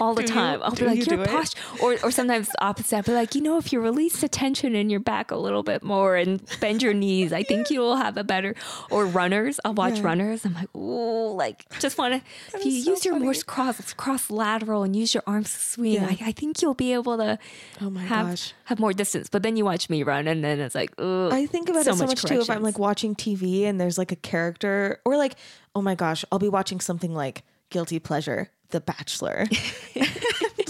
[0.00, 0.34] all the Do you?
[0.34, 0.60] time.
[0.62, 2.96] I'll be like you your it?" posture, or or sometimes opposite.
[2.96, 5.62] I'll be like, you know, if you release the tension in your back a little
[5.62, 8.54] bit more and bend your knees, I think you will have a better.
[8.90, 10.04] Or runners, I'll watch Yeah.
[10.04, 10.44] runners.
[10.44, 12.20] I'm like, ooh, like just want to.
[12.58, 15.92] If you so use your more cross cross lateral and use your arms to swing,
[15.94, 16.06] Yeah.
[16.06, 17.38] I, I think you'll be able to.
[17.80, 18.52] Oh my have, gosh.
[18.66, 19.28] have more distance.
[19.30, 21.94] But then you watch me run, and then it's like, ooh, I think about it
[21.96, 25.34] so much, too if I'm like watching TV and there's like a character or like,
[25.74, 29.46] oh my gosh, I'll be watching something like Guilty Pleasure, The Bachelor.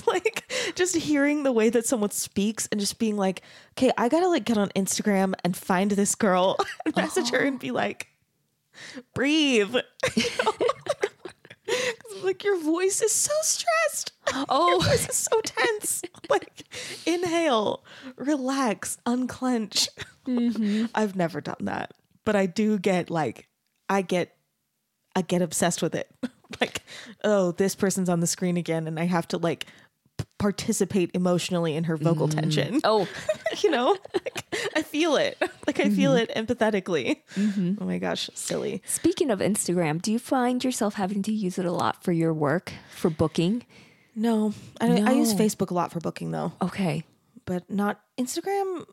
[0.08, 3.42] Like just hearing the way that someone speaks and just being like,
[3.76, 6.56] okay, I gotta like get on Instagram and find this girl
[6.86, 8.08] and message her and be like,
[9.14, 9.76] breathe.
[12.22, 14.12] Like your voice is so stressed.
[14.34, 16.02] Your oh, voice is so tense.
[16.30, 16.64] Like
[17.06, 17.84] inhale,
[18.16, 19.88] relax, unclench.
[20.26, 20.86] Mm-hmm.
[20.94, 21.92] I've never done that,
[22.24, 23.48] but I do get like
[23.88, 24.34] I get
[25.14, 26.10] I get obsessed with it.
[26.60, 26.82] like,
[27.24, 29.66] oh, this person's on the screen again and I have to like
[30.16, 32.34] p- participate emotionally in her vocal mm.
[32.34, 32.80] tension.
[32.84, 33.08] oh,
[33.60, 33.96] you know?
[34.14, 34.44] Like
[34.74, 35.36] I feel it.
[35.66, 36.30] Like I feel mm-hmm.
[36.30, 37.22] it empathetically.
[37.34, 37.74] Mm-hmm.
[37.80, 38.82] Oh my gosh, silly.
[38.86, 42.32] Speaking of Instagram, do you find yourself having to use it a lot for your
[42.32, 43.64] work, for booking?
[44.14, 46.52] No, I, I use Facebook a lot for booking though.
[46.60, 47.04] Okay.
[47.44, 48.84] but not Instagram.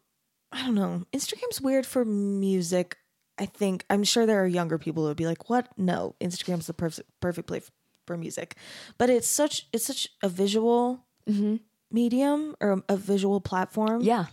[0.52, 1.03] I don't know.
[1.14, 2.98] Instagram's weird for music.
[3.38, 5.68] I think I'm sure there are younger people who would be like, "What?
[5.78, 7.70] No, Instagram's the perfect perfect place
[8.06, 8.56] for music."
[8.98, 11.57] But it's such it's such a visual mm-hmm.
[11.91, 14.26] medium or a visual platform Yeah.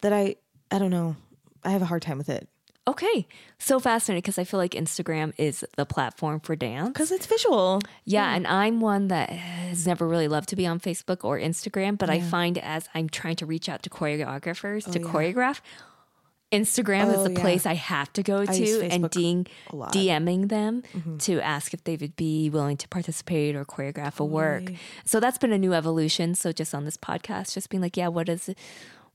[0.00, 0.36] that I
[0.70, 1.16] I don't know.
[1.62, 2.48] I have a hard time with it
[2.90, 3.28] Okay.
[3.58, 6.88] So fascinating because I feel like Instagram is the platform for dance.
[6.88, 7.80] because it's visual.
[8.04, 8.34] Yeah.
[8.34, 12.10] And I'm one that has never really loved to be on Facebook or Instagram, but
[12.10, 15.06] I find as I'm trying to reach out to choreographers oh, to yeah.
[15.06, 15.60] choreograph,
[16.52, 17.40] Instagram Oh, is the yeah.
[17.40, 19.46] place I have to go to and ding.
[19.70, 20.82] DMing them
[21.20, 24.64] to ask if they would be willing to participate or choreograph a work.
[25.04, 26.34] So that's been a new evolution.
[26.34, 28.50] So just on this podcast, just being like, yeah, what is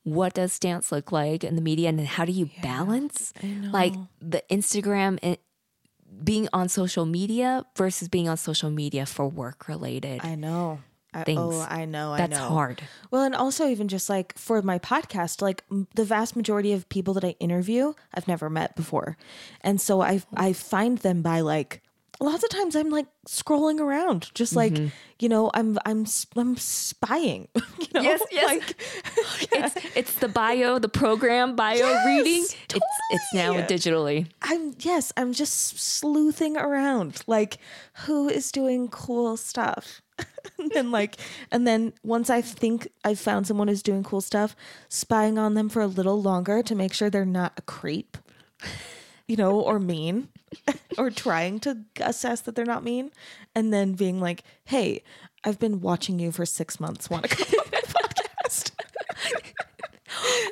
[0.03, 3.33] what does dance look like in the media and how do you balance
[3.71, 5.37] like the Instagram and
[6.23, 10.21] being on social media versus being on social media for work related.
[10.23, 10.79] I know.
[11.15, 11.39] I, Things.
[11.41, 12.11] Oh, I know.
[12.13, 12.27] I know.
[12.27, 12.49] That's know.
[12.49, 12.81] hard.
[13.09, 16.87] Well, and also even just like for my podcast, like m- the vast majority of
[16.89, 19.17] people that I interview, I've never met before,
[19.61, 21.81] and so I I find them by like
[22.21, 24.87] lots of times I'm like scrolling around, just like Mm-hmm.
[25.19, 26.05] you know I'm I'm
[26.35, 27.47] I'm spying.
[27.79, 28.09] You know?
[28.09, 28.45] Yes, yes.
[28.47, 28.81] Like,
[29.51, 32.43] It's it's the bio, the program bio Yes, reading.
[32.43, 32.77] It's
[33.11, 34.27] it's now digitally.
[34.41, 37.57] I'm yes, I'm just sleuthing around, like
[38.05, 40.01] who is doing cool stuff.
[40.59, 41.17] and then like
[41.51, 44.55] and then once I think I've found someone who's doing cool stuff,
[44.89, 48.17] spying on them for a little longer to make sure they're not a creep.
[49.27, 50.27] You know, or mean.
[50.99, 53.09] or trying to assess that they're not mean.
[53.55, 55.01] And then being like, hey,
[55.43, 57.09] I've been watching you for six months.
[57.09, 57.64] Want to come?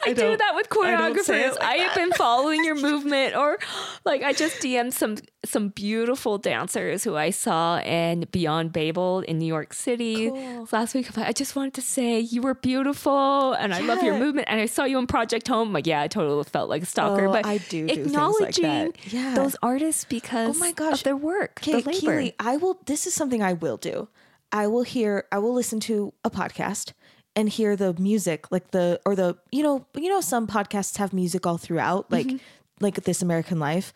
[0.06, 1.60] I, do that with I don't say it choreographers.
[1.60, 3.58] like I have been following your movement, or
[4.06, 9.40] like I just DM'd some some beautiful dancers who I saw in Beyond Babel in
[9.40, 10.68] New York City Cool.
[10.72, 11.16] last week.
[11.18, 14.48] Like, I just wanted to say you were beautiful, and I love your movement.
[14.50, 15.70] And I saw you in Project Home.
[15.70, 17.28] I'm like, yeah, I totally felt like a stalker.
[17.28, 19.14] Oh, but I do do like acknowledging that.
[19.14, 19.34] Yeah.
[19.36, 21.00] those artists because Oh my gosh.
[21.00, 21.92] of their work, Okay, the labor.
[22.00, 22.80] Keely, I will.
[22.86, 24.08] This is something I will do.
[24.52, 25.26] I will hear.
[25.32, 26.94] I will listen to a podcast
[27.36, 31.14] and hear the music, like the or the you know you know some podcasts have
[31.14, 32.38] music all throughout, like mm-hmm.
[32.80, 33.94] like This American Life,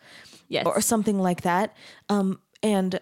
[0.48, 0.66] Yes.
[0.66, 1.76] or something like that.
[2.08, 3.00] Um, and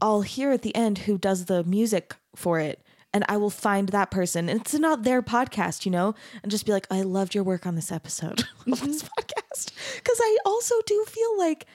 [0.00, 2.82] I'll hear at the end who does the music for it.
[3.12, 4.48] And I will find that person.
[4.50, 7.66] And it's not their podcast, you know, and just be like, I loved your work
[7.66, 8.40] on this episode
[8.70, 9.06] of this mm-hmm.
[9.18, 9.72] podcast.
[9.96, 11.66] Because I also do feel like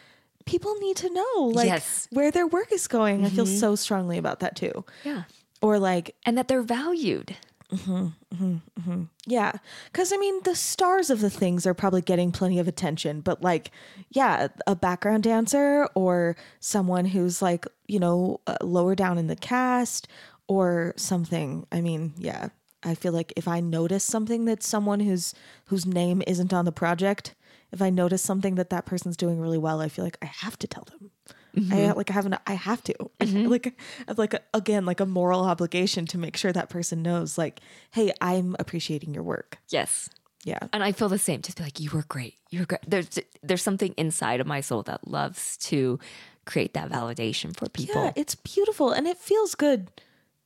[0.45, 2.07] people need to know like Yes.
[2.11, 3.26] where their work is going.
[3.26, 3.56] I feel mm-hmm.
[3.57, 4.86] so strongly about that too.
[5.03, 5.23] yeah,
[5.64, 7.36] Or like, and that they're valued.
[7.73, 9.03] Mm-hmm, mm-hmm, mm-hmm.
[9.26, 9.53] yeah,
[9.85, 13.41] because I mean, the stars of the things are probably getting plenty of attention, but
[13.41, 13.72] like,
[14.10, 19.38] yeah, a background dancer or someone who's like, you know, uh, lower down in the
[19.38, 20.10] cast
[20.48, 21.65] or something.
[21.72, 22.49] I mean, yeah.
[22.84, 25.34] I feel like if I notice something that someone whose
[25.65, 27.35] whose name isn't on the project,
[27.72, 30.57] if I notice something that that person's doing really well, I feel like I have
[30.60, 31.11] to tell them.
[31.56, 31.98] I mm-hmm.
[31.98, 33.48] like I haven't I have to mm-hmm.
[33.52, 37.38] like have like a, again like a moral obligation to make sure that person knows
[37.38, 37.60] like
[37.91, 40.10] hey I'm appreciating your work Yes.
[40.44, 41.41] yeah And I feel the same.
[41.41, 42.36] Just be like, you were great.
[42.49, 42.82] You were great.
[42.88, 45.99] There's there's something inside of my soul that loves to
[46.45, 48.03] create that validation for people.
[48.03, 49.91] yeah it's beautiful and it feels good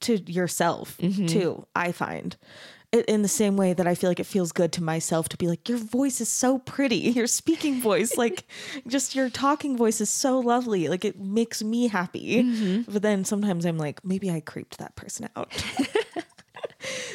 [0.02, 1.26] to yourself mm-hmm.
[1.26, 2.36] too I find
[3.02, 5.48] in the same way that I feel like it feels good to myself to be
[5.48, 6.96] like your voice is so pretty.
[7.16, 8.46] Your speaking voice like
[8.88, 10.88] just your talking voice is so lovely.
[10.88, 12.84] Like it makes me happy.
[12.88, 15.52] But then sometimes I'm like maybe I creeped that person out.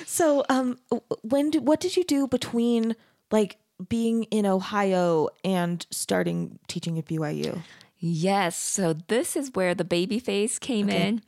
[0.06, 0.78] So, um,
[1.22, 2.96] when did what did you do between
[3.30, 3.58] like
[3.88, 7.62] being in Ohio and starting teaching at BYU?
[7.98, 8.56] Yes.
[8.56, 11.22] So this is where the baby face came in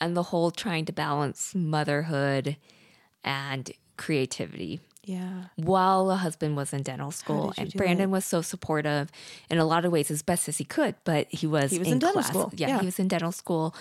[0.00, 2.56] and the whole trying to balance motherhood
[3.24, 4.80] and creativity.
[5.04, 9.08] Yeah, While the husband was in dental school, and do Brandon was so supportive
[9.48, 11.86] in a lot of ways as best as he could, but he was, He was
[11.86, 12.28] in dental class.
[12.28, 12.80] school, Yeah, yeah.
[12.80, 13.72] he was in dental school.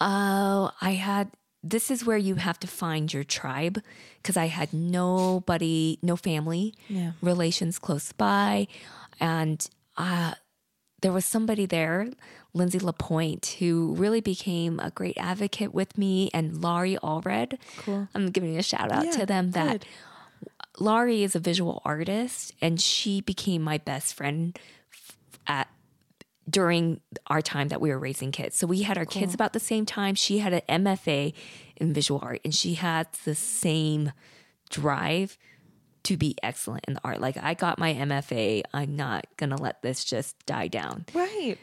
[0.00, 1.30] Oh, I had
[1.62, 3.80] this is where you have to find your tribe
[4.22, 7.12] because I had nobody, no family, Yeah.
[7.22, 8.66] relations close by,
[9.20, 9.64] and
[9.96, 10.34] uh,
[11.00, 12.08] there was somebody there,
[12.54, 17.58] Lindsay Lapointe, who really became a great advocate with me, and Laurie Allred.
[17.78, 18.08] Cool.
[18.14, 19.86] I'm giving a shout out Yeah, to them that good.
[20.78, 24.58] Laurie is a visual artist, and she became my best friend
[25.46, 25.68] at
[26.48, 28.56] during our time that we were raising kids.
[28.56, 30.14] So we had our kids about the same time.
[30.14, 31.34] She had an MFA
[31.76, 34.12] in visual art, and she had the same
[34.70, 35.36] drive
[36.08, 37.20] to be excellent in the art.
[37.20, 41.04] Like I got my MFA, I'm not gonna let this just die down.
[41.14, 41.56] right.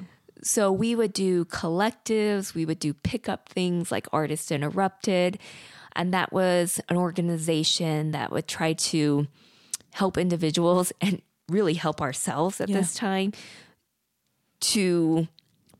[0.43, 5.39] So we would do collectives, we would do pickup things like Artists Interrupted.
[5.95, 9.27] And that was an organization that would try to
[9.93, 12.79] help individuals and really help ourselves at Yeah.
[12.79, 13.31] this time
[14.61, 15.27] to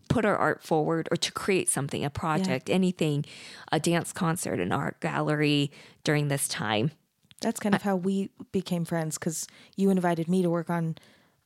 [0.07, 3.25] put our art forward or to create something, a project, anything,
[3.71, 5.71] a dance concert, an art gallery
[6.03, 6.91] during this time.
[7.45, 9.47] That's kind of how we became friends because
[9.77, 10.97] you invited me to work on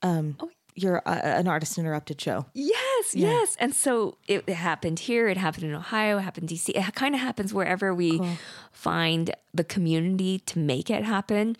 [0.01, 0.37] um
[0.75, 1.11] your uh,
[1.41, 2.45] an artist interrupted show.
[2.53, 3.57] Yes, yes.
[3.59, 6.69] And so it, it happened here, it happened in Ohio, it happened in DC.
[6.69, 8.21] It kind of happens wherever we
[8.71, 11.57] find the community to make it happen.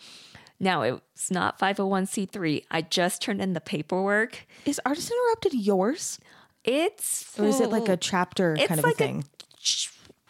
[0.58, 2.64] Now, it's not 501c3.
[2.70, 4.46] I just turned in the paperwork.
[4.64, 6.18] Is artist interrupted yours
[6.64, 9.24] It's or is it like a chapter It's kind of like a a- thing?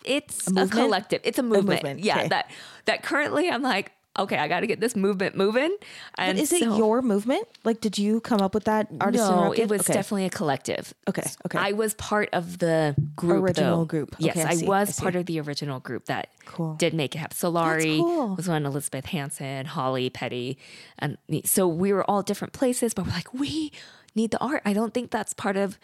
[0.04, 0.72] it's a, movement?
[0.72, 1.20] collective.
[1.24, 1.82] It's a movement.
[1.82, 2.28] movement, Yeah, okay.
[2.28, 2.50] that
[2.86, 5.74] that currently I'm like, okay, I got to get this movement moving.
[6.18, 7.46] And is it so- your movement?
[7.64, 9.92] Like, did you come up with that artist no, it was Okay.
[9.92, 10.92] definitely a collective.
[11.08, 11.58] Okay, okay.
[11.58, 13.84] I was part of the group, Original though.
[13.84, 14.16] group.
[14.18, 16.74] Yes, Okay, I I, see, was I part of the original group that Cool.
[16.74, 17.36] did make it happen.
[17.36, 18.34] So Laurie cool.
[18.36, 20.58] was one, Elizabeth Hansen, Holly Petty,
[20.98, 21.42] and me.
[21.44, 23.70] So we were all different places, but we're like, we
[24.14, 24.62] need the art.
[24.64, 25.78] I don't think that's part of.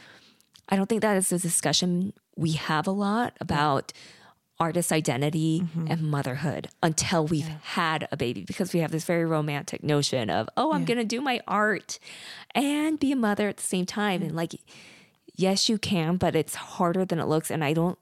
[0.69, 3.93] I don't think that is a discussion we have a lot about
[4.59, 5.87] artist identity Mm-hmm.
[5.91, 10.49] and motherhood until we've had a baby because we have this very romantic notion of
[10.57, 11.99] oh i'm going to do my art
[12.55, 14.23] and be a mother at the same time.
[14.23, 14.55] And like
[15.35, 17.51] yes you can but it's harder than it looks.
[17.51, 17.99] And i don't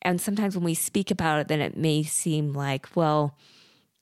[0.00, 3.34] and sometimes when we speak about it then it may seem like well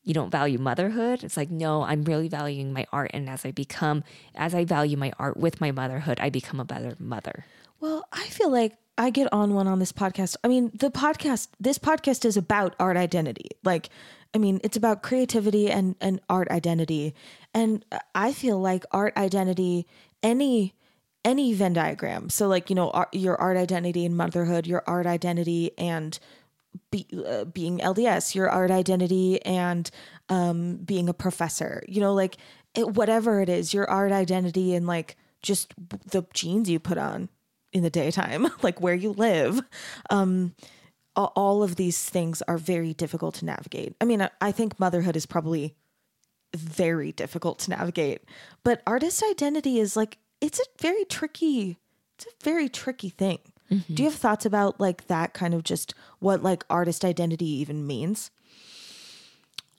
[0.03, 1.23] you don't value motherhood.
[1.25, 3.11] It's like no i'm really valuing my art.
[3.15, 4.05] And as i become
[4.35, 7.45] as i value my art with my motherhood i become a better mother.
[7.81, 10.37] Well, I feel like I get on one on this podcast.
[10.45, 13.49] I mean, the podcast, this podcast is about art identity.
[13.65, 13.89] Like,
[14.35, 17.15] I mean, it's about creativity and, and art identity.
[17.55, 17.83] And
[18.15, 19.87] I feel like art identity,
[20.23, 20.75] any,
[21.25, 22.29] any Venn diagram.
[22.29, 26.19] So like, you know, art, your art identity and motherhood, your art identity and
[26.91, 29.91] be, uh, being LDS, your art identity and
[30.29, 32.37] um, being a professor, you know, like
[32.75, 35.73] it, whatever it is, your art identity and like just
[36.11, 37.31] the jeans you put on
[37.73, 39.61] in the daytime, like where you live.
[40.11, 40.55] Um,
[41.17, 43.95] all of these things are very difficult to navigate.
[44.01, 45.75] I mean, I, think motherhood is probably
[46.57, 48.23] very difficult to navigate,
[48.65, 51.77] but artist identity is like, it's a very tricky,
[52.17, 53.39] it's a very tricky thing.
[53.71, 57.87] Do you have thoughts about like that kind of just what like artist identity even
[57.87, 58.31] means?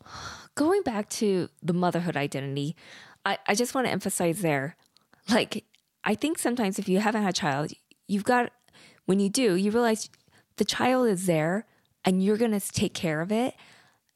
[0.55, 2.75] going back to the motherhood identity,
[3.25, 4.75] I, I just want to emphasize there,
[5.29, 5.65] like,
[6.03, 7.71] I think sometimes if you haven't had a child,
[8.11, 8.51] you've got,
[9.05, 10.09] when you do, you realize
[10.57, 11.65] the child is there
[12.05, 13.53] and you're going to take care of it.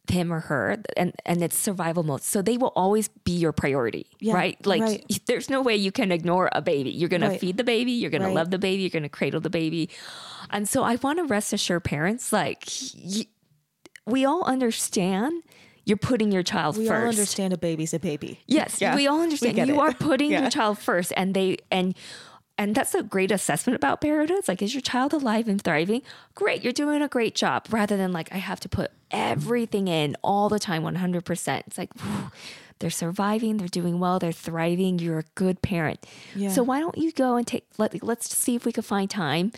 [0.08, 4.06] him or her and and it's survival mode so they will always be your priority
[4.20, 5.22] Yeah, right like right.
[5.26, 7.32] there's no way you can ignore a baby you're Right.
[7.34, 8.28] to feed the baby you're Right.
[8.30, 9.90] to love the baby you're going to cradle the baby
[10.52, 12.62] and so i want to rest assure parents like
[13.16, 13.26] y-
[14.06, 15.42] we all understand
[15.88, 18.32] you're putting your child We first all understand a baby's a baby.
[18.46, 19.56] Yes, Yeah, we all understand.
[19.56, 19.86] get you it.
[19.86, 20.42] are putting Yeah.
[20.42, 21.96] your child first, and they and
[22.58, 24.38] and that's a great assessment about parenthood.
[24.40, 26.02] It's like, is your child alive and thriving?
[26.36, 27.68] Great, you're doing a great job.
[27.70, 31.66] Rather than like, I have to put everything in all the time, one hundred percent.
[31.68, 31.94] It's like.
[32.00, 32.32] whew,
[32.80, 35.00] they're surviving, they're doing well, they're thriving.
[35.00, 36.06] You're a good parent.
[36.36, 36.50] Yeah.
[36.50, 39.54] So why don't you go and take let let's see if we can find time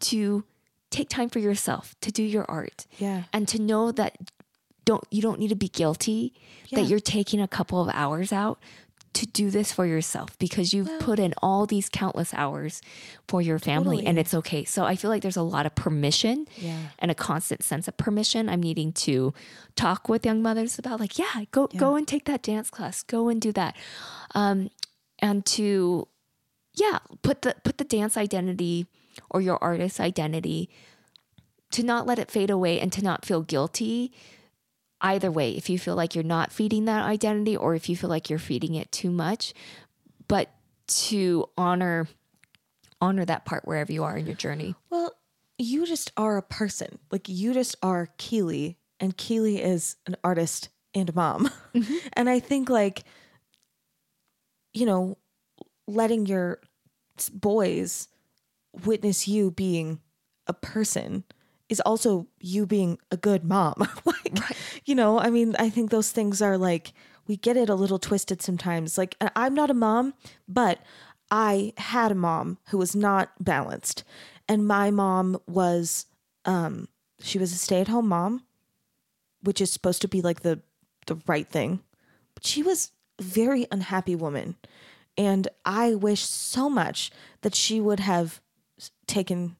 [0.00, 0.44] to
[0.90, 3.24] take time for yourself to do your art Yeah.
[3.32, 4.16] and to know that
[4.84, 6.34] don't you don't need to be guilty
[6.68, 6.80] Yeah.
[6.80, 8.60] that you're taking a couple of hours out
[9.14, 12.80] to do this for yourself because you've put in all these countless hours
[13.28, 14.64] for your family and it's okay.
[14.64, 16.78] So I feel like there's a lot of permission Yeah.
[16.98, 18.48] and a constant sense of permission.
[18.48, 19.34] I'm needing to
[19.76, 23.28] talk with young mothers about like, yeah, go go and take that dance class, go
[23.28, 23.76] and do that.
[24.34, 24.70] Um,
[25.18, 26.08] and to
[26.74, 28.86] yeah, put the put the dance identity
[29.30, 30.70] or your artist identity
[31.72, 34.10] to not let it fade away and to not feel guilty
[35.02, 38.10] either way if you feel like you're not feeding that identity or if you feel
[38.10, 39.52] like you're feeding it too much
[40.28, 40.50] but
[40.86, 42.08] to honor
[43.00, 45.12] honor that part wherever you are in your journey Well,
[45.58, 46.98] you just are a person.
[47.10, 51.50] Like you just are Keely, and Keely is an artist and a mom.
[51.74, 51.96] Mm-hmm.
[52.12, 53.04] and I think like,
[54.74, 55.16] you know,
[55.86, 56.60] letting your
[57.32, 58.08] boys
[58.84, 60.00] witness you being
[60.46, 61.24] a person
[61.72, 63.74] is also you being a good mom.
[64.04, 64.38] like,
[64.84, 66.92] you know, I mean, I think those things are like
[67.26, 68.98] we get it a little twisted sometimes.
[68.98, 70.12] Like I'm not a mom,
[70.46, 70.80] but
[71.30, 74.04] I had a mom who was not balanced.
[74.48, 76.06] And my mom was
[76.44, 76.88] um
[77.20, 78.44] she was a stay-at-home mom,
[79.42, 80.60] which is supposed to be like the
[81.06, 81.80] the right thing.
[82.34, 84.56] But she was a very unhappy woman.
[85.16, 88.40] And I wish so much that she would have
[89.06, 89.56] taken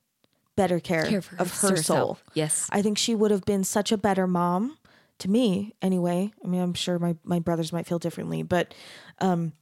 [0.62, 1.84] better care, Care of her herself.
[1.84, 2.18] soul.
[2.34, 2.68] Yes.
[2.70, 4.76] I think she would have been such a better mom
[5.18, 6.30] to me anyway.
[6.44, 8.74] I mean, I'm sure my, my brothers might feel differently, but
[9.20, 9.52] um,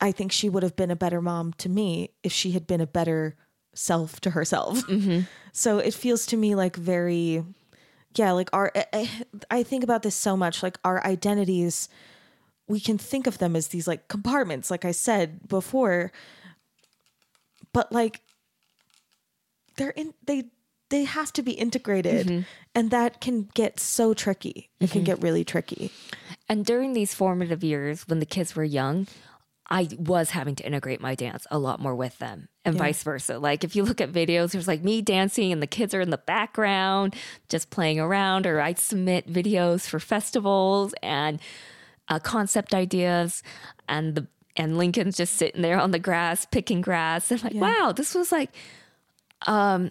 [0.00, 2.80] I think she would have been a better mom to me if she had been
[2.80, 3.36] a better
[3.74, 4.82] self to herself.
[5.52, 7.42] So it feels to me like very,
[8.14, 9.08] yeah, like our, I,
[9.50, 11.88] I think about this so much, like our identities,
[12.68, 16.12] we can think of them as these like compartments, like I said before,
[17.72, 18.20] but like
[19.76, 20.44] they're in, they,
[20.90, 24.70] they have to be integrated and that can get so tricky.
[24.80, 25.90] It can get really tricky.
[26.48, 29.06] And during these formative years when the kids were young,
[29.68, 33.38] I was having to integrate my dance a lot more with them and vice versa.
[33.38, 36.10] Like if you look at videos, there's like me dancing and the kids are in
[36.10, 37.16] the background
[37.48, 41.40] just playing around, or I'd submit videos for festivals and
[42.08, 43.42] uh, concept ideas
[43.88, 44.26] and the
[44.58, 47.30] and Lincoln's just sitting there on the grass picking grass.
[47.30, 48.50] And like, wow, this was like
[49.46, 49.90] um,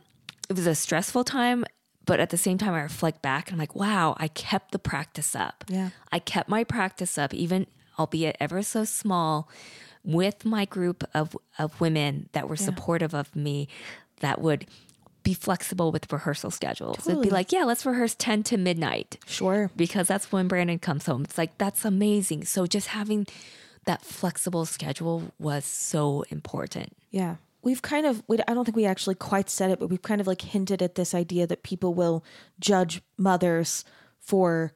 [0.50, 1.66] it was a stressful time,
[2.06, 4.80] but at the same time, I reflect back and I'm like, wow, I kept the
[4.80, 5.64] practice up.
[5.68, 5.90] Yeah.
[6.12, 7.68] I kept my practice up, even
[7.98, 9.50] albeit ever so small,
[10.04, 13.68] with my group of, of women that were supportive of me
[14.20, 14.68] that would
[15.24, 17.08] be flexible with rehearsal schedules.
[17.08, 19.72] It'd be like, yeah, let's rehearse 10 to midnight Sure.
[19.76, 21.24] because that's when Brandon comes home.
[21.24, 22.46] It's like, that's amazing.
[22.46, 23.26] So just having
[23.86, 26.96] that flexible schedule was so important.
[27.10, 27.38] Yeah.
[27.66, 30.22] We've kind of, we, I don't think we actually quite said it, but we've kind
[30.22, 32.24] of like hinted at this idea that people will
[32.60, 33.84] judge mothers
[34.20, 34.72] for,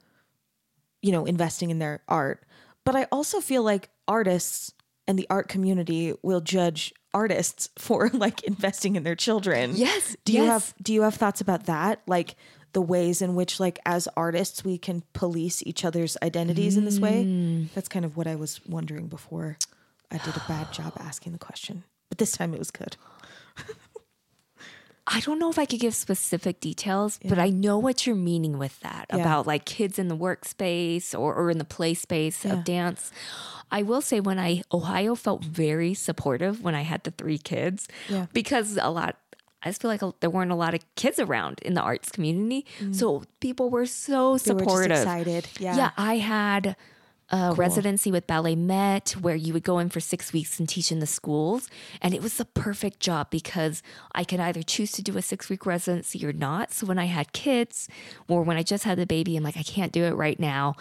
[1.02, 2.44] you know, investing in their art.
[2.84, 4.74] But I also feel like artists
[5.08, 9.72] and the art community will judge artists for like investing in their children.
[9.76, 10.50] Yes, Do you yes.
[10.50, 12.02] have do you have thoughts about that?
[12.08, 12.36] Like
[12.74, 17.00] the ways in which like as artists we can police each other's identities in this
[17.00, 17.24] way?
[17.26, 17.74] Mm.
[17.74, 19.58] That's kind of what I was wondering before
[20.12, 21.84] I did a bad job asking the question.
[22.10, 22.98] But this time it was good.
[25.12, 28.60] I don't know if I could give specific details, but I know what you're meaning
[28.60, 29.18] with that Yeah.
[29.22, 32.54] about like kids in the workspace or, or in the play space Yeah.
[32.54, 33.12] of dance.
[33.72, 37.88] I will say when I Ohio felt very supportive when I had the three kids
[38.08, 38.28] Yeah.
[38.34, 39.18] because a lot
[39.64, 42.12] I just feel like a, there weren't a lot of kids around in the arts
[42.12, 42.66] community.
[42.92, 44.44] So people were so Mm.
[44.44, 44.92] They were supportive.
[44.98, 45.48] excited.
[45.60, 45.76] Yeah.
[45.76, 46.76] Yeah, I had
[47.32, 51.00] a residency with BalletMet where you would go in for six weeks and teach in
[51.00, 51.70] the schools.
[52.02, 53.84] And it was the perfect job because
[54.14, 56.72] I could either choose to do a six week residency or not.
[56.72, 57.88] So when I had kids
[58.28, 60.76] or when I just had the baby, I'm like, I can't do it right now.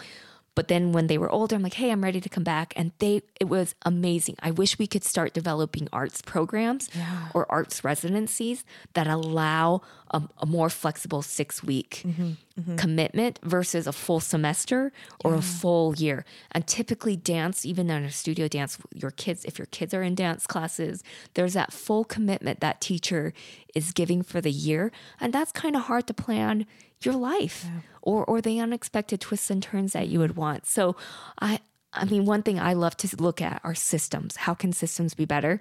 [0.55, 2.73] But then when they were older, I'm like, hey, I'm ready to come back.
[2.75, 4.35] And they it was amazing.
[4.41, 6.89] I wish we could start developing arts programs
[7.33, 9.81] or arts residencies that allow
[10.11, 12.75] a, a more flexible six week mm-hmm, mm-hmm.
[12.75, 14.91] commitment versus a full semester
[15.23, 16.25] or a full year.
[16.51, 20.15] And typically, dance, even in a studio dance, your kids, if your kids are in
[20.15, 21.03] dance classes,
[21.33, 23.33] there's that full commitment that teacher
[23.75, 24.91] is giving for the year.
[25.19, 26.65] And that's kind of hard to plan
[27.01, 27.65] your life
[28.01, 30.65] or, or the unexpected twists and turns that you would want.
[30.65, 30.95] So,
[31.39, 31.59] I,
[31.93, 34.37] I mean, one thing I love to look at are systems.
[34.37, 35.59] How can systems be better?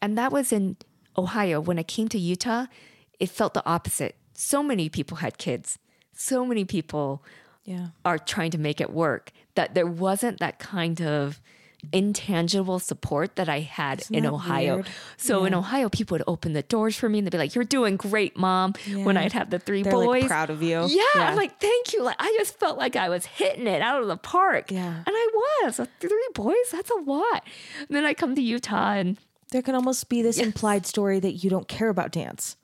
[0.00, 0.76] And that was in
[1.16, 1.60] Ohio.
[1.60, 2.66] When I came to Utah,
[3.20, 4.16] it felt the opposite.
[4.32, 5.78] So many people had kids.
[6.12, 7.22] So many people
[7.64, 7.88] Yeah.
[8.04, 11.40] are trying to make it work that there wasn't that kind of
[11.92, 14.76] intangible support that I had in Ohio.
[14.76, 14.86] weird?
[15.16, 17.64] So in Ohio, people would open the doors for me and they'd be like, You're
[17.64, 18.74] doing great, mom.
[18.92, 20.06] When I'd have the 3 They're boys.
[20.22, 20.86] like proud of you.
[20.88, 22.02] Yeah, I'm like, thank you.
[22.02, 24.70] Like, I just felt like I was hitting it out of the park.
[24.70, 24.94] Yeah.
[24.96, 25.28] And I
[25.64, 25.80] was.
[26.00, 27.44] Three boys, that's a lot.
[27.80, 29.18] And then I come to Utah and
[29.50, 32.56] there can almost be this implied story that you don't care about dance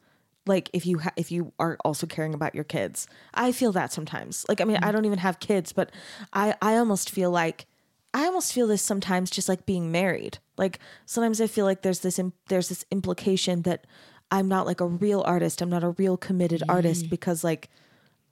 [0.51, 3.93] like if you ha- if you are also caring about your kids i feel that
[3.93, 4.45] sometimes.
[4.49, 4.93] Like i mean i mm-hmm.
[4.93, 5.91] don't even have kids but
[6.33, 7.67] i i almost feel like
[8.13, 10.39] i almost feel this sometimes just like being married.
[10.59, 13.87] Like sometimes i feel like there's this Im- there's this implication that
[14.31, 15.63] i'm not like a real artist.
[15.63, 17.11] I'm not a real committed artist mm.
[17.11, 17.71] because like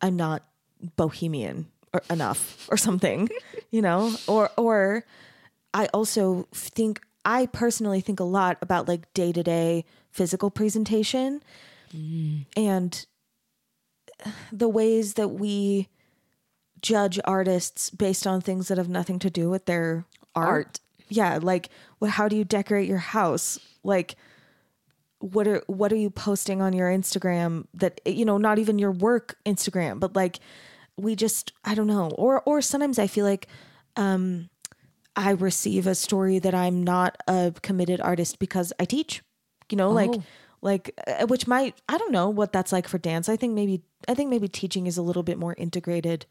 [0.02, 0.44] i'm not
[0.96, 3.28] bohemian or enough or something
[3.70, 4.14] you know?
[4.26, 5.04] Or or
[5.74, 11.42] I also think I personally think a lot about like day to day physical presentation
[12.56, 13.06] and
[14.52, 15.88] the ways that we
[16.80, 20.04] judge artists based on things that have nothing to do with their
[20.34, 20.48] art.
[20.48, 20.80] Art.
[21.08, 23.58] Yeah, like what how do you decorate your house?
[23.82, 24.16] Like
[25.20, 28.92] what are what are you posting on your Instagram that you know not even your
[28.92, 30.38] work Instagram but like
[30.96, 33.48] we just I don't know or or sometimes I feel like
[33.96, 34.48] um
[35.16, 39.22] I receive a story that I'm not a committed artist because I teach
[39.70, 39.92] you know Oh.
[39.92, 40.14] like
[41.06, 43.28] uh, which might I don't know what that's like for dance.
[43.28, 46.26] I think maybe I think maybe teaching is a little bit more integrated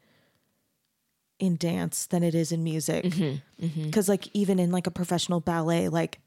[1.38, 3.04] in dance than it is in music.
[3.04, 6.18] Mm-hmm, because like even in like a professional ballet like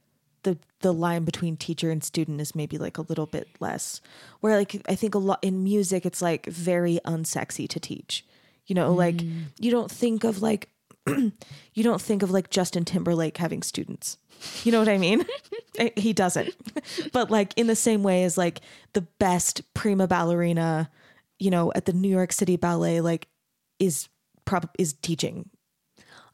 [0.43, 4.01] the the line between teacher and student is maybe like a little bit less.
[4.39, 8.25] Where like i think a lot in music it's like very unsexy to teach.
[8.65, 9.45] You know like Mm.
[9.59, 10.69] you don't think of like
[11.07, 14.17] you don't think of like justin timberlake having students
[14.63, 15.25] you know what i mean
[15.77, 16.53] Eh, he doesn't
[17.13, 18.59] but like in the same way as like
[18.91, 20.89] the best prima ballerina
[21.39, 23.29] you know at the new york city ballet like
[23.79, 24.09] is
[24.43, 25.49] prob is teaching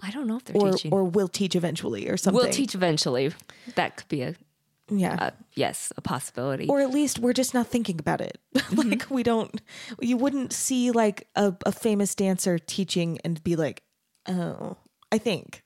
[0.02, 0.94] I don't know if they're or teaching.
[0.94, 2.42] or will teach eventually or something.
[2.44, 3.32] we'll teach eventually.
[3.76, 4.36] That could be a,
[4.90, 5.30] yeah.
[5.30, 6.68] a yes, a possibility.
[6.68, 8.38] or at least we're just not thinking about it.
[8.58, 8.90] Mm-hmm.
[8.90, 9.62] like we don't
[10.02, 13.82] you wouldn't see like a, a famous dancer teaching and be like,
[14.28, 14.78] "Oh,
[15.12, 15.64] I think."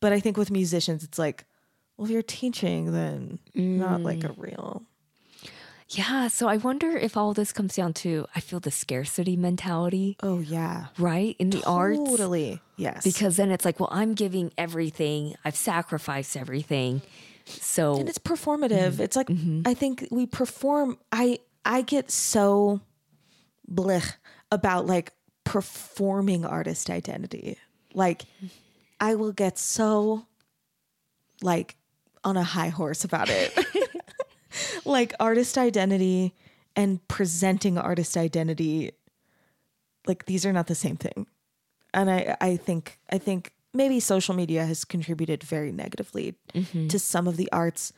[0.00, 1.46] But I think with musicians it's like,
[1.96, 4.30] well, if you're teaching then not like Mm.
[4.30, 4.82] a real
[5.90, 6.28] yeah.
[6.28, 10.40] So I wonder if all this comes down to I feel the scarcity mentality, Oh
[10.40, 10.86] yeah.
[10.98, 11.36] right?
[11.38, 11.98] In the arts.
[11.98, 12.60] Totally.
[12.76, 13.04] Yes.
[13.04, 15.34] Because then it's like, well, I'm giving everything.
[15.44, 17.02] I've sacrificed everything.
[17.44, 18.92] So and it's performative.
[18.94, 19.02] Mm-hmm.
[19.02, 19.28] It's like
[19.66, 20.98] I think we perform.
[21.12, 22.80] I I get so
[23.70, 24.14] blech
[24.50, 25.12] about like
[25.44, 27.58] performing artist identity.
[27.92, 28.22] Like
[29.00, 30.26] I will get so
[31.42, 31.76] like
[32.24, 33.56] on a high horse about it.
[34.84, 36.34] like artist identity
[36.76, 38.92] and presenting artist identity
[40.06, 41.26] like these are not the same thing.
[41.92, 46.88] And I I think I think maybe social media has contributed very negatively mm-hmm.
[46.88, 47.92] to some of the arts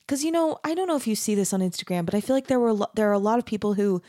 [0.00, 2.36] because you know I don't know if you see this on Instagram, but I feel
[2.36, 4.02] like there were a lo- there are a lot of people who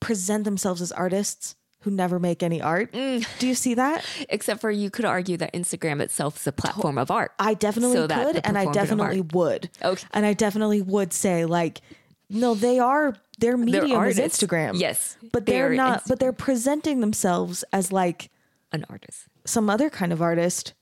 [0.00, 2.92] present themselves as artists who never make any art.
[2.92, 4.04] Do you see that?
[4.28, 7.32] except for you could argue that Instagram itself is a platform of art.
[7.38, 9.70] I definitely So could, and I definitely would.
[9.82, 10.06] Okay.
[10.12, 11.80] And I definitely would say like,
[12.28, 14.18] no, they are their medium is.
[14.18, 14.78] Instagram.
[14.78, 15.94] Yes, but they're they're not.
[15.98, 18.30] Inst- But they're presenting themselves as like
[18.72, 19.26] An artist.
[19.46, 20.74] some other kind of artist,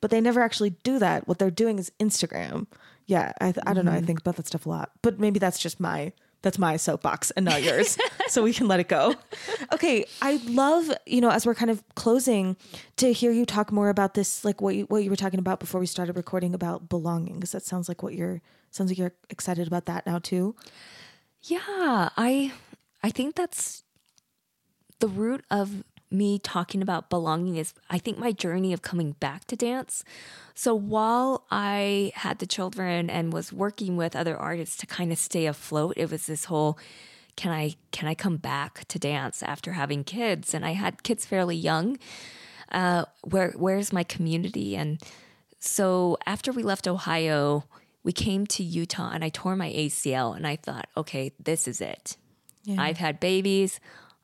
[0.00, 1.28] but they never actually do that.
[1.28, 2.66] What they're doing is Instagram.
[3.06, 3.92] Yeah, I, th- I don't know.
[3.92, 4.06] I Mm-hmm.
[4.06, 6.12] think about that stuff a lot, but maybe that's just my
[6.42, 7.96] that's my soapbox and not yours,
[8.28, 9.14] so we can let it go.
[9.72, 12.56] Okay, I love you know as we're kind of closing
[12.96, 15.60] to hear you talk more about this, like what you what you were talking about
[15.60, 19.14] before we started recording about belonging, because that sounds like what you're sounds like you're
[19.30, 20.54] excited about that now too.
[21.42, 22.52] Yeah, I
[23.02, 23.84] I think that's
[25.00, 25.82] the root of
[26.12, 30.04] me talking about belonging is I think my journey of coming back to dance.
[30.54, 35.18] So while I had the children and was working with other artists to kind of
[35.18, 36.78] stay afloat, it was this whole
[37.34, 40.52] can I can I come back to dance after having kids?
[40.52, 41.98] And I had kids fairly young.
[42.70, 44.76] Uh, where where's my community?
[44.76, 45.00] And
[45.58, 47.64] so after we left Ohio,
[48.02, 51.80] we came to Utah and I tore my ACL and I thought, okay, this is
[51.80, 52.16] it.
[52.78, 53.80] I've had babies.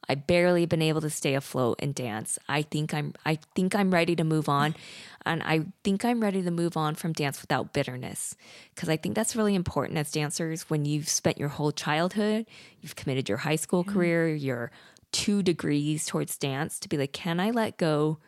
[0.08, 2.38] I barely been able to stay afloat in dance.
[2.48, 4.74] I think I'm I think I'm ready to move on
[5.26, 8.34] and I think I'm ready to move on from dance without bitterness
[8.74, 12.46] because I think that's really important as dancers when you've spent your whole childhood,
[12.80, 13.92] you've committed your high school mm-hmm.
[13.92, 14.70] career, your
[15.12, 18.18] 2 degrees towards dance to be like can I let go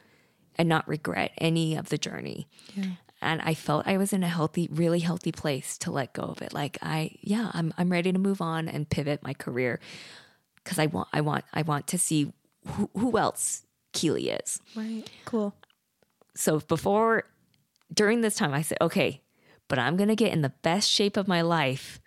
[0.57, 2.47] and not regret any of the journey.
[2.75, 2.85] Yeah.
[3.23, 6.41] And I felt I was in a healthy, really healthy place to let go of
[6.41, 6.55] it.
[6.55, 9.79] Like I, yeah, I'm I'm ready to move on and pivot my career
[10.71, 12.33] because I want I want I want to see
[12.65, 14.61] who, who else Keely is.
[14.77, 15.03] Right.
[15.25, 15.53] Cool.
[16.37, 17.25] So before
[17.93, 19.21] during this time I said, okay,
[19.67, 22.01] but I'm gonna get in the best shape of my life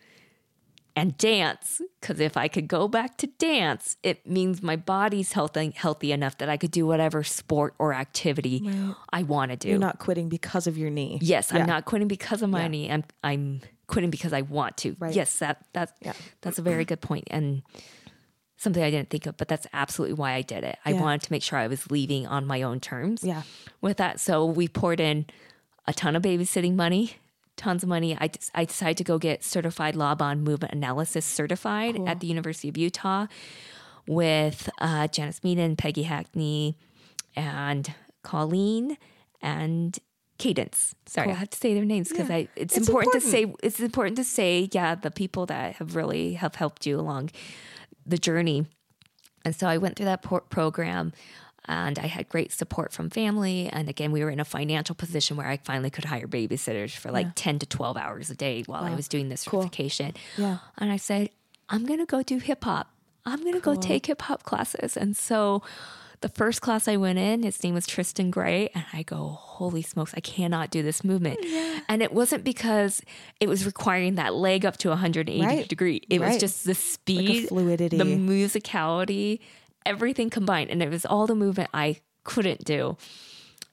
[0.95, 5.73] and dance because if I could go back to dance, it means my body's healthy
[5.75, 8.95] healthy enough that I could do whatever sport or activity right.
[9.11, 9.67] I want to do.
[9.67, 11.19] You're not quitting because of your knee.
[11.21, 11.59] Yes, yeah.
[11.59, 12.67] I'm not quitting because of my yeah.
[12.69, 12.91] knee.
[12.91, 14.95] I'm I'm quitting because I want to.
[14.99, 15.13] Right.
[15.13, 16.13] Yes, that that's yeah.
[16.39, 17.61] that's a very good point and
[18.63, 20.77] something I didn't think of, but that's absolutely why I did it.
[20.85, 23.23] I wanted to make sure I was leaving on my own terms.
[23.23, 23.43] Yeah.
[23.81, 25.25] With that, so we poured in
[25.85, 27.17] a ton of babysitting money
[27.55, 28.17] tons of money.
[28.19, 32.09] I, I decided to go get certified Laban movement analysis certified cool.
[32.09, 33.27] at the University of Utah
[34.07, 36.77] with uh, Janice Meaden, Peggy Hackney,
[37.35, 38.97] and Colleen
[39.41, 39.97] and
[40.37, 40.95] Cadence.
[41.05, 41.35] Sorry, cool.
[41.35, 42.35] I have to say their names because yeah.
[42.35, 45.75] I it's, it's important, important, to say it's important to say yeah the people that
[45.75, 47.29] have really have helped you along
[48.05, 48.65] the journey.
[49.45, 51.13] And so I went through that program
[51.65, 53.69] and I had great support from family.
[53.71, 57.11] And again, we were in a financial position where I finally could hire babysitters for
[57.11, 57.31] like yeah.
[57.35, 58.91] 10 to 12 hours a day while wow.
[58.91, 59.61] I was doing this cool.
[59.61, 60.13] certification.
[60.37, 60.57] Yeah.
[60.77, 61.29] And I said,
[61.69, 62.89] I'm going to go do hip hop.
[63.25, 63.75] I'm going to cool.
[63.75, 64.97] go take hip hop classes.
[64.97, 65.63] And so
[66.23, 68.69] the first class I went in, his name was Tristan Gray.
[68.73, 71.39] And I go, holy smokes, I cannot do this movement.
[71.43, 71.81] Yeah.
[71.89, 73.01] And it wasn't because
[73.41, 75.67] it was requiring that leg up to 180 right.
[75.67, 76.01] degree.
[76.09, 76.29] It right.
[76.29, 79.39] was just the speed, like fluidity, the musicality
[79.85, 80.69] everything combined.
[80.69, 82.95] And it was all the movement I couldn't do.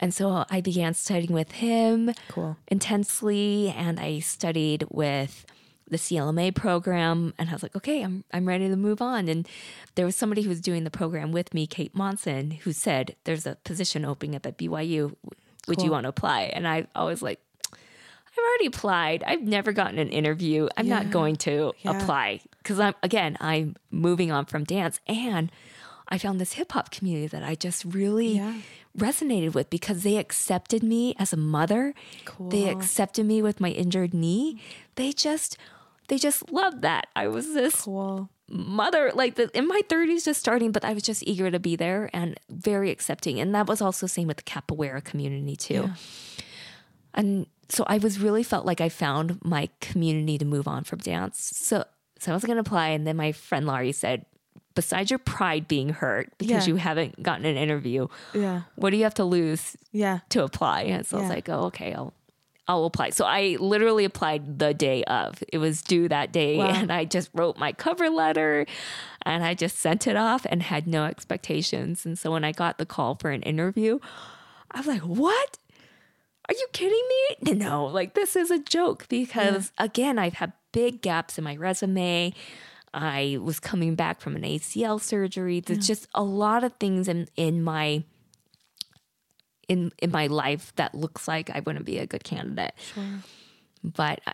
[0.00, 2.56] And so I began studying with him cool.
[2.66, 3.72] intensely.
[3.76, 5.46] And I studied with
[5.90, 7.34] the CLMA program.
[7.38, 9.28] And I was like, okay, I'm, I'm ready to move on.
[9.28, 9.48] And
[9.94, 13.46] there was somebody who was doing the program with me, Kate Monson, who said, there's
[13.46, 15.14] a position opening up at BYU.
[15.68, 15.84] Would cool.
[15.84, 16.42] you want to apply?
[16.52, 17.40] And I always like,
[17.72, 19.24] I've already applied.
[19.26, 20.68] I've never gotten an interview.
[20.76, 21.02] I'm yeah.
[21.02, 22.00] not going to yeah.
[22.00, 25.00] apply because I'm, again, I'm moving on from dance.
[25.06, 25.50] And
[26.08, 28.54] I found this hip hop community that I just really yeah.
[28.96, 31.94] resonated with because they accepted me as a mother.
[32.24, 32.48] Cool.
[32.48, 34.60] They accepted me with my injured knee.
[34.96, 35.56] They just
[36.10, 37.06] they just loved that.
[37.14, 38.28] I was this cool.
[38.50, 41.76] mother like the, in my 30s just starting but I was just eager to be
[41.76, 43.38] there and very accepting.
[43.38, 45.74] And that was also same with the capoeira community too.
[45.74, 45.94] Yeah.
[47.14, 50.98] And so I was really felt like I found my community to move on from
[50.98, 51.52] dance.
[51.54, 51.84] So
[52.18, 54.26] so I was going to apply and then my friend Laurie said
[54.74, 56.72] besides your pride being hurt because yeah.
[56.72, 60.82] you haven't gotten an interview, yeah, what do you have to lose, yeah, to apply?
[60.82, 61.20] And so yeah.
[61.20, 62.14] I was like, oh, okay, I'll
[62.68, 63.10] I'll apply.
[63.10, 65.42] So I literally applied the day of.
[65.52, 66.68] It was due that day, wow.
[66.68, 68.66] and I just wrote my cover letter,
[69.22, 72.06] and I just sent it off and had no expectations.
[72.06, 73.98] And so when I got the call for an interview,
[74.70, 75.58] I was like, what?
[76.48, 77.54] Are you kidding me?
[77.54, 79.84] No, like this is a joke because yeah.
[79.84, 82.32] again, I've had big gaps in my resume.
[82.92, 85.60] I was coming back from an ACL surgery.
[85.60, 85.94] There's yeah.
[85.94, 88.02] just a lot of things in, in my
[89.70, 92.74] in in my life that looks like I wouldn't be a good candidate.
[92.92, 93.04] Sure.
[93.84, 94.32] But I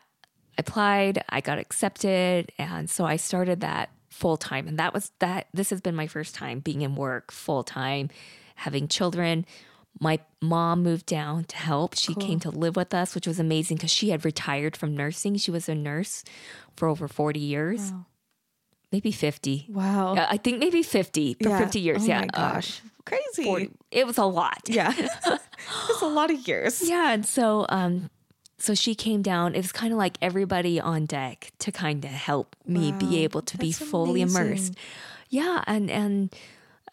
[0.58, 4.66] applied, I got accepted, and so I started that full time.
[4.66, 8.08] And that was that this has been my first time being in work full time,
[8.56, 9.44] having children.
[10.00, 11.94] My mom moved down to help.
[11.96, 12.22] She cool.
[12.22, 15.36] came to live with us, which was amazing because she had retired from nursing.
[15.36, 16.24] She was a nurse
[16.76, 17.92] for over 40 years.
[17.92, 18.06] Wow
[18.92, 19.66] maybe 50.
[19.70, 20.14] Wow.
[20.14, 21.58] Yeah, I think maybe 50 for yeah.
[21.58, 22.02] 50 years.
[22.02, 22.20] Oh yeah.
[22.20, 22.80] my uh, gosh.
[22.80, 23.44] Uh, Crazy.
[23.44, 23.70] 40.
[23.90, 24.62] It was a lot.
[24.66, 24.92] Yeah.
[24.96, 26.88] it's a lot of years.
[26.88, 27.12] Yeah.
[27.12, 28.10] And so, um,
[28.58, 29.54] so she came down.
[29.54, 32.98] It was kind of like everybody on deck to kind of help me wow.
[32.98, 34.46] be able to That's be fully amazing.
[34.46, 34.74] immersed.
[35.28, 35.62] Yeah.
[35.66, 36.34] And, and,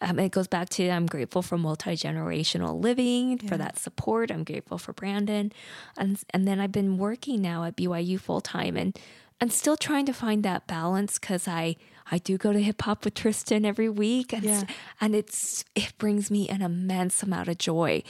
[0.00, 3.48] um, it goes back to I'm grateful for multi generational living yeah.
[3.48, 4.30] for that support.
[4.30, 5.52] I'm grateful for Brandon,
[5.96, 8.98] and and then I've been working now at BYU full time, and
[9.40, 11.76] I'm still trying to find that balance because I
[12.10, 14.64] I do go to hip hop with Tristan every week, and yeah.
[15.00, 18.02] and it's it brings me an immense amount of joy,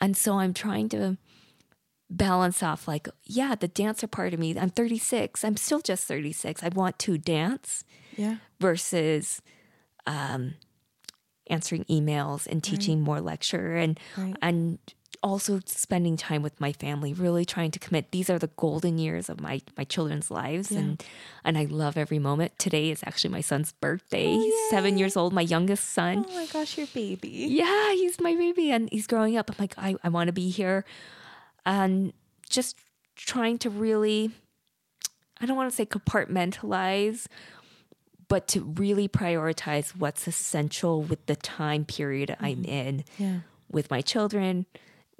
[0.00, 1.18] and so I'm trying to
[2.08, 6.62] balance off like yeah the dancer part of me i'm 36 i'm still just 36
[6.62, 7.82] i want to dance
[8.16, 9.42] yeah versus
[10.06, 10.54] um
[11.48, 13.06] answering emails and teaching right.
[13.06, 14.36] more lecture and right.
[14.40, 14.78] and
[15.22, 18.10] also spending time with my family, really trying to commit.
[18.12, 20.78] These are the golden years of my my children's lives, Yeah.
[20.80, 21.04] and
[21.44, 22.58] and I love every moment.
[22.58, 24.26] Today is actually my son's birthday.
[24.26, 26.24] Oh, he's seven years old, my youngest son.
[26.28, 27.28] Oh my gosh, your baby.
[27.28, 29.50] Yeah, he's my baby, and he's growing up.
[29.50, 30.84] I'm like, I, I want to be here,
[31.64, 32.12] and
[32.48, 32.76] just
[33.16, 34.30] trying to really,
[35.40, 37.26] I don't want to say compartmentalize,
[38.28, 42.64] but to really prioritize what's essential with the time period I'm mm-hmm.
[42.70, 43.38] in Yeah.
[43.70, 44.66] with my children,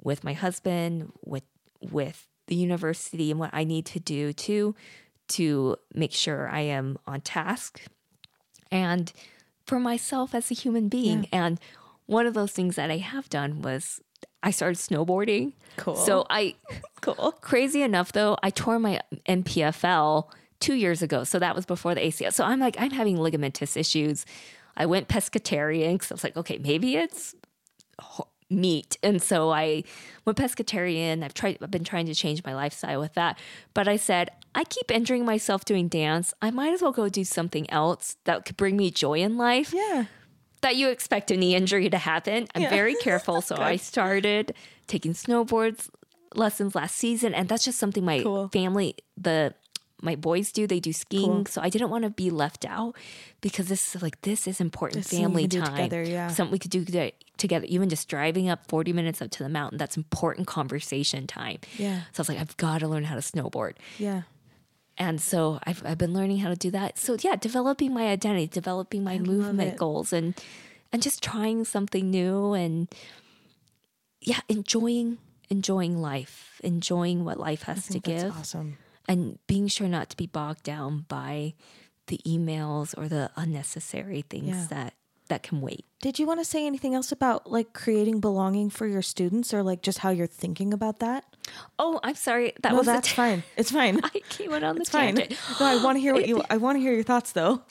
[0.01, 1.43] with my husband, with
[1.91, 4.75] with the university and what I need to do to
[5.29, 7.81] to make sure I am on task
[8.71, 9.11] and
[9.65, 11.27] for myself as a human being.
[11.33, 11.59] And
[12.05, 14.01] one of those things that I have done was
[14.41, 15.53] I started snowboarding.
[15.75, 15.95] Cool.
[15.95, 16.55] So I
[17.01, 17.33] Cool.
[17.41, 20.29] Crazy enough, though, I tore my MPFL
[20.59, 21.23] two years ago.
[21.23, 22.33] So that was before the ACL.
[22.33, 24.25] So I'm like, I'm having ligamentous issues.
[24.75, 27.35] I went pescatarian because I was like, okay, maybe it's
[28.49, 28.97] meat.
[29.03, 29.83] And so I
[30.25, 31.23] went pescatarian.
[31.23, 33.37] I've tried, I've been trying to change my lifestyle with that.
[33.73, 36.33] But I said, I keep injuring myself doing dance.
[36.41, 39.73] I might as well go do something else that could bring me joy in life
[39.73, 40.05] Yeah.
[40.61, 42.47] that you expect a knee injury to happen.
[42.55, 42.69] I'm Yeah.
[42.69, 43.41] very careful.
[43.41, 44.53] So I started
[44.87, 45.89] taking snowboards
[46.35, 47.33] lessons last season.
[47.33, 48.49] And that's just something my Cool.
[48.49, 49.53] family, the
[50.01, 50.67] my boys do.
[50.67, 51.25] They do skiing.
[51.25, 51.45] Cool.
[51.45, 52.95] So I didn't want to be left out
[53.41, 55.75] because this is like this is important This family you can do time.
[55.75, 56.27] together, yeah.
[56.27, 56.85] Something we could do
[57.37, 57.65] together.
[57.67, 61.59] Even just driving up 40 minutes up to the mountain, that's important conversation time.
[61.77, 62.01] Yeah.
[62.11, 63.73] So I was like, I've got to learn how to snowboard.
[63.97, 64.23] Yeah.
[64.99, 66.97] And so I've, I've been learning how to do that.
[66.97, 70.33] So yeah, developing my identity, developing my movement goals and
[70.91, 72.87] and just trying something new and
[74.21, 75.17] yeah, enjoying
[75.49, 78.77] enjoying life, enjoying what life has to That's give awesome.
[79.07, 81.53] And being sure not to be bogged down by
[82.07, 84.65] the emails or the unnecessary things Yeah.
[84.69, 84.93] that
[85.29, 85.83] that can wait.
[86.01, 89.61] Did you want to say anything else about like creating belonging for your students or
[89.61, 91.25] like just how you're thinking about that?
[91.77, 92.53] Oh, I'm sorry.
[92.61, 93.43] That No, was that's ta- fine.
[93.57, 93.99] It's fine.
[94.03, 95.15] I came out on the It's fine.
[95.17, 95.37] tangent.
[95.59, 97.61] No, I want to hear what you I want to hear your thoughts though.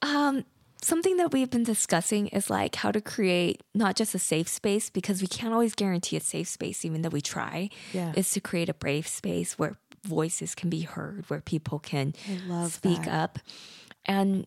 [0.00, 0.46] Um,
[0.80, 4.88] something that we've been discussing is like how to create not just a safe space
[4.88, 7.68] because we can't always guarantee a safe space, even though we try.
[7.92, 8.12] Yeah.
[8.16, 12.14] Is to create a brave space where voices can be heard, where people can
[12.46, 13.08] love speak that.
[13.08, 13.38] up,
[14.04, 14.46] and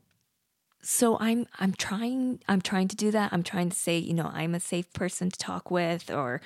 [0.81, 3.33] so I'm I'm trying I'm trying to do that.
[3.33, 6.41] I'm trying to say you know I'm a safe person to talk with, or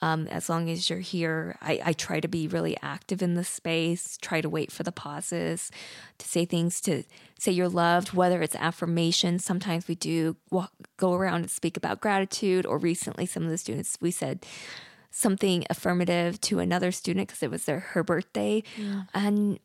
[0.00, 3.42] um, as long as you're here, I, I try to be really active in the
[3.42, 5.72] space, try to wait for the pauses,
[6.18, 7.02] to say things, to
[7.38, 9.40] say you're loved, whether it's affirmation.
[9.40, 13.58] Sometimes we do walk, go around and speak about gratitude, or recently, some of the
[13.58, 14.46] students, we said
[15.10, 18.62] something affirmative to another student because it was their her birthday.
[19.14, 19.58] And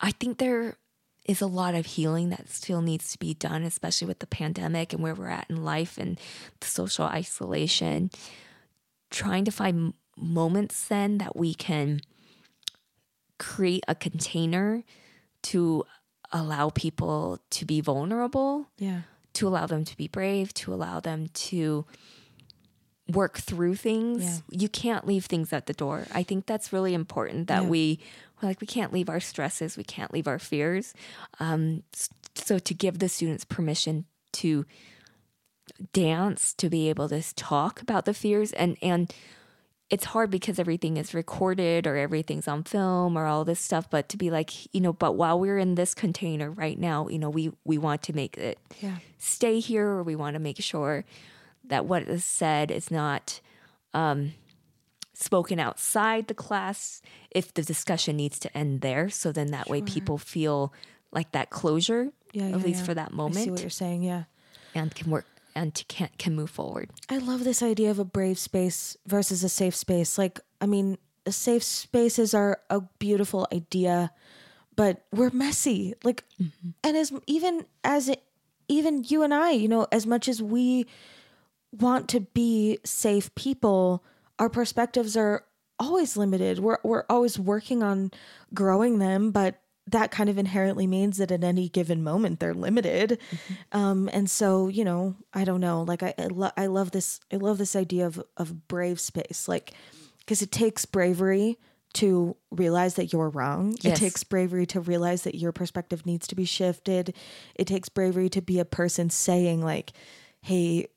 [0.00, 0.76] I think there
[1.24, 4.92] is a lot of healing that still needs to be done, especially with the pandemic
[4.92, 6.18] and where we're at in life and
[6.60, 8.10] the social isolation
[9.10, 12.00] trying to find moments then that we can
[13.38, 14.82] create a container
[15.42, 15.84] to
[16.32, 19.02] allow people to be vulnerable, Yeah.
[19.34, 21.86] to allow them to be brave, to allow them to
[23.12, 24.22] work through things.
[24.50, 24.60] Yeah.
[24.60, 26.06] You can't leave things at the door.
[26.12, 27.68] I think that's really important that Yeah.
[27.68, 28.00] we
[28.42, 30.94] we're like we can't leave our stresses, we can't leave our fears.
[31.40, 31.82] Um,
[32.34, 34.04] so to give the students permission
[34.34, 34.64] to
[35.92, 39.12] dance to be able to talk about the fears and and
[39.90, 44.08] it's hard because everything is recorded or everything's on film or all this stuff but
[44.08, 47.28] to be like you know but while we're in this container right now you know
[47.30, 48.96] we we want to make it Yeah.
[49.18, 51.04] stay here or we want to make sure
[51.68, 53.40] that what is said is not
[53.94, 54.32] um,
[55.14, 57.00] spoken outside the class
[57.30, 60.72] if the discussion needs to end there so then that way people feel
[61.12, 62.84] like that closure Yeah, at yeah, least yeah.
[62.86, 64.02] for that I see moment what you're saying.
[64.02, 64.24] Yeah.
[64.74, 68.04] and can work and to can can move forward I love this idea of a
[68.04, 70.18] brave space versus a safe space.
[70.18, 74.12] Like, I mean, a safe spaces are a beautiful idea,
[74.76, 75.94] but we're messy.
[76.04, 76.22] Like,
[76.84, 78.22] and as even as it,
[78.68, 80.86] even you and I, you know, as much as we
[81.72, 84.04] want to be safe people,
[84.38, 85.44] our perspectives are
[85.78, 86.58] always limited.
[86.58, 88.10] We're we're always working on
[88.54, 93.18] growing them, but that kind of inherently means that at any given moment they're limited.
[93.72, 95.82] Um, and so, you know, I don't know.
[95.82, 97.20] Like I I, lo- I love this.
[97.32, 99.48] I love this idea of of brave space.
[99.48, 99.72] Like
[100.20, 101.58] because it takes bravery
[101.94, 103.74] to realize that you're wrong.
[103.82, 107.14] It takes bravery to realize that your perspective needs to be shifted.
[107.54, 109.92] It takes bravery to be a person saying like,
[110.42, 110.88] "Hey,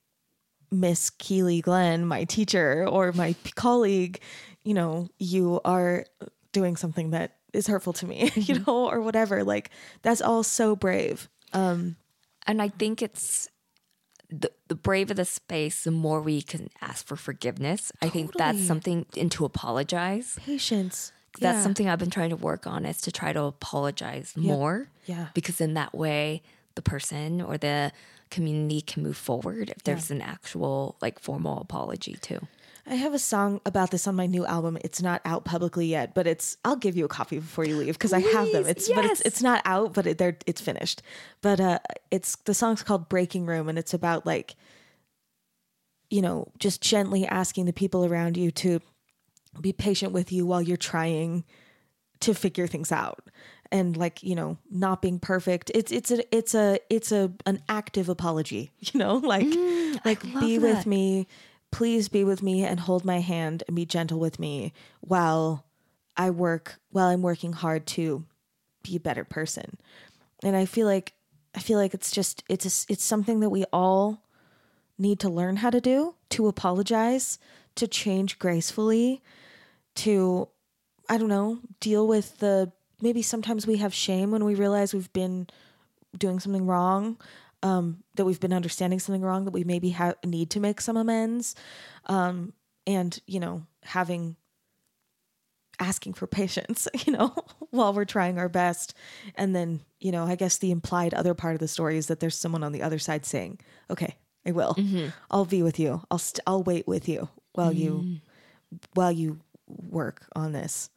[0.72, 4.20] Miss Keely Glenn, my teacher or my colleague,
[4.64, 6.06] you know, you are
[6.54, 9.44] doing something that is hurtful to me, you know, or whatever.
[9.44, 9.70] Like
[10.02, 11.28] that's all so brave.
[11.54, 11.98] Um,
[12.48, 13.50] and I think it's
[14.30, 17.92] the, the braver the space, the more we can ask for forgiveness.
[18.02, 20.38] I think that's something and to apologize.
[20.40, 21.12] Patience.
[21.40, 21.64] That's Yeah.
[21.64, 24.90] something I've been trying to work on is to try to apologize more.
[25.06, 25.28] Yeah.
[25.34, 26.42] Because in that way,
[26.76, 27.92] the person or the
[28.32, 32.40] community can move forward if there's an actual like formal apology too.
[32.88, 34.78] I have a song about this on my new album.
[34.84, 36.58] It's not out publicly yet, but it's.
[36.66, 38.66] I'll give you a copy before you leave because I have them.
[38.66, 41.04] It's but it's it's not out, but it, they're it's finished.
[41.42, 41.80] But uh,
[42.10, 44.56] it's the song's called "Breaking Room" and it's about like,
[46.10, 48.80] you know, just gently asking the people around you to
[49.60, 51.44] be patient with you while you're trying
[52.22, 53.24] to figure things out
[53.72, 55.72] and like you know not being perfect.
[55.74, 59.16] It's it's a it's a it's a an active apology you know?
[59.16, 61.28] Like mm, like love be with me.
[61.72, 65.66] Please be with me and hold my hand and be gentle with me while
[66.18, 68.26] i work while i'm working hard to
[68.84, 69.78] be a better person.
[70.44, 71.14] And i feel like
[71.56, 74.24] i feel like it's just it's a, it's something that we all
[74.98, 77.40] need to learn how to do to apologize
[77.76, 79.22] to change gracefully
[79.96, 80.50] to
[81.10, 82.72] I don't know, deal with the
[83.02, 85.48] maybe sometimes we have shame when we realize we've been
[86.18, 87.18] doing something wrong,
[87.64, 90.98] um, that we've been understanding something wrong, that we maybe have need to make some
[90.98, 91.56] amends,
[92.08, 92.54] um,
[92.88, 94.36] and you know, having
[95.80, 97.34] asking for patience, you know,
[97.72, 98.94] while we're trying our best,
[99.36, 102.20] and then you know, I guess the implied other part of the story is that
[102.20, 103.60] there's someone on the other side saying,
[103.90, 104.16] "Okay,
[104.46, 104.76] I will,
[105.30, 108.20] I'll be with you, I'll st- I'll wait with you while you
[108.94, 110.90] while you work on this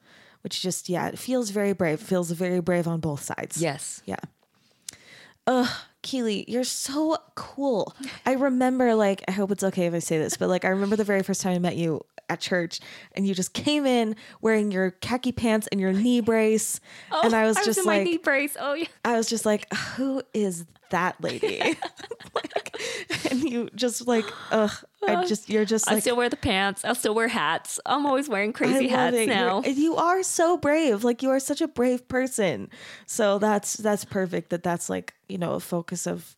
[0.45, 4.03] which just yeah it feels very brave feels very brave on both sides Yes.
[4.05, 4.17] yeah
[5.47, 5.69] ugh
[6.03, 7.95] keely you're so cool
[8.27, 10.97] i remember like i hope it's okay if i say this but like i remember
[10.97, 12.81] the very first time i met you at church
[13.13, 16.79] and you just came in wearing your khaki pants and your knee brace
[17.11, 18.57] oh, and i was just in like my knee brace.
[18.61, 18.87] Oh yeah.
[19.05, 21.59] I was just like, who is that lady?
[22.35, 22.64] like,
[23.31, 24.71] and you just like, ugh,
[25.07, 26.85] I just, you're just I still wear the pants.
[26.85, 27.79] I'll still wear hats.
[27.85, 29.29] I'm always wearing crazy hats it.
[29.29, 29.63] now.
[29.63, 31.05] You're- you are so brave.
[31.05, 32.71] Like you are such a brave person.
[33.07, 36.37] So that's, that's perfect that that's like, you know, a focus of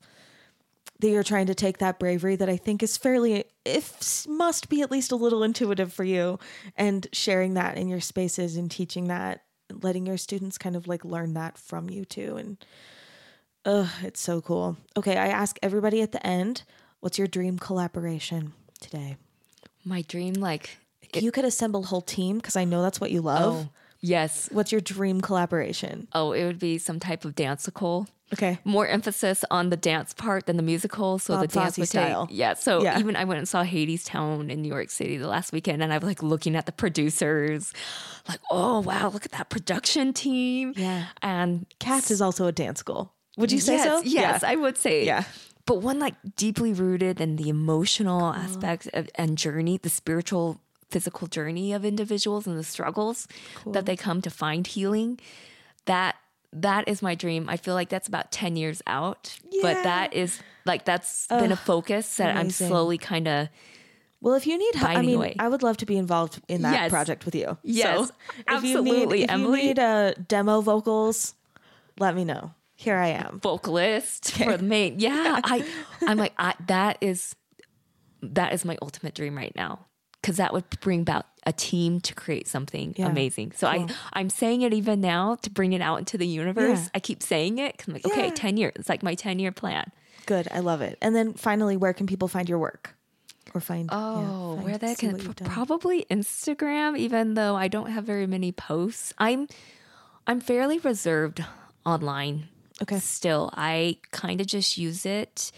[0.98, 4.80] that you're trying to take that bravery that I think is fairly, if must be
[4.80, 6.38] at least a little intuitive for you
[6.74, 9.42] and sharing that in your spaces and teaching that,
[9.82, 12.36] letting your students kind of like learn that from you too.
[12.36, 12.56] And,
[13.66, 14.78] ugh, it's so cool.
[14.96, 15.16] Okay.
[15.16, 16.62] I ask everybody at the end,
[17.00, 19.16] what's your dream collaboration today?
[19.84, 20.78] my dream, like,
[21.14, 23.54] you could assemble a whole team because I know that's what you oh, love.
[23.54, 23.68] oh
[24.00, 24.48] yes.
[24.50, 26.08] What's your dream collaboration?
[26.12, 28.08] Oh, it would be some type of danceicle.
[28.32, 28.58] Okay.
[28.64, 31.20] More emphasis on the dance part than the musical.
[31.20, 32.26] So Bob the dance Fosse would style.
[32.26, 32.36] take.
[32.36, 32.54] Yeah.
[32.54, 32.98] So Yeah.
[32.98, 35.98] even I went and saw Hadestown in New York City the last weekend, and I
[35.98, 37.72] was like looking at the producers,
[38.28, 40.72] like, oh wow, look at that production team.
[40.76, 41.06] Yeah.
[41.22, 43.12] And Cats is also a dance school.
[43.36, 44.02] Would you say yes, so?
[44.04, 45.04] Yes, I would say.
[45.04, 45.24] Yeah.
[45.66, 50.60] But one like deeply rooted in the emotional aspects of, and journey, the spiritual,
[50.90, 53.26] physical journey of individuals and the struggles
[53.66, 55.18] that they come to find healing.
[55.86, 56.16] That
[56.52, 57.48] that is my dream.
[57.48, 59.36] I feel like that's about 10 years out.
[59.50, 59.60] Yeah.
[59.62, 62.66] But that is like that's been a focus that amazing.
[62.66, 63.48] I'm slowly kind of
[64.20, 65.34] Well, if you need help, I mean, away.
[65.38, 66.90] I would love to be involved in that Yes.
[66.90, 67.58] project with you.
[67.64, 68.14] Yes, So
[68.48, 69.60] if you need, absolutely, if Emily.
[69.62, 71.34] you need uh, demo vocals,
[71.98, 72.52] let me know.
[72.76, 73.40] Here I am.
[73.42, 75.00] vocalist for the main.
[75.00, 75.64] Yeah, I
[76.06, 77.34] I'm like I, that is
[78.22, 79.86] that is my ultimate dream right now
[80.20, 83.52] because that would bring about a team to create something Yeah, amazing.
[83.56, 86.82] So I I'm saying it even now to bring it out into the universe.
[86.84, 86.88] Yeah.
[86.94, 88.72] I keep saying it 'cause I'm like, okay, ten years.
[88.76, 89.90] It's like my ten year plan.
[90.26, 90.48] Good.
[90.52, 90.98] I love it.
[91.00, 92.94] And then finally, where can people find your work?
[93.54, 95.48] Or find Oh, yeah, find- where they can what you've done.
[95.48, 99.14] probably Instagram, even though I don't have very many posts.
[99.18, 99.46] I'm
[100.26, 101.44] I'm fairly reserved
[101.86, 102.48] online.
[102.82, 102.98] Okay.
[102.98, 105.50] Still, I kind of just use it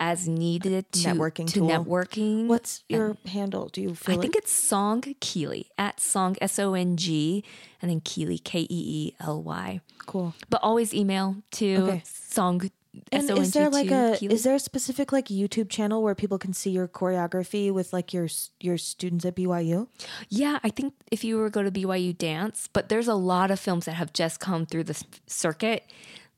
[0.00, 1.68] as needed to Networking to tool.
[1.68, 2.46] networking.
[2.46, 3.68] What's your handle?
[3.72, 7.44] Do you feel I think it's Song Keely at Song S O N G
[7.80, 9.80] and then Keely K E E L Y.
[10.06, 10.34] cool?
[10.50, 12.02] But always email to Okay.
[12.04, 12.70] Song
[13.12, 14.34] And S O N G is there like a Keely.
[14.34, 18.12] is there a specific like YouTube channel where people can see your choreography with like
[18.12, 18.28] your
[18.60, 19.86] your students at BYU?
[20.28, 23.50] Yeah, I think if you were to go to BYU Dance, but there's a lot
[23.52, 25.84] of films that have just come through the circuit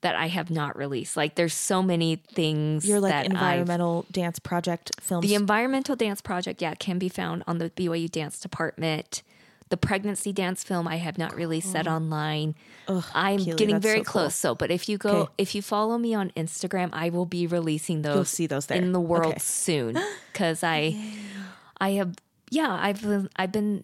[0.02, 1.16] that I have not released.
[1.16, 2.86] Like there's so many things.
[2.86, 5.26] Your like that I've- environmental dance project films.
[5.26, 9.22] the environmental dance project, yeah, can be found on the BYU Dance Department.
[9.68, 11.92] The pregnancy dance film I have not released that oh.
[11.96, 12.54] online.
[13.14, 14.12] I'm Keely, getting very so cool.
[14.22, 14.36] close.
[14.36, 15.32] So, but if you go, Okay.
[15.38, 18.28] if you follow me on Instagram, I will be releasing those.
[18.28, 18.78] see those there.
[18.80, 19.38] in the world Okay.
[19.40, 19.98] soon
[20.32, 20.96] because I,
[21.80, 22.14] I have,
[22.48, 23.82] yeah, I've been- I've been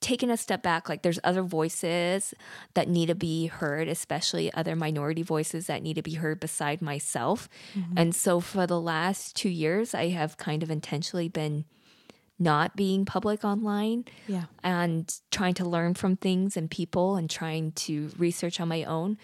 [0.00, 2.32] taken a step back like there's other voices
[2.74, 6.80] that need to be heard especially other minority voices that need to be heard beside
[6.80, 7.48] myself.
[7.74, 7.98] Mm-hmm.
[7.98, 11.64] and so for the last two years i have kind of intentionally been
[12.38, 14.44] not being public online yeah.
[14.62, 19.18] and trying to learn from things and people and trying to research on my own.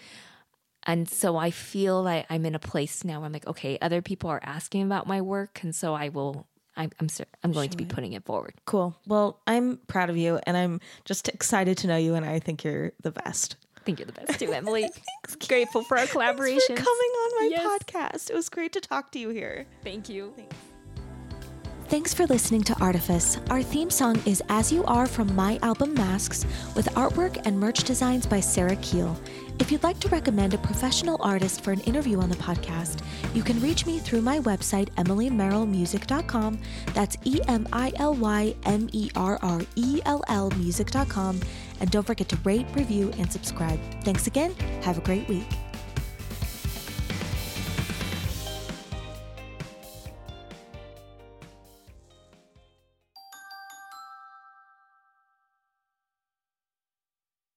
[0.87, 4.03] And so i feel like i'm in a place now where i'm like okay other
[4.03, 6.45] people are asking about my work and so i will
[6.77, 7.07] I'm I'm,
[7.43, 7.71] I'm going sure.
[7.71, 8.53] to be putting it forward.
[8.65, 8.95] Cool.
[9.07, 12.63] Well, I'm proud of you, and I'm just excited to know you, and I think
[12.63, 13.55] you're the best.
[13.77, 14.89] I think you're the best too, Emily.
[15.47, 16.75] Grateful for our collaboration.
[16.75, 17.83] coming on my yes.
[17.83, 18.29] podcast.
[18.29, 19.65] It was great to talk to you here.
[19.83, 20.33] Thank you.
[20.35, 20.55] Thanks.
[21.87, 23.37] Thanks for listening to Artifice.
[23.51, 26.43] Our theme song is As You Are from my album Masks,
[26.75, 29.15] with artwork and merch designs by Sarah Keel.
[29.57, 32.99] If you'd like to recommend a professional artist for an interview on the podcast,
[33.33, 36.59] you can reach me through my website, emilymerrillmusic.com.
[36.93, 41.39] That's E M I L Y M E R R E L L music.com.
[41.79, 43.79] And don't forget to rate, review, and subscribe.
[44.03, 44.53] Thanks again.
[44.81, 45.47] Have a great week.